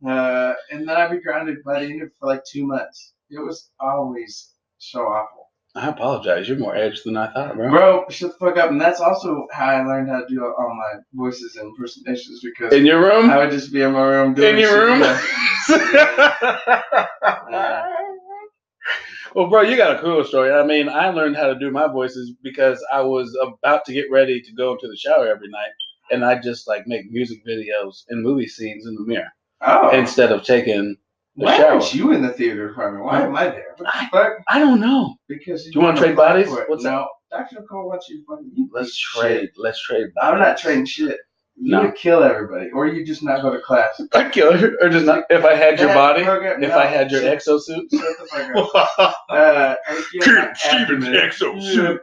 Uh, 0.06 0.54
and 0.70 0.88
then 0.88 0.96
I'd 0.96 1.10
be 1.10 1.20
grounded 1.20 1.58
by 1.64 1.80
the 1.80 1.86
end 1.86 2.02
of 2.02 2.10
for 2.18 2.26
like 2.26 2.44
two 2.44 2.66
months. 2.66 3.12
It 3.30 3.38
was 3.38 3.70
always 3.80 4.50
so 4.78 5.02
awful. 5.02 5.48
I 5.76 5.88
apologize. 5.88 6.48
You're 6.48 6.58
more 6.58 6.74
edged 6.74 7.02
than 7.04 7.16
I 7.16 7.32
thought, 7.32 7.54
bro. 7.54 7.70
Bro, 7.70 8.06
shut 8.08 8.32
the 8.32 8.38
fuck 8.38 8.56
up. 8.56 8.70
And 8.70 8.80
that's 8.80 9.00
also 9.00 9.46
how 9.52 9.66
I 9.66 9.84
learned 9.84 10.08
how 10.08 10.20
to 10.20 10.26
do 10.28 10.44
all 10.44 10.74
my 10.74 10.98
voices 11.12 11.54
and 11.54 11.68
impersonations 11.68 12.40
because 12.42 12.72
In 12.72 12.84
your 12.84 13.00
room? 13.00 13.30
I 13.30 13.36
would 13.36 13.52
just 13.52 13.72
be 13.72 13.82
in 13.82 13.92
my 13.92 14.02
room 14.02 14.34
doing 14.34 14.54
In 14.54 14.60
your 14.60 14.70
shit, 14.70 14.82
room? 14.82 15.00
well, 19.34 19.48
bro, 19.48 19.62
you 19.62 19.76
got 19.76 19.96
a 19.96 20.00
cool 20.00 20.24
story. 20.24 20.50
I 20.50 20.64
mean, 20.64 20.88
I 20.88 21.10
learned 21.10 21.36
how 21.36 21.46
to 21.46 21.56
do 21.58 21.70
my 21.70 21.86
voices 21.86 22.32
because 22.42 22.84
I 22.92 23.02
was 23.02 23.32
about 23.40 23.84
to 23.84 23.92
get 23.92 24.10
ready 24.10 24.40
to 24.40 24.52
go 24.54 24.72
into 24.72 24.88
the 24.88 24.96
shower 24.96 25.28
every 25.28 25.48
night, 25.48 25.70
and 26.10 26.24
I 26.24 26.40
just 26.40 26.66
like 26.66 26.88
make 26.88 27.08
music 27.12 27.46
videos 27.46 28.02
and 28.08 28.24
movie 28.24 28.48
scenes 28.48 28.86
in 28.86 28.96
the 28.96 29.02
mirror 29.02 29.30
Oh. 29.62 29.90
instead 29.90 30.32
of 30.32 30.42
taking 30.44 30.96
the 31.36 31.44
Why 31.46 31.56
shower. 31.56 31.72
aren't 31.72 31.94
you 31.94 32.12
in 32.12 32.22
the 32.22 32.30
theater 32.32 32.68
department? 32.68 33.04
Why 33.04 33.22
am 33.22 33.36
I 33.36 33.44
there? 33.48 33.74
What 33.76 33.92
the 33.92 34.06
fuck? 34.10 34.32
I 34.48 34.58
don't 34.58 34.80
know. 34.80 35.14
Because 35.28 35.64
Do 35.64 35.70
you 35.74 35.80
wanna 35.80 35.98
trade 35.98 36.16
bodies? 36.16 36.48
What's 36.48 36.82
no, 36.84 37.06
Dr. 37.30 37.60
Nicole 37.60 37.88
wants 37.88 38.08
you 38.08 38.18
to 38.20 38.24
fucking. 38.26 38.50
You 38.54 38.68
Let's 38.72 38.96
trade. 38.98 39.40
shit. 39.40 39.50
Let's 39.56 39.82
trade. 39.82 40.08
I'm 40.20 40.38
not 40.38 40.58
trading 40.58 40.86
shit. 40.86 41.18
You 41.62 41.72
No. 41.72 41.82
would 41.82 41.94
kill 41.94 42.22
everybody, 42.22 42.70
or 42.72 42.86
you 42.86 43.04
just 43.04 43.22
not 43.22 43.42
go 43.42 43.52
to 43.52 43.60
class. 43.60 44.00
I'd 44.14 44.32
kill 44.32 44.56
her, 44.56 44.78
or 44.80 44.88
just 44.88 45.04
not. 45.04 45.24
If 45.28 45.44
I 45.44 45.54
had 45.54 45.78
your 45.78 45.88
body, 45.92 46.24
program- 46.24 46.62
if 46.62 46.70
no, 46.70 46.78
I 46.78 46.86
had 46.86 47.10
your 47.10 47.20
exosuit. 47.20 47.88
The 47.90 48.26
fuck 48.30 48.98
up. 48.98 49.14
Uh, 49.30 49.74
if 49.90 50.12
you 50.14 50.20
had 50.22 50.54
my 50.64 50.80
abdomen- 50.80 51.12
exosuit. 51.12 51.98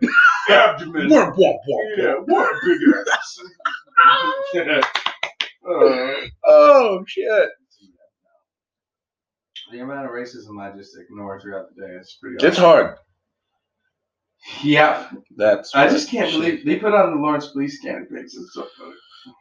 Abdomen. 0.50 1.10
Yeah, 1.10 2.13
what 2.26 2.50
a 2.54 2.60
big 2.65 2.80
ass. 3.12 3.39
Oh 5.70 7.04
shit! 7.08 7.50
the 9.72 9.80
amount 9.80 10.06
of 10.06 10.12
racism 10.12 10.62
I 10.62 10.76
just 10.78 10.98
ignore 10.98 11.40
throughout 11.42 11.66
the 11.76 11.82
day 11.88 11.94
is 11.94 12.18
pretty. 12.22 12.38
It's 12.46 12.58
awesome. 12.58 12.64
hard. 12.64 12.96
Yeah, 14.64 15.10
That's. 15.36 15.74
I 15.76 15.90
just 15.90 16.10
can't 16.10 16.30
shit. 16.30 16.40
believe 16.40 16.66
they 16.66 16.76
put 16.78 16.94
on 16.94 17.12
the 17.16 17.22
Lawrence 17.22 17.48
Police 17.48 17.80
scan 17.80 18.06
pics. 18.06 18.36
It's 18.36 18.54
so 18.54 18.68
funny. 18.78 18.94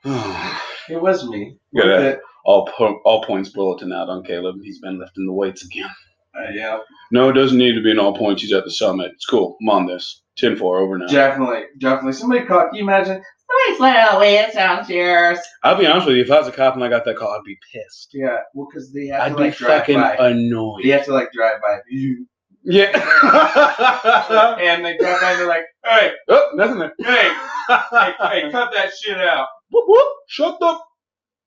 It 0.89 1.01
was 1.03 1.29
me. 1.29 1.59
Yeah, 1.73 1.85
With 1.85 1.93
that- 2.01 2.15
it. 2.15 2.21
all 2.45 2.67
po- 2.67 3.01
all 3.05 3.23
points 3.25 3.49
bulletin 3.51 3.93
out 3.93 4.09
on 4.09 4.23
Caleb. 4.25 4.57
He's 4.63 4.79
been 4.81 4.99
lifting 5.01 5.27
the 5.27 5.33
weights 5.33 5.65
again. 5.65 5.91
Uh, 6.39 6.51
yeah, 6.53 6.79
No, 7.13 7.29
it 7.29 7.33
doesn't 7.33 7.57
need 7.59 7.73
to 7.75 7.83
be 7.83 7.91
an 7.91 7.99
all 7.99 8.17
points. 8.17 8.43
He's 8.43 8.53
at 8.53 8.65
the 8.65 8.71
summit. 8.71 9.11
It's 9.15 9.25
cool. 9.27 9.57
I'm 9.63 9.69
on 9.71 9.87
this. 9.87 10.23
10-4 10.39 10.61
over 10.81 10.99
now. 10.99 11.07
definitely, 11.07 11.63
definitely. 11.79 12.13
Somebody 12.13 12.45
caught. 12.45 12.69
Can 12.69 12.77
you 12.77 12.83
imagine? 12.83 13.23
Somebody's 13.57 13.81
little 13.81 14.21
weird 14.21 14.53
downstairs. 14.53 15.39
I'll 15.63 15.79
be 15.79 15.87
honest 15.87 16.07
with 16.07 16.17
you. 16.17 16.23
If 16.23 16.31
I 16.31 16.39
was 16.39 16.49
a 16.49 16.53
cop 16.53 16.75
and 16.75 16.85
I 16.85 16.89
got 16.89 17.05
that 17.05 17.17
call, 17.17 17.31
I'd 17.31 17.43
be 17.45 17.59
pissed. 17.73 18.11
Yeah, 18.13 18.39
well, 18.55 18.69
because 18.71 18.93
they 18.93 19.07
have 19.07 19.21
I'd 19.23 19.29
to 19.31 19.35
be 19.37 19.43
like 19.45 19.57
drive 19.57 19.81
fucking 19.81 20.01
by. 20.01 20.17
annoyed. 20.29 20.83
They 20.85 20.91
have 20.91 21.05
to 21.07 21.13
like 21.13 21.33
drive 21.33 21.61
by 21.63 21.79
you, 21.89 22.27
Yeah. 22.65 22.91
and 24.61 24.85
they 24.85 24.97
drive 24.99 25.21
by. 25.21 25.31
and 25.33 25.41
They're 25.41 25.47
like, 25.49 25.65
"Hey, 25.85 26.13
oh, 26.29 26.51
nothing 26.55 26.79
there. 26.79 26.93
hey, 26.99 27.31
hey, 27.69 28.13
hey, 28.21 28.43
cut 28.53 28.73
that 28.75 28.91
shit 29.01 29.19
out." 29.19 29.49
whoop, 29.71 29.85
whoop, 29.89 30.09
shut 30.29 30.57
up. 30.63 30.85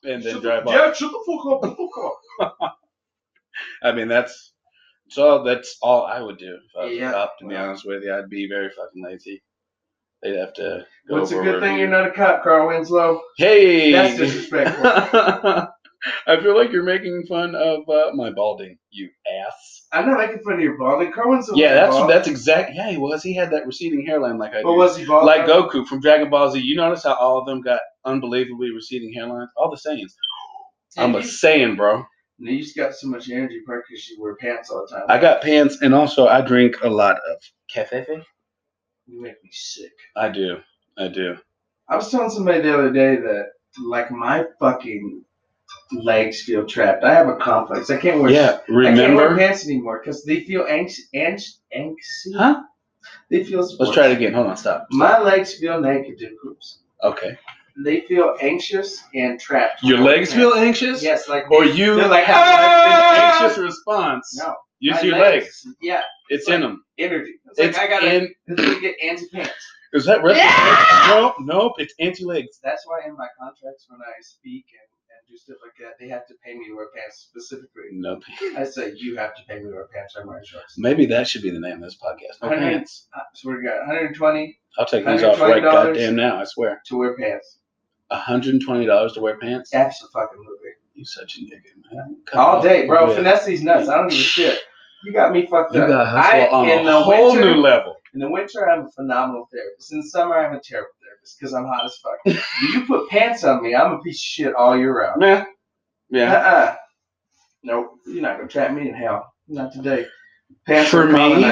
And 0.03 0.23
then 0.23 0.33
Shut 0.35 0.41
drive 0.43 0.63
the, 0.65 0.69
off. 0.71 0.75
Yeah, 0.75 0.93
shut 0.93 1.11
the 1.11 1.77
fuck 2.39 2.49
up. 2.51 2.75
I 3.83 3.91
mean, 3.91 4.07
that's 4.07 4.53
so. 5.09 5.43
That's 5.43 5.77
all 5.81 6.05
I 6.05 6.21
would 6.21 6.37
do 6.37 6.53
if 6.55 6.77
I 6.81 6.85
was 6.85 6.97
Yeah. 6.97 7.09
a 7.09 7.13
cop. 7.13 7.37
To 7.39 7.47
be 7.47 7.55
honest 7.55 7.85
with 7.85 8.03
you, 8.03 8.13
I'd 8.13 8.29
be 8.29 8.47
very 8.47 8.69
fucking 8.69 9.03
lazy. 9.03 9.41
They'd 10.21 10.37
have 10.37 10.53
to. 10.55 10.85
Go 11.07 11.19
What's 11.19 11.31
a 11.31 11.35
over 11.35 11.43
good 11.43 11.59
thing 11.61 11.77
you're 11.77 11.87
not 11.87 12.05
a 12.07 12.11
cop, 12.11 12.43
Carl 12.43 12.67
Winslow? 12.67 13.21
Hey, 13.37 13.91
That's 13.91 14.17
disrespectful. 14.17 14.85
I 16.27 16.39
feel 16.41 16.55
like 16.57 16.71
you're 16.71 16.83
making 16.83 17.25
fun 17.27 17.55
of 17.55 17.87
uh, 17.89 18.11
my 18.13 18.31
balding, 18.31 18.77
you 18.89 19.09
ass. 19.45 19.87
I'm 19.91 20.07
not 20.07 20.17
making 20.17 20.39
fun 20.43 20.53
of 20.53 20.59
your 20.61 20.77
balding. 20.77 21.11
Carl 21.11 21.29
Winslow. 21.31 21.55
Yeah, 21.57 21.73
that's 21.73 21.95
bald. 21.95 22.09
that's 22.09 22.27
exact. 22.27 22.71
Yeah, 22.73 22.89
he 22.91 22.97
was. 22.97 23.21
He 23.23 23.33
had 23.33 23.51
that 23.51 23.65
receding 23.65 24.05
hairline 24.05 24.37
like 24.37 24.51
I 24.51 24.61
But 24.63 24.71
do. 24.71 24.77
was 24.77 24.95
he 24.97 25.05
bald? 25.05 25.25
Like 25.25 25.45
Carl? 25.45 25.69
Goku 25.69 25.85
from 25.85 25.99
Dragon 25.99 26.29
Ball 26.29 26.51
Z. 26.51 26.59
You 26.59 26.75
notice 26.75 27.03
how 27.03 27.15
all 27.15 27.39
of 27.39 27.45
them 27.45 27.61
got 27.61 27.81
unbelievably 28.05 28.71
receding 28.71 29.13
hairlines? 29.17 29.47
All 29.57 29.69
the 29.69 29.77
Saiyans. 29.77 30.13
I'm 30.97 31.15
a 31.15 31.19
you, 31.19 31.23
Saiyan, 31.25 31.75
bro. 31.77 32.03
Now 32.39 32.51
you 32.51 32.61
just 32.61 32.75
got 32.75 32.93
so 32.93 33.07
much 33.07 33.29
energy, 33.29 33.59
probably 33.65 33.83
because 33.89 34.07
you 34.07 34.21
wear 34.21 34.35
pants 34.37 34.69
all 34.69 34.85
the 34.89 34.95
time. 34.95 35.05
I 35.09 35.19
got 35.19 35.41
pants, 35.41 35.79
and 35.81 35.93
also 35.93 36.27
I 36.27 36.39
drink 36.41 36.77
a 36.83 36.89
lot 36.89 37.17
of 37.29 37.37
cafe. 37.73 38.05
You 39.09 39.21
make 39.21 39.43
me 39.43 39.49
sick. 39.51 39.91
I 40.15 40.29
do. 40.29 40.57
I 40.97 41.07
do. 41.07 41.37
I 41.87 41.95
was 41.95 42.11
telling 42.11 42.29
somebody 42.29 42.61
the 42.61 42.73
other 42.73 42.91
day 42.91 43.15
that 43.15 43.45
like 43.83 44.11
my 44.11 44.45
fucking 44.59 45.23
legs 45.91 46.41
feel 46.43 46.65
trapped. 46.65 47.03
I 47.03 47.13
have 47.13 47.27
a 47.27 47.35
complex. 47.37 47.89
I 47.89 47.97
can't 47.97 48.21
wear. 48.21 48.31
Yeah, 48.31 48.59
remember 48.67 49.01
I 49.01 49.05
can't 49.05 49.15
wear 49.15 49.37
pants 49.37 49.65
anymore 49.65 50.01
because 50.03 50.23
they 50.23 50.41
feel 50.41 50.65
anxious. 50.69 51.07
Anx- 51.13 51.59
anxious. 51.73 52.27
Huh? 52.37 52.61
They 53.29 53.43
feel. 53.43 53.67
Let's 53.79 53.93
try 53.93 54.07
it 54.07 54.13
again. 54.15 54.33
Hold 54.33 54.47
on, 54.47 54.57
stop. 54.57 54.87
My 54.91 55.19
legs 55.19 55.55
feel 55.55 55.79
naked 55.81 56.21
groups. 56.41 56.79
Okay. 57.03 57.37
They 57.83 58.01
feel 58.01 58.35
anxious 58.41 59.01
and 59.15 59.39
trapped. 59.39 59.81
Your 59.83 59.97
when 59.97 60.01
I 60.01 60.05
wear 60.09 60.17
legs 60.17 60.33
feel 60.33 60.53
anxious? 60.53 61.01
Yes, 61.01 61.29
like 61.29 61.49
Or 61.49 61.63
you 61.63 61.95
They're 61.95 62.09
like, 62.09 62.25
have 62.25 62.35
"Ah!" 62.37 63.39
an 63.41 63.43
anxious 63.45 63.57
response? 63.57 64.35
no. 64.37 64.53
Use 64.79 64.95
my 64.95 65.01
your 65.01 65.17
legs. 65.17 65.67
Yeah, 65.81 66.01
It's 66.29 66.47
like- 66.47 66.55
in 66.55 66.61
them. 66.61 66.83
energy. 66.97 67.33
It's, 67.57 67.77
like 67.77 67.77
I 67.77 67.87
gotta. 67.87 68.13
in. 68.13 68.33
It's 68.47 68.61
like 68.61 68.81
get 68.81 68.95
anti 69.03 69.27
pants. 69.33 69.51
Is 69.93 70.05
that 70.05 70.21
right? 70.23 70.35
Yeah! 70.35 71.07
Nope, 71.09 71.35
nope. 71.39 71.73
It's 71.79 71.93
anti 71.99 72.23
legs. 72.23 72.59
That's 72.63 72.85
why 72.85 73.01
in 73.07 73.15
my 73.17 73.27
contracts 73.39 73.87
when 73.89 73.99
I 74.01 74.13
speak 74.21 74.65
and, 74.71 74.87
and 75.09 75.27
do 75.27 75.35
stuff 75.35 75.57
like 75.63 75.73
that, 75.79 75.95
they 75.99 76.07
have 76.09 76.27
to 76.27 76.35
pay 76.45 76.53
me 76.55 76.67
to 76.67 76.75
wear 76.75 76.89
pants 76.95 77.27
specifically. 77.27 77.85
Nope. 77.93 78.21
I 78.55 78.63
say 78.65 78.93
you 78.95 79.17
have 79.17 79.35
to 79.35 79.41
pay 79.47 79.55
me 79.55 79.63
to 79.63 79.71
wear 79.71 79.87
pants. 79.93 80.15
I'm 80.19 80.27
wearing 80.27 80.45
shorts. 80.45 80.75
Maybe 80.77 81.05
that 81.07 81.27
should 81.27 81.41
be 81.41 81.49
the 81.49 81.59
name 81.59 81.77
of 81.77 81.81
this 81.81 81.97
podcast. 81.97 82.41
No 82.43 82.49
pants. 82.49 83.07
I 83.15 83.19
uh, 83.19 83.23
swear 83.33 83.57
to 83.57 83.63
God, 83.67 83.79
120 83.79 84.59
I'll 84.77 84.85
take 84.85 85.05
these 85.05 85.23
off 85.23 85.41
right 85.41 85.61
goddamn 85.63 86.15
now. 86.15 86.39
I 86.39 86.43
swear. 86.45 86.81
to 86.85 86.95
wear 86.97 87.17
pants. 87.17 87.57
$120 88.11 89.13
to 89.13 89.19
wear 89.21 89.37
pants? 89.39 89.73
Absolutely. 89.73 90.69
You 90.93 91.05
such 91.05 91.37
a 91.37 91.41
nigga, 91.41 91.93
man. 91.93 92.17
Cut 92.25 92.39
All 92.39 92.57
off 92.57 92.63
day, 92.63 92.85
bro. 92.85 93.09
the- 93.09 93.15
Finesse 93.15 93.45
these 93.45 93.63
nuts. 93.63 93.87
I 93.89 93.97
don't 93.97 94.09
give 94.09 94.19
a 94.19 94.21
shit. 94.21 94.59
You 95.03 95.13
got 95.13 95.31
me 95.31 95.45
fucked 95.45 95.73
You 95.73 95.81
up. 95.83 95.87
got 95.89 96.15
I, 96.15 96.47
on 96.47 96.67
in 96.67 96.79
a 96.79 96.83
the 96.83 97.01
whole 97.01 97.31
winter, 97.33 97.55
new 97.55 97.61
level. 97.61 97.95
In 98.13 98.19
the 98.19 98.29
winter, 98.29 98.69
I'm 98.69 98.85
a 98.85 98.91
phenomenal 98.91 99.47
therapist. 99.51 99.93
In 99.93 100.01
the 100.01 100.07
summer, 100.07 100.35
I'm 100.37 100.55
a 100.55 100.59
terrible 100.59 100.89
therapist 101.01 101.37
because 101.39 101.53
I'm 101.53 101.65
hot 101.65 101.85
as 101.85 101.97
fuck. 101.97 102.37
you 102.73 102.85
put 102.85 103.09
pants 103.09 103.43
on 103.43 103.63
me, 103.63 103.75
I'm 103.75 103.93
a 103.93 103.99
piece 104.01 104.17
of 104.17 104.23
shit 104.23 104.55
all 104.55 104.77
year 104.77 104.97
round. 104.97 105.21
Yeah. 105.21 105.45
Yeah. 106.09 106.33
Uh-uh. 106.33 106.75
Nope, 107.63 107.91
you're 108.05 108.21
not 108.21 108.37
gonna 108.37 108.49
trap 108.49 108.73
me 108.73 108.89
in 108.89 108.95
hell. 108.95 109.31
Not 109.47 109.73
today. 109.73 110.05
Pants 110.65 110.89
For 110.89 111.03
are 111.03 111.35
me. 111.35 111.43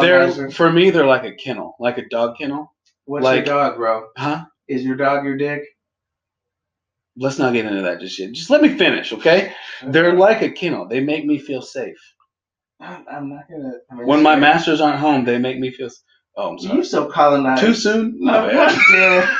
They're 0.00 0.50
for 0.50 0.72
me 0.72 0.90
they're 0.90 1.06
like 1.06 1.24
a 1.24 1.34
kennel, 1.34 1.76
like 1.78 1.98
a 1.98 2.08
dog 2.08 2.38
kennel. 2.38 2.72
What's 3.04 3.24
like- 3.24 3.46
your 3.46 3.56
dog, 3.56 3.76
bro? 3.76 4.06
Huh? 4.16 4.44
Is 4.68 4.84
your 4.84 4.96
dog 4.96 5.24
your 5.24 5.36
dick? 5.36 5.62
Let's 7.18 7.38
not 7.38 7.52
get 7.52 7.64
into 7.64 7.82
that 7.82 8.00
just 8.00 8.18
yet. 8.18 8.32
Just 8.32 8.50
let 8.50 8.60
me 8.60 8.76
finish, 8.76 9.12
okay? 9.12 9.52
They're 9.86 10.12
like 10.14 10.42
a 10.42 10.50
kennel. 10.50 10.86
They 10.86 11.00
make 11.00 11.24
me 11.24 11.38
feel 11.38 11.62
safe. 11.62 11.96
I'm, 12.80 13.04
I'm 13.10 13.28
not 13.30 13.48
gonna. 13.50 13.72
I 13.90 13.94
mean, 13.94 14.06
When 14.06 14.22
my 14.22 14.36
masters 14.36 14.80
aren't 14.80 14.98
home, 14.98 15.24
they 15.24 15.38
make 15.38 15.58
me 15.58 15.70
feel. 15.70 15.88
Oh, 16.36 16.50
I'm 16.50 16.58
sorry. 16.58 16.76
You 16.76 16.84
so 16.84 17.06
colonized. 17.10 17.62
Too 17.62 17.74
soon? 17.74 18.16
No, 18.18 18.32
My 18.46 18.52
God 18.52 18.68
bad. 18.68 18.80
damn. 18.90 19.38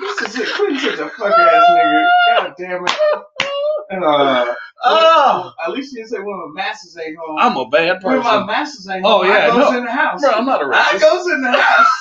You're 0.00 0.16
such 0.18 0.36
a, 0.48 0.54
Quinn's 0.54 0.82
such 0.82 0.98
a 0.98 1.08
fuck 1.10 1.38
ass 1.38 1.64
nigga. 1.70 2.04
God 2.28 2.54
damn 2.58 2.84
it. 2.86 2.98
Uh, 3.90 4.54
Oh, 4.84 5.52
At 5.64 5.72
least 5.72 5.92
you 5.92 5.98
didn't 5.98 6.10
say 6.10 6.18
when 6.18 6.36
my 6.54 6.62
masters 6.62 6.96
ain't 7.04 7.16
home. 7.18 7.36
I'm 7.38 7.56
a 7.56 7.68
bad 7.68 8.00
person. 8.00 8.18
when 8.18 8.22
my 8.22 8.46
masters 8.46 8.88
ain't 8.88 9.04
Oh, 9.04 9.22
home, 9.22 9.26
yeah, 9.26 9.46
I 9.46 9.48
goes 9.48 9.72
no. 9.72 9.78
in 9.78 9.84
the 9.84 9.90
house. 9.90 10.20
Bro, 10.20 10.30
I'm 10.30 10.46
not 10.46 10.62
a 10.62 10.66
racist. 10.66 10.94
I 10.94 10.98
goes 11.00 11.26
in 11.32 11.40
the 11.42 11.52
house. 11.52 11.92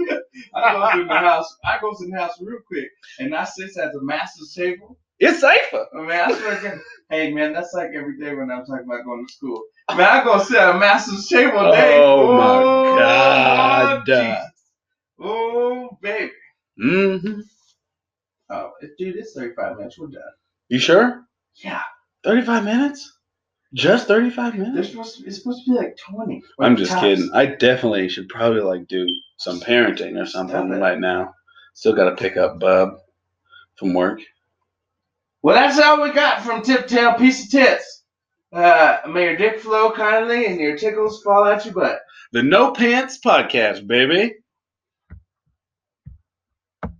I 0.54 0.72
goes 0.72 1.00
in 1.02 1.08
the 1.08 1.18
house. 1.18 1.56
I 1.64 1.78
goes 1.78 2.02
in 2.02 2.10
the 2.10 2.16
house 2.18 2.40
real 2.40 2.58
quick, 2.66 2.88
and 3.18 3.34
I 3.34 3.44
sits 3.44 3.76
at 3.76 3.92
the 3.92 4.00
master's 4.02 4.54
table 4.54 4.96
It's 5.22 5.40
safer. 5.40 5.86
Oh, 5.94 6.02
man, 6.02 6.32
I 6.32 6.36
swear 6.36 6.56
to 6.56 6.68
God. 6.68 6.80
Hey, 7.08 7.32
man, 7.32 7.52
that's 7.52 7.72
like 7.74 7.90
every 7.94 8.18
day 8.18 8.34
when 8.34 8.50
I'm 8.50 8.64
talking 8.66 8.86
about 8.86 9.04
going 9.04 9.24
to 9.24 9.32
school. 9.32 9.62
Man, 9.90 10.00
I 10.00 10.24
go 10.24 10.42
sit 10.42 10.56
at 10.56 10.74
a 10.74 10.78
massive 10.80 11.24
table 11.28 11.70
day. 11.70 12.02
Oh, 12.02 12.36
my 12.36 12.98
God. 12.98 14.02
Jesus. 14.04 14.50
Oh, 15.20 15.96
baby. 16.02 16.32
Mm-hmm. 16.82 17.40
Oh, 18.50 18.72
dude, 18.98 19.14
it's 19.14 19.34
35 19.34 19.76
minutes. 19.76 19.96
We're 19.96 20.08
done. 20.08 20.22
You 20.68 20.80
sure? 20.80 21.22
Yeah. 21.62 21.82
35 22.24 22.64
minutes? 22.64 23.18
Just 23.74 24.08
35 24.08 24.52
They're 24.54 24.62
minutes? 24.64 24.88
supposed 24.90 25.18
to, 25.18 25.26
it's 25.26 25.38
supposed 25.38 25.64
to 25.64 25.70
be 25.70 25.76
like 25.76 25.96
20. 25.98 26.42
I'm 26.58 26.76
just 26.76 26.90
tops. 26.90 27.02
kidding. 27.02 27.30
I 27.32 27.46
definitely 27.46 28.08
should 28.08 28.28
probably 28.28 28.62
like 28.62 28.88
do 28.88 29.06
some 29.38 29.60
parenting 29.60 30.20
or 30.20 30.26
something 30.26 30.68
right 30.68 30.98
now. 30.98 31.32
Still 31.74 31.94
got 31.94 32.10
to 32.10 32.16
pick 32.16 32.36
up 32.36 32.58
Bub 32.58 32.94
from 33.78 33.94
work. 33.94 34.20
Well, 35.42 35.56
that's 35.56 35.78
all 35.78 36.00
we 36.02 36.12
got 36.12 36.42
from 36.42 36.62
Tip 36.62 36.86
Tail 36.86 37.14
Piece 37.14 37.44
of 37.44 37.50
Tits. 37.50 38.04
Uh, 38.52 38.98
may 39.08 39.24
your 39.24 39.36
dick 39.36 39.60
flow 39.60 39.90
kindly 39.90 40.46
and 40.46 40.60
your 40.60 40.76
tickles 40.76 41.22
fall 41.22 41.44
out 41.44 41.64
your 41.64 41.74
butt. 41.74 42.00
The 42.32 42.42
No 42.42 42.70
Pants 42.72 43.18
Podcast, 43.24 43.86
baby. 43.86 44.34